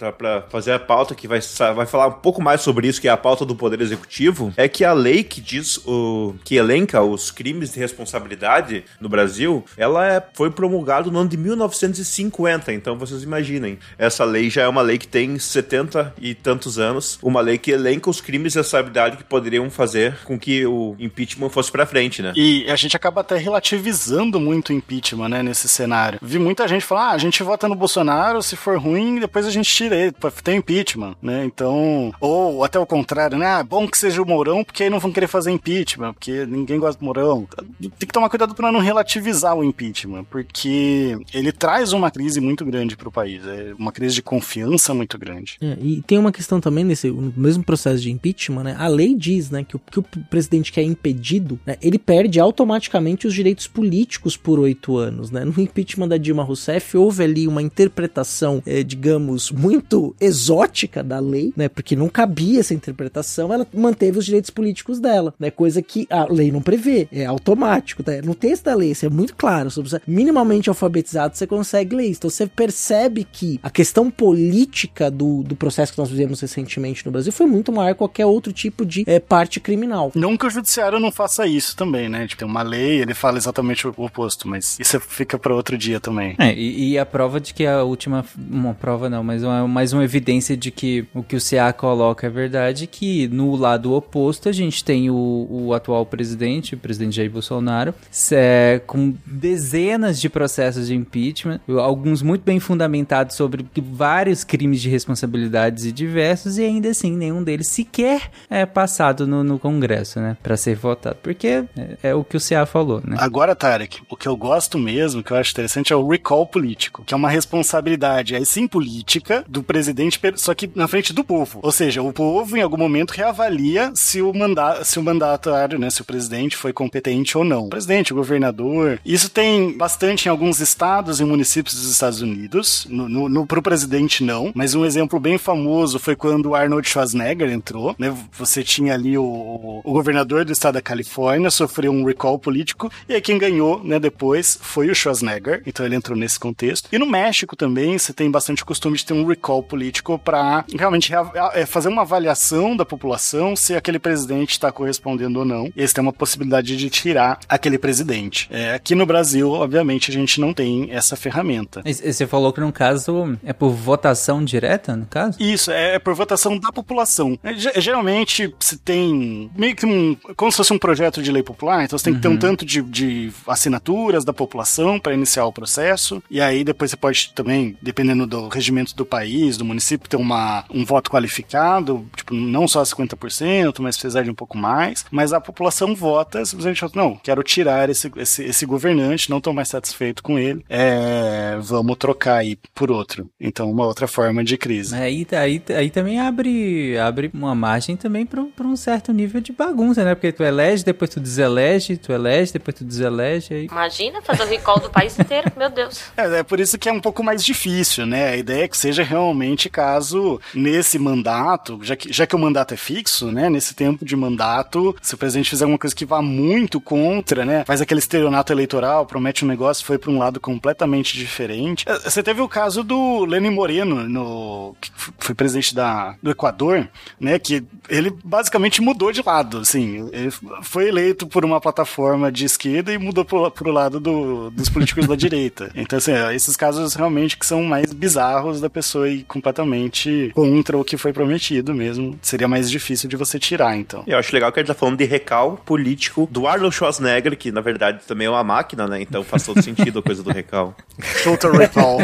[0.48, 1.40] fazer a pauta, que vai,
[1.74, 4.68] vai falar um pouco mais sobre isso, que é a pauta do Poder Executivo, é
[4.68, 10.06] que a lei que diz o que elenca os crimes de responsabilidade no Brasil, ela
[10.06, 12.72] é, foi promulgada no ano de 1950.
[12.72, 17.18] Então vocês imaginem, essa lei já é uma lei que tem 70 e tantos anos,
[17.22, 21.50] uma lei que elenca os crimes de responsabilidade que poderiam fazer com que o impeachment
[21.50, 22.32] fosse para frente, né?
[22.36, 26.18] E a gente acaba até relativizando muito o impeachment, né, nesse cenário.
[26.22, 29.50] Vi muita gente falar, ah, a gente vota no Bolsonaro, se for ruim, depois a
[29.50, 31.44] gente tira ele, tem impeachment, né?
[31.44, 33.46] Então, ou até o contrário, né?
[33.46, 36.78] Ah, bom que seja o Mourão, porque aí não vão querer fazer impeachment, porque ninguém
[36.78, 37.46] gosta do Mourão.
[37.80, 42.64] Tem que tomar cuidado para não relativizar o impeachment, porque ele traz uma crise muito
[42.64, 45.56] grande para o país, é uma crise de confiança muito grande.
[45.60, 48.76] É, e tem uma questão também nesse mesmo processo de impeachment, né?
[48.78, 53.26] A lei diz, né, que o que o presidente quer impedido, né, ele perde automaticamente
[53.26, 55.44] os direitos políticos por oito anos, né?
[55.44, 61.52] No impeachment da Dilma Rousseff houve ali uma interpretação, é, digamos, muito exótica da lei,
[61.56, 61.68] né?
[61.68, 65.50] Porque não cabia essa interpretação, ela manteve os direitos políticos dela, né?
[65.50, 68.12] Coisa que a lei não prevê, é automático, tá?
[68.22, 72.06] No texto da lei, isso é muito claro, se você minimamente alfabetizado, você consegue ler
[72.06, 72.18] isso.
[72.18, 77.12] Então você percebe que a questão política do, do processo que nós vivemos recentemente no
[77.12, 80.12] Brasil foi muito maior que qualquer outro tipo de é, parte criminal.
[80.14, 82.26] Não que o judiciário não faça isso também, né?
[82.26, 86.00] Tipo, tem uma lei, ele fala exatamente o oposto, mas isso fica para outro dia
[86.00, 86.34] também.
[86.38, 89.92] É, e, e, a prova de que a última, uma prova não, mas uma, mais
[89.92, 94.48] uma evidência de que o que o CA coloca é verdade, que no lado oposto
[94.48, 97.94] a gente tem o, o atual presidente, o presidente Jair Bolsonaro,
[98.32, 104.88] é, com dezenas de processos de impeachment, alguns muito bem fundamentados sobre vários crimes de
[104.88, 110.36] responsabilidades e diversos, e ainda assim nenhum deles sequer é passado no, no Congresso, né,
[110.42, 111.66] para ser votado, porque é,
[112.02, 113.16] é, o que o CA falou, né.
[113.18, 117.04] Agora, Tarek, o que eu gosto mesmo, que eu acho interessante, é o recall político,
[117.04, 121.60] que é uma responsabilidade, aí sim, política do presidente, só que na frente do povo.
[121.62, 125.90] Ou seja, o povo em algum momento reavalia se o, manda se o mandatário, né,
[125.90, 127.66] se o presidente foi competente ou não.
[127.66, 129.00] O presidente, o governador.
[129.04, 132.86] Isso tem bastante em alguns estados e municípios dos Estados Unidos.
[132.88, 137.50] No, no, no pro presidente não, mas um exemplo bem famoso foi quando Arnold Schwarzenegger
[137.50, 138.14] entrou, né?
[138.32, 143.14] Você tinha ali o, o governador do estado da Califórnia sofreu um recall político e
[143.14, 145.62] aí quem ganhou, né, depois foi o Schwarzenegger.
[145.66, 146.88] Então ele entrou nesse contexto.
[146.92, 151.12] E no México também você tem bastante costume de ter um recall político para realmente
[151.54, 155.66] é, fazer uma avaliação da população se aquele presidente está correspondendo ou não.
[155.66, 158.48] E eles têm uma possibilidade de tirar aquele presidente.
[158.50, 161.82] É, aqui no Brasil, obviamente, a gente não tem essa ferramenta.
[161.84, 165.36] E você falou que no caso é por votação direta, no caso?
[165.40, 167.38] Isso, é, é por votação da população.
[167.42, 170.16] É, geralmente se tem meio que um.
[170.36, 172.38] como se fosse um projeto de lei popular, então você tem que ter um uhum.
[172.38, 176.22] tanto de, de assinaturas da população para iniciar o processo.
[176.30, 179.21] E aí depois você pode também, dependendo do regimento do país,
[179.58, 184.34] do município, ter uma, um voto qualificado, tipo, não só 50%, mas precisar de um
[184.34, 185.04] pouco mais.
[185.10, 189.52] Mas a população vota simplesmente fala, não, quero tirar esse, esse, esse governante, não estou
[189.52, 193.28] mais satisfeito com ele, é, vamos trocar aí por outro.
[193.40, 194.94] Então, uma outra forma de crise.
[194.94, 200.04] Aí, aí, aí também abre, abre uma margem também para um certo nível de bagunça,
[200.04, 200.14] né?
[200.14, 203.54] Porque tu elege, depois tu deselege, tu elege, depois tu deselege.
[203.54, 203.66] Aí...
[203.66, 206.02] Imagina fazer o recall do país inteiro, meu Deus.
[206.16, 208.30] É, é por isso que é um pouco mais difícil, né?
[208.30, 212.72] A ideia é que seja realmente caso nesse mandato, já que, já que o mandato
[212.72, 213.50] é fixo, né?
[213.50, 217.64] Nesse tempo de mandato, se o presidente fizer alguma coisa que vá muito contra, né?
[217.66, 221.84] Faz aquele estelionato eleitoral, promete um negócio, foi para um lado completamente diferente.
[221.86, 226.88] É, você teve o caso do Lenin Moreno, no, que foi presidente da, do Equador,
[227.20, 227.38] né?
[227.38, 230.08] Que ele basicamente mudou de lado, assim.
[230.12, 230.30] Ele
[230.62, 235.06] foi eleito por uma plataforma de esquerda e mudou pro, pro lado do, dos políticos
[235.06, 235.70] da direita.
[235.74, 240.84] Então, assim, esses casos realmente que são mais bizarros da pessoa ir completamente contra o
[240.84, 242.18] que foi prometido mesmo.
[242.22, 244.02] Seria mais difícil de você tirar, então.
[244.06, 247.50] Eu acho legal que a gente tá falando de recal político do Arnold Schwarzenegger, que
[247.50, 249.02] na verdade também é uma máquina, né?
[249.02, 250.74] Então faz todo sentido a coisa do recal.
[251.22, 251.98] Total recall.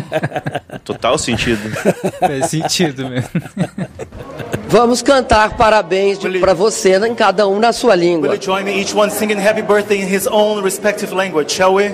[0.84, 1.70] Total sentido.
[2.18, 3.30] Faz sentido mesmo.
[4.68, 8.28] Vamos cantar parabéns para você em cada um na sua língua.
[8.28, 11.74] Will you join me each one singing happy birthday in his own respective language, shall
[11.74, 11.92] we?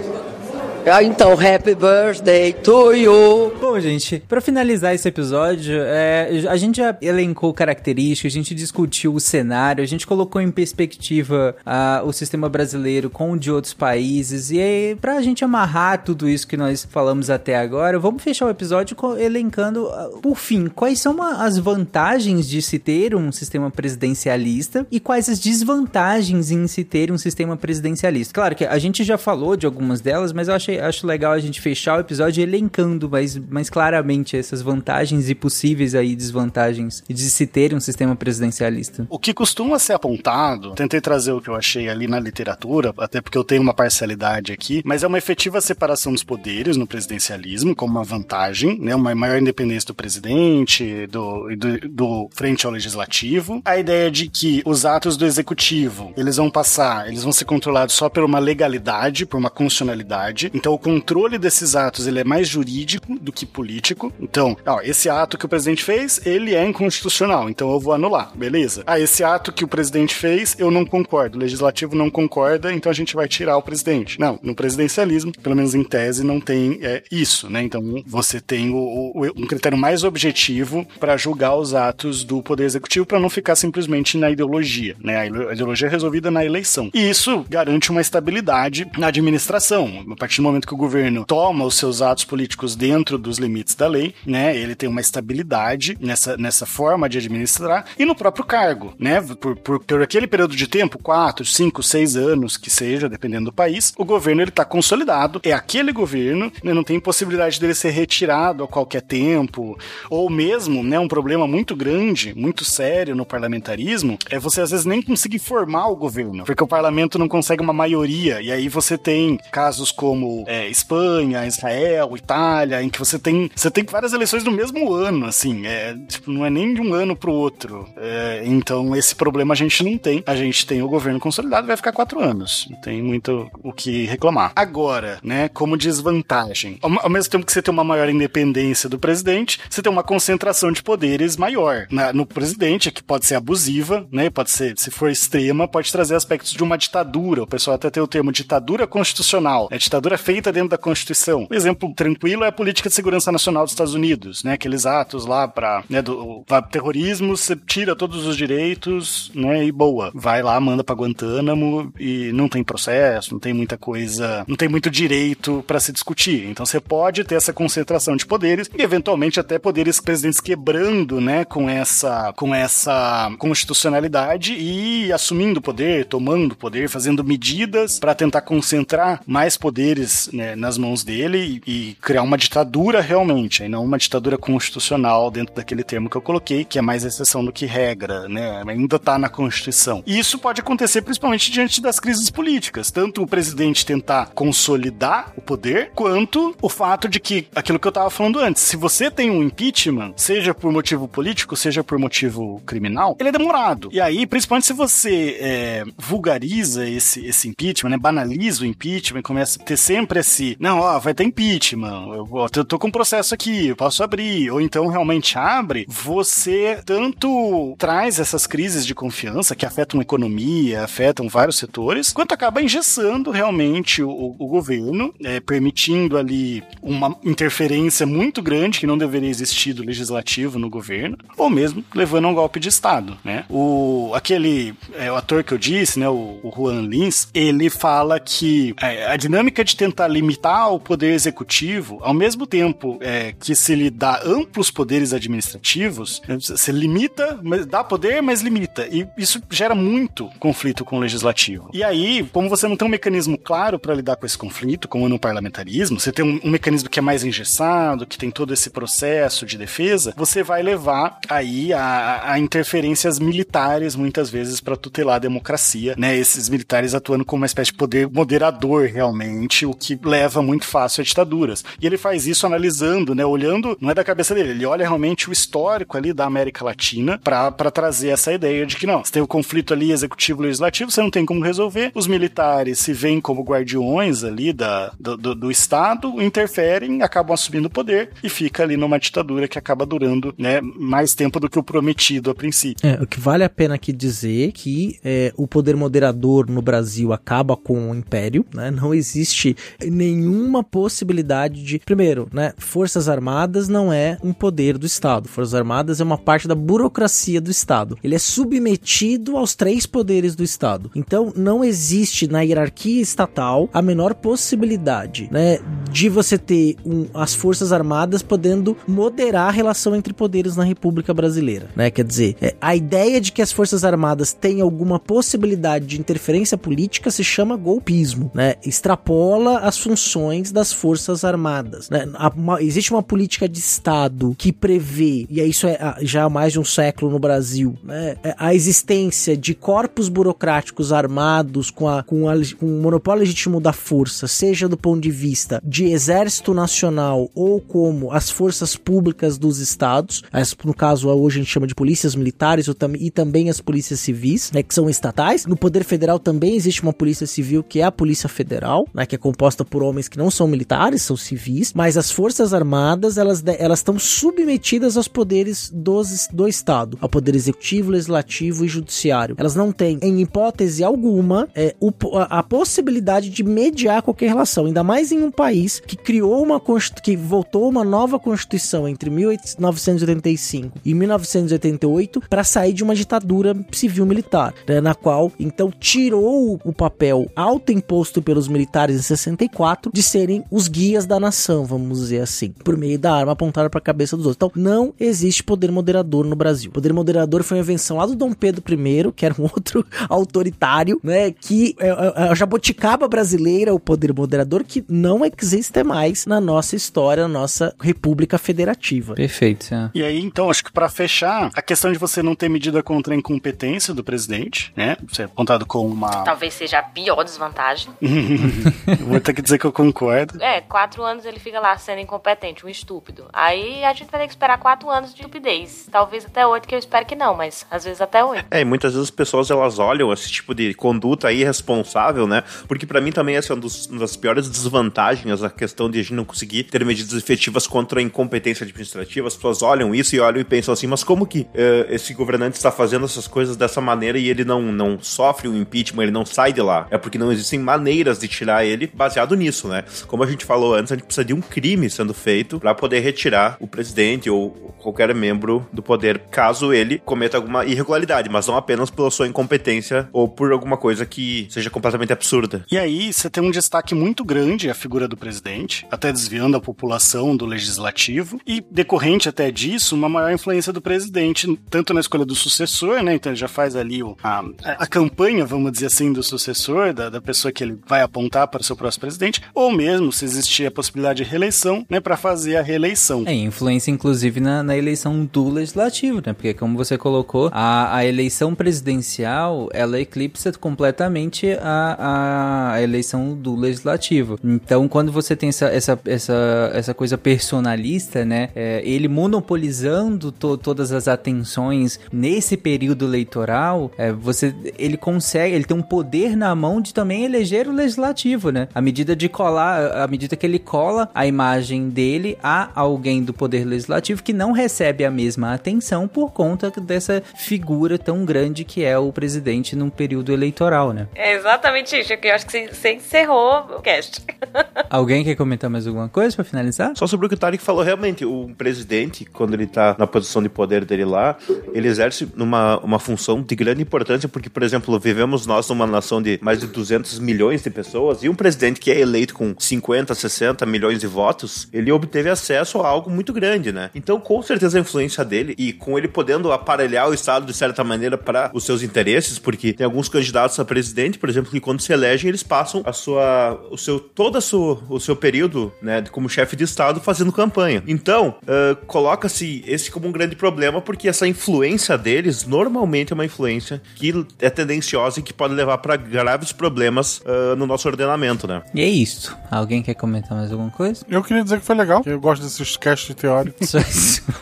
[0.86, 3.52] Ah, Então, happy birthday to you.
[3.58, 9.14] Bom, gente, pra finalizar esse episódio, é, a gente já elencou características, a gente discutiu
[9.14, 13.72] o cenário, a gente colocou em perspectiva ah, o sistema brasileiro com o de outros
[13.72, 18.46] países, e aí, pra gente amarrar tudo isso que nós falamos até agora, vamos fechar
[18.46, 23.70] o episódio elencando, ah, por fim, quais são as vantagens de se ter um sistema
[23.70, 28.34] presidencialista e quais as desvantagens em se ter um sistema presidencialista.
[28.34, 31.38] Claro que a gente já falou de algumas delas, mas eu achei, acho legal a
[31.38, 37.30] gente fechar o episódio elencando mais, mais claramente essas vantagens e possíveis aí desvantagens de
[37.30, 39.06] se ter um sistema presidencialista.
[39.08, 43.20] O que costuma ser apontado, tentei trazer o que eu achei ali na literatura, até
[43.20, 47.74] porque eu tenho uma parcialidade aqui, mas é uma efetiva separação dos poderes no presidencialismo,
[47.74, 48.94] como uma vantagem, né?
[48.94, 53.62] Uma maior independência do presidente, do, do, do frente ao legislativo.
[53.64, 57.94] A ideia de que os atos do executivo, eles vão passar, eles vão ser controlados
[57.94, 60.50] só por uma legalidade, por uma constitucionalidade.
[60.64, 64.10] Então o controle desses atos, ele é mais jurídico do que político.
[64.18, 68.32] Então, ó, esse ato que o presidente fez, ele é inconstitucional, então eu vou anular,
[68.34, 68.82] beleza?
[68.86, 72.88] Ah, esse ato que o presidente fez, eu não concordo, o legislativo não concorda, então
[72.90, 74.18] a gente vai tirar o presidente.
[74.18, 77.62] Não, no presidencialismo, pelo menos em tese, não tem é, isso, né?
[77.62, 82.64] Então você tem o, o- um critério mais objetivo para julgar os atos do poder
[82.64, 85.18] executivo para não ficar simplesmente na ideologia, né?
[85.18, 86.88] A ide- a ideologia é resolvida na eleição.
[86.94, 90.06] E isso garante uma estabilidade na administração.
[90.10, 93.74] A partir do momento que o governo toma os seus atos políticos dentro dos limites
[93.74, 94.56] da lei, né?
[94.56, 99.20] Ele tem uma estabilidade nessa, nessa forma de administrar e no próprio cargo, né?
[99.20, 103.52] Por, por, por aquele período de tempo, quatro, cinco, seis anos que seja, dependendo do
[103.52, 106.72] país, o governo ele está consolidado, é aquele governo, né?
[106.72, 109.78] não tem possibilidade dele ser retirado a qualquer tempo,
[110.10, 110.98] ou mesmo, né?
[110.98, 115.88] Um problema muito grande, muito sério no parlamentarismo é você às vezes nem conseguir formar
[115.88, 120.43] o governo, porque o parlamento não consegue uma maioria, e aí você tem casos como
[120.46, 125.26] é, Espanha, Israel, Itália, em que você tem você tem várias eleições no mesmo ano,
[125.26, 127.88] assim, é, tipo, não é nem de um ano pro outro.
[127.96, 130.22] É, então esse problema a gente não tem.
[130.26, 132.66] A gente tem o governo consolidado, vai ficar quatro anos.
[132.70, 134.52] Não tem muito o que reclamar.
[134.54, 138.98] Agora, né, como desvantagem, ao, ao mesmo tempo que você tem uma maior independência do
[138.98, 144.06] presidente, você tem uma concentração de poderes maior na- no presidente, que pode ser abusiva,
[144.12, 147.42] né, pode ser, se for extrema, pode trazer aspectos de uma ditadura.
[147.42, 149.68] O pessoal até tem o termo ditadura constitucional.
[149.70, 151.46] É ditadura feita dentro da Constituição.
[151.50, 155.26] Um exemplo tranquilo é a política de segurança nacional dos Estados Unidos, né, aqueles atos
[155.26, 160.10] lá para né, do pra terrorismo, você tira todos os direitos, né, e boa.
[160.14, 164.68] Vai lá, manda pra Guantánamo e não tem processo, não tem muita coisa, não tem
[164.68, 166.46] muito direito pra se discutir.
[166.46, 171.44] Então você pode ter essa concentração de poderes e eventualmente até poderes presidentes quebrando, né,
[171.44, 179.20] com essa com essa constitucionalidade e assumindo poder, tomando poder, fazendo medidas pra tentar concentrar
[179.26, 184.36] mais poderes né, nas mãos dele e, criar uma ditadura realmente, e não uma ditadura
[184.36, 188.62] constitucional dentro daquele termo que eu coloquei, que é mais exceção do que regra, né?
[188.66, 190.02] Ainda tá na Constituição.
[190.06, 195.40] E isso pode acontecer principalmente diante das crises políticas, tanto o presidente tentar consolidar o
[195.40, 199.30] poder, quanto o fato de que aquilo que eu tava falando antes, se você tem
[199.30, 203.88] um impeachment, seja por motivo político, seja por motivo criminal, ele é demorado.
[203.92, 207.96] E aí, principalmente se você é, vulgariza esse, esse impeachment, né?
[207.96, 212.64] Banaliza o impeachment, começa a ter sempre esse, não, ó, vai ter impeachment, eu, eu
[212.64, 218.18] tô com um processo aqui, eu posso abrir, ou então realmente abre, você tanto traz
[218.18, 224.02] essas crises de confiança que afetam a economia, afetam vários setores, quanto acaba engessando realmente
[224.02, 229.84] o, o governo, é, permitindo ali uma interferência muito grande que não deveria existir do
[229.84, 233.44] legislativo no governo, ou mesmo levando a um golpe de Estado, né?
[233.48, 238.18] O, aquele é, o ator que eu disse, né, o, o Juan Lins, ele fala
[238.20, 243.54] que é, a dinâmica de tentar limitar o poder executivo, ao mesmo tempo é, que
[243.54, 247.38] se lhe dá amplos poderes administrativos, você limita,
[247.68, 248.88] dá poder, mas limita.
[248.90, 251.70] E isso gera muito conflito com o legislativo.
[251.72, 255.08] E aí, como você não tem um mecanismo claro para lidar com esse conflito, como
[255.08, 258.70] no parlamentarismo, você tem um, um mecanismo que é mais engessado, que tem todo esse
[258.70, 265.16] processo de defesa, você vai levar aí a, a interferências militares muitas vezes para tutelar
[265.16, 266.16] a democracia, né?
[266.16, 271.02] Esses militares atuando como uma espécie de poder moderador realmente, o que leva muito fácil
[271.02, 271.64] a ditaduras.
[271.80, 273.24] E ele faz isso analisando, né?
[273.24, 277.20] Olhando, não é da cabeça dele, ele olha realmente o histórico ali da América Latina
[277.22, 281.10] para trazer essa ideia de que não, você tem o conflito ali executivo-legislativo, você não
[281.10, 286.22] tem como resolver, os militares se veem como guardiões ali da, do, do, do Estado,
[286.22, 291.14] interferem, acabam assumindo o poder e fica ali numa ditadura que acaba durando né, mais
[291.14, 292.86] tempo do que o prometido a princípio.
[292.86, 297.12] É, o que vale a pena aqui dizer que é, o poder moderador no Brasil
[297.12, 298.70] acaba com o império, né?
[298.70, 301.78] Não existe nenhuma possibilidade de.
[301.78, 302.52] Primeiro, né?
[302.56, 305.28] Forças Armadas não é um poder do Estado.
[305.28, 307.98] Forças Armadas é uma parte da burocracia do Estado.
[308.02, 310.90] Ele é submetido aos três poderes do Estado.
[310.94, 315.58] Então, não existe na hierarquia estatal a menor possibilidade, né?
[315.90, 321.12] De você ter um, as Forças Armadas podendo moderar a relação entre poderes na República
[321.12, 321.90] Brasileira, né?
[321.90, 326.56] Quer dizer, é, a ideia de que as Forças Armadas têm alguma possibilidade de interferência
[326.56, 328.54] política se chama golpismo, né?
[328.64, 332.08] Extrapola as funções das Forças Armadas, né?
[332.14, 336.28] A- uma- existe uma política de Estado que prevê, e isso é ah, já há
[336.28, 338.16] mais de um século no Brasil, né?
[338.22, 343.60] É A existência de corpos burocráticos armados com, a, com, a, com o monopólio legítimo
[343.60, 349.38] da força, seja do ponto de vista de exército nacional ou como as forças públicas
[349.38, 353.48] dos estados, as, no caso hoje a gente chama de polícias militares tam- e também
[353.48, 355.46] as polícias civis, né, que são estatais.
[355.46, 359.14] No Poder Federal também existe uma polícia civil que é a Polícia Federal, né, que
[359.14, 363.44] é composta por homens que não são militares, são civis, mas as Forças Armadas, elas
[363.58, 369.36] elas estão submetidas aos poderes dos, do Estado, ao poder executivo, legislativo e judiciário.
[369.38, 374.66] Elas não têm, em hipótese alguma, é, o a, a possibilidade de mediar qualquer relação,
[374.66, 376.60] ainda mais em um país que criou uma
[377.02, 384.06] que votou uma nova constituição entre 1985 e 1988 para sair de uma ditadura civil
[384.06, 389.02] militar, né, na qual então tirou o papel autoimposto pelos militares em
[389.48, 393.68] 64 de serem os guias da nação, vamos dizer assim, por meio da arma apontada
[393.70, 394.36] para a cabeça dos outros.
[394.36, 396.70] Então não existe poder moderador no Brasil.
[396.70, 401.00] Poder moderador foi uma invenção lá do Dom Pedro I, que era um outro autoritário,
[401.02, 406.40] né, que é, é a jabuticaba brasileira, o poder moderador que não existe mais na
[406.40, 409.14] nossa história, na nossa República Federativa.
[409.14, 409.90] Perfeito, é.
[409.94, 413.14] E aí, então, acho que pra fechar, a questão de você não ter medida contra
[413.14, 414.96] a incompetência do presidente, né?
[415.08, 416.24] Você é apontado como uma.
[416.24, 417.90] Talvez seja a pior desvantagem.
[419.24, 420.42] Ter que dizer que eu concordo.
[420.42, 423.24] É, quatro anos ele fica lá sendo incompetente, um estúpido.
[423.32, 425.88] Aí a gente vai ter que esperar quatro anos de estupidez.
[425.90, 428.44] Talvez até oito, que eu espero que não, mas às vezes até oito.
[428.50, 432.44] É, e muitas vezes as pessoas elas olham esse tipo de conduta aí irresponsável, né?
[432.68, 435.98] Porque pra mim também essa é uma, dos- uma das piores desvantagens a questão de
[436.00, 439.26] a gente não conseguir ter medidas efetivas contra a incompetência administrativa.
[439.26, 442.56] As pessoas olham isso e olham e pensam assim, mas como que eh, esse governante
[442.56, 446.26] está fazendo essas coisas dessa maneira e ele não, não sofre o impeachment, ele não
[446.26, 446.86] sai de lá?
[446.90, 449.84] É porque não existem maneiras de tirar ele baseado nisso, né?
[450.06, 453.00] Como a gente falou antes, a gente precisa de um crime sendo feito pra poder
[453.00, 454.50] retirar o presidente ou
[454.80, 460.08] qualquer membro do poder, caso ele cometa alguma irregularidade, mas não apenas pela sua incompetência
[460.12, 462.64] ou por alguma coisa que seja completamente absurda.
[462.70, 466.60] E aí, você tem um destaque muito grande a figura do presidente, até desviando a
[466.60, 472.24] população do legislativo, e decorrente até disso, uma maior influência do presidente, tanto na escolha
[472.24, 473.14] do sucessor, né?
[473.14, 477.08] Então ele já faz ali o, a, a campanha, vamos dizer assim, do sucessor, da,
[477.08, 480.66] da pessoa que ele vai apontar para o seu próximo presidente, ou mesmo, se existir
[480.66, 482.00] a possibilidade de reeleição, né?
[482.00, 483.24] Para fazer a reeleição.
[483.26, 486.32] É, influência inclusive na, na eleição do legislativo, né?
[486.32, 493.54] Porque como você colocou, a, a eleição presidencial, ela eclipsa completamente a, a eleição do
[493.54, 494.38] legislativo.
[494.42, 498.50] Então, quando você tem essa, essa, essa, essa coisa personalista, né?
[498.54, 505.64] é, ele monopolizando to- todas as atenções nesse período eleitoral, é, você, ele consegue, ele
[505.64, 508.68] tem um poder na mão de também eleger o legislativo, né?
[508.74, 513.32] À medida de colar, à medida que ele cola a imagem dele a alguém do
[513.32, 518.84] poder legislativo que não recebe a mesma atenção por conta dessa figura tão grande que
[518.84, 521.08] é o presidente num período eleitoral, né?
[521.14, 524.22] É exatamente isso, que eu acho que você- encerrou o cast.
[524.90, 526.92] Alguém quer comentar mais alguma coisa pra finalizar?
[526.94, 530.42] Só sobre o que o Tarek falou, realmente, o presidente, quando ele tá na posição
[530.42, 531.36] de poder dele lá,
[531.72, 536.20] ele exerce numa, uma função de grande importância, porque, por exemplo, vivemos nós numa nação
[536.22, 540.14] de mais de 200 milhões de pessoas, e um presidente que é eleito com 50,
[540.14, 543.90] 60 milhões de votos, ele obteve acesso a algo muito grande, né?
[543.94, 547.82] Então, com certeza, a influência dele, e com ele podendo aparelhar o Estado de certa
[547.82, 551.80] maneira para os seus interesses, porque tem alguns candidatos a presidente, por exemplo, que quando
[551.80, 556.04] se elegem, eles passam a sua, o seu, todo a sua, o seu período, né,
[556.12, 557.82] como chefe de Estado fazendo campanha.
[557.86, 563.24] Então, ah, coloca-se esse como um grande problema, porque essa influência deles normalmente é uma
[563.24, 568.46] influência que é tendenciosa e que pode levar para graves problemas ah, no nosso ordenamento,
[568.46, 568.62] né?
[568.74, 569.36] E é isso.
[569.48, 571.06] Alguém quer comentar mais alguma coisa?
[571.08, 572.02] Eu queria dizer que foi legal.
[572.04, 573.70] Eu gosto desses cast teóricos.
[573.70, 574.24] Só isso.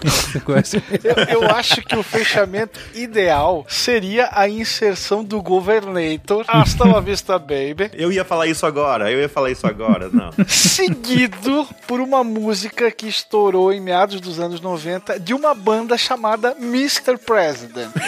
[1.04, 6.44] Eu, eu acho que o fechamento ideal seria a inserção do Governator.
[6.48, 7.90] Hasta la vista, baby.
[7.92, 10.30] Eu ia falar isso agora, eu ia falar isso agora, não.
[10.46, 16.56] Seguido por uma música que estourou em meados dos anos 90 de uma banda chamada
[16.58, 17.18] Mr.
[17.18, 17.90] President.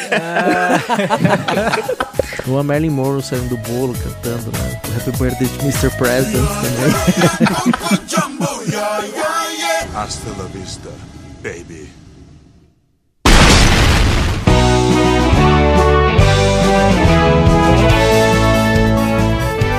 [2.46, 4.80] Uma Marilyn Monroe saindo do bolo cantando, né?
[4.86, 5.90] O Happy Birthday de Mr.
[5.96, 6.13] President.
[6.14, 6.94] Present também.
[9.96, 10.90] Hasta la vista,
[11.42, 11.90] baby.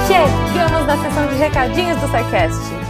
[0.08, 2.85] Chegamos na sessão de recadinhos do SciCast.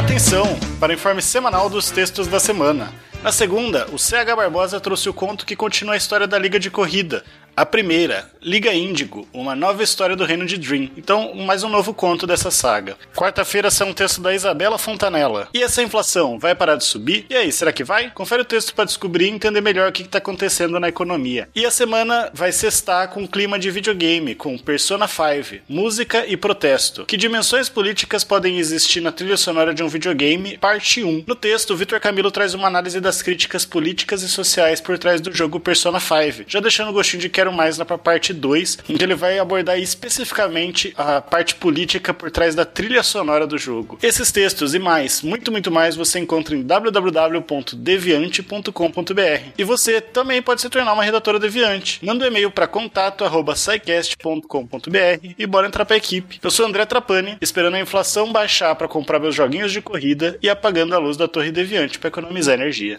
[0.00, 2.90] Atenção para o informe semanal dos textos da semana.
[3.22, 6.70] Na segunda, o CH Barbosa trouxe o conto que continua a história da Liga de
[6.70, 7.22] Corrida.
[7.56, 10.88] A primeira, Liga Índigo, uma nova história do reino de Dream.
[10.96, 12.96] Então, mais um novo conto dessa saga.
[13.14, 15.48] Quarta-feira sai um texto da Isabela Fontanella.
[15.52, 17.26] E essa inflação vai parar de subir?
[17.28, 18.10] E aí, será que vai?
[18.10, 21.48] Confere o texto para descobrir e entender melhor o que está acontecendo na economia.
[21.54, 27.04] E a semana vai sextar com clima de videogame, com Persona 5, música e protesto.
[27.04, 30.56] Que dimensões políticas podem existir na trilha sonora de um videogame?
[30.56, 31.24] Parte 1.
[31.26, 35.30] No texto, Vitor Camilo traz uma análise das críticas políticas e sociais por trás do
[35.30, 39.04] jogo Persona 5, já deixando o gostinho de quero mais lá pra parte 2, onde
[39.04, 43.98] ele vai abordar especificamente a parte política por trás da trilha sonora do jogo.
[44.02, 49.42] Esses textos e mais, muito, muito mais, você encontra em www.deviante.com.br.
[49.58, 52.04] E você também pode se tornar uma redatora deviante.
[52.04, 56.40] Manda um e-mail para contato@saicast.com.br e bora entrar pra equipe.
[56.42, 60.48] Eu sou André Trapani, esperando a inflação baixar para comprar meus joguinhos de corrida e
[60.48, 62.98] apagando a luz da torre deviante para economizar energia.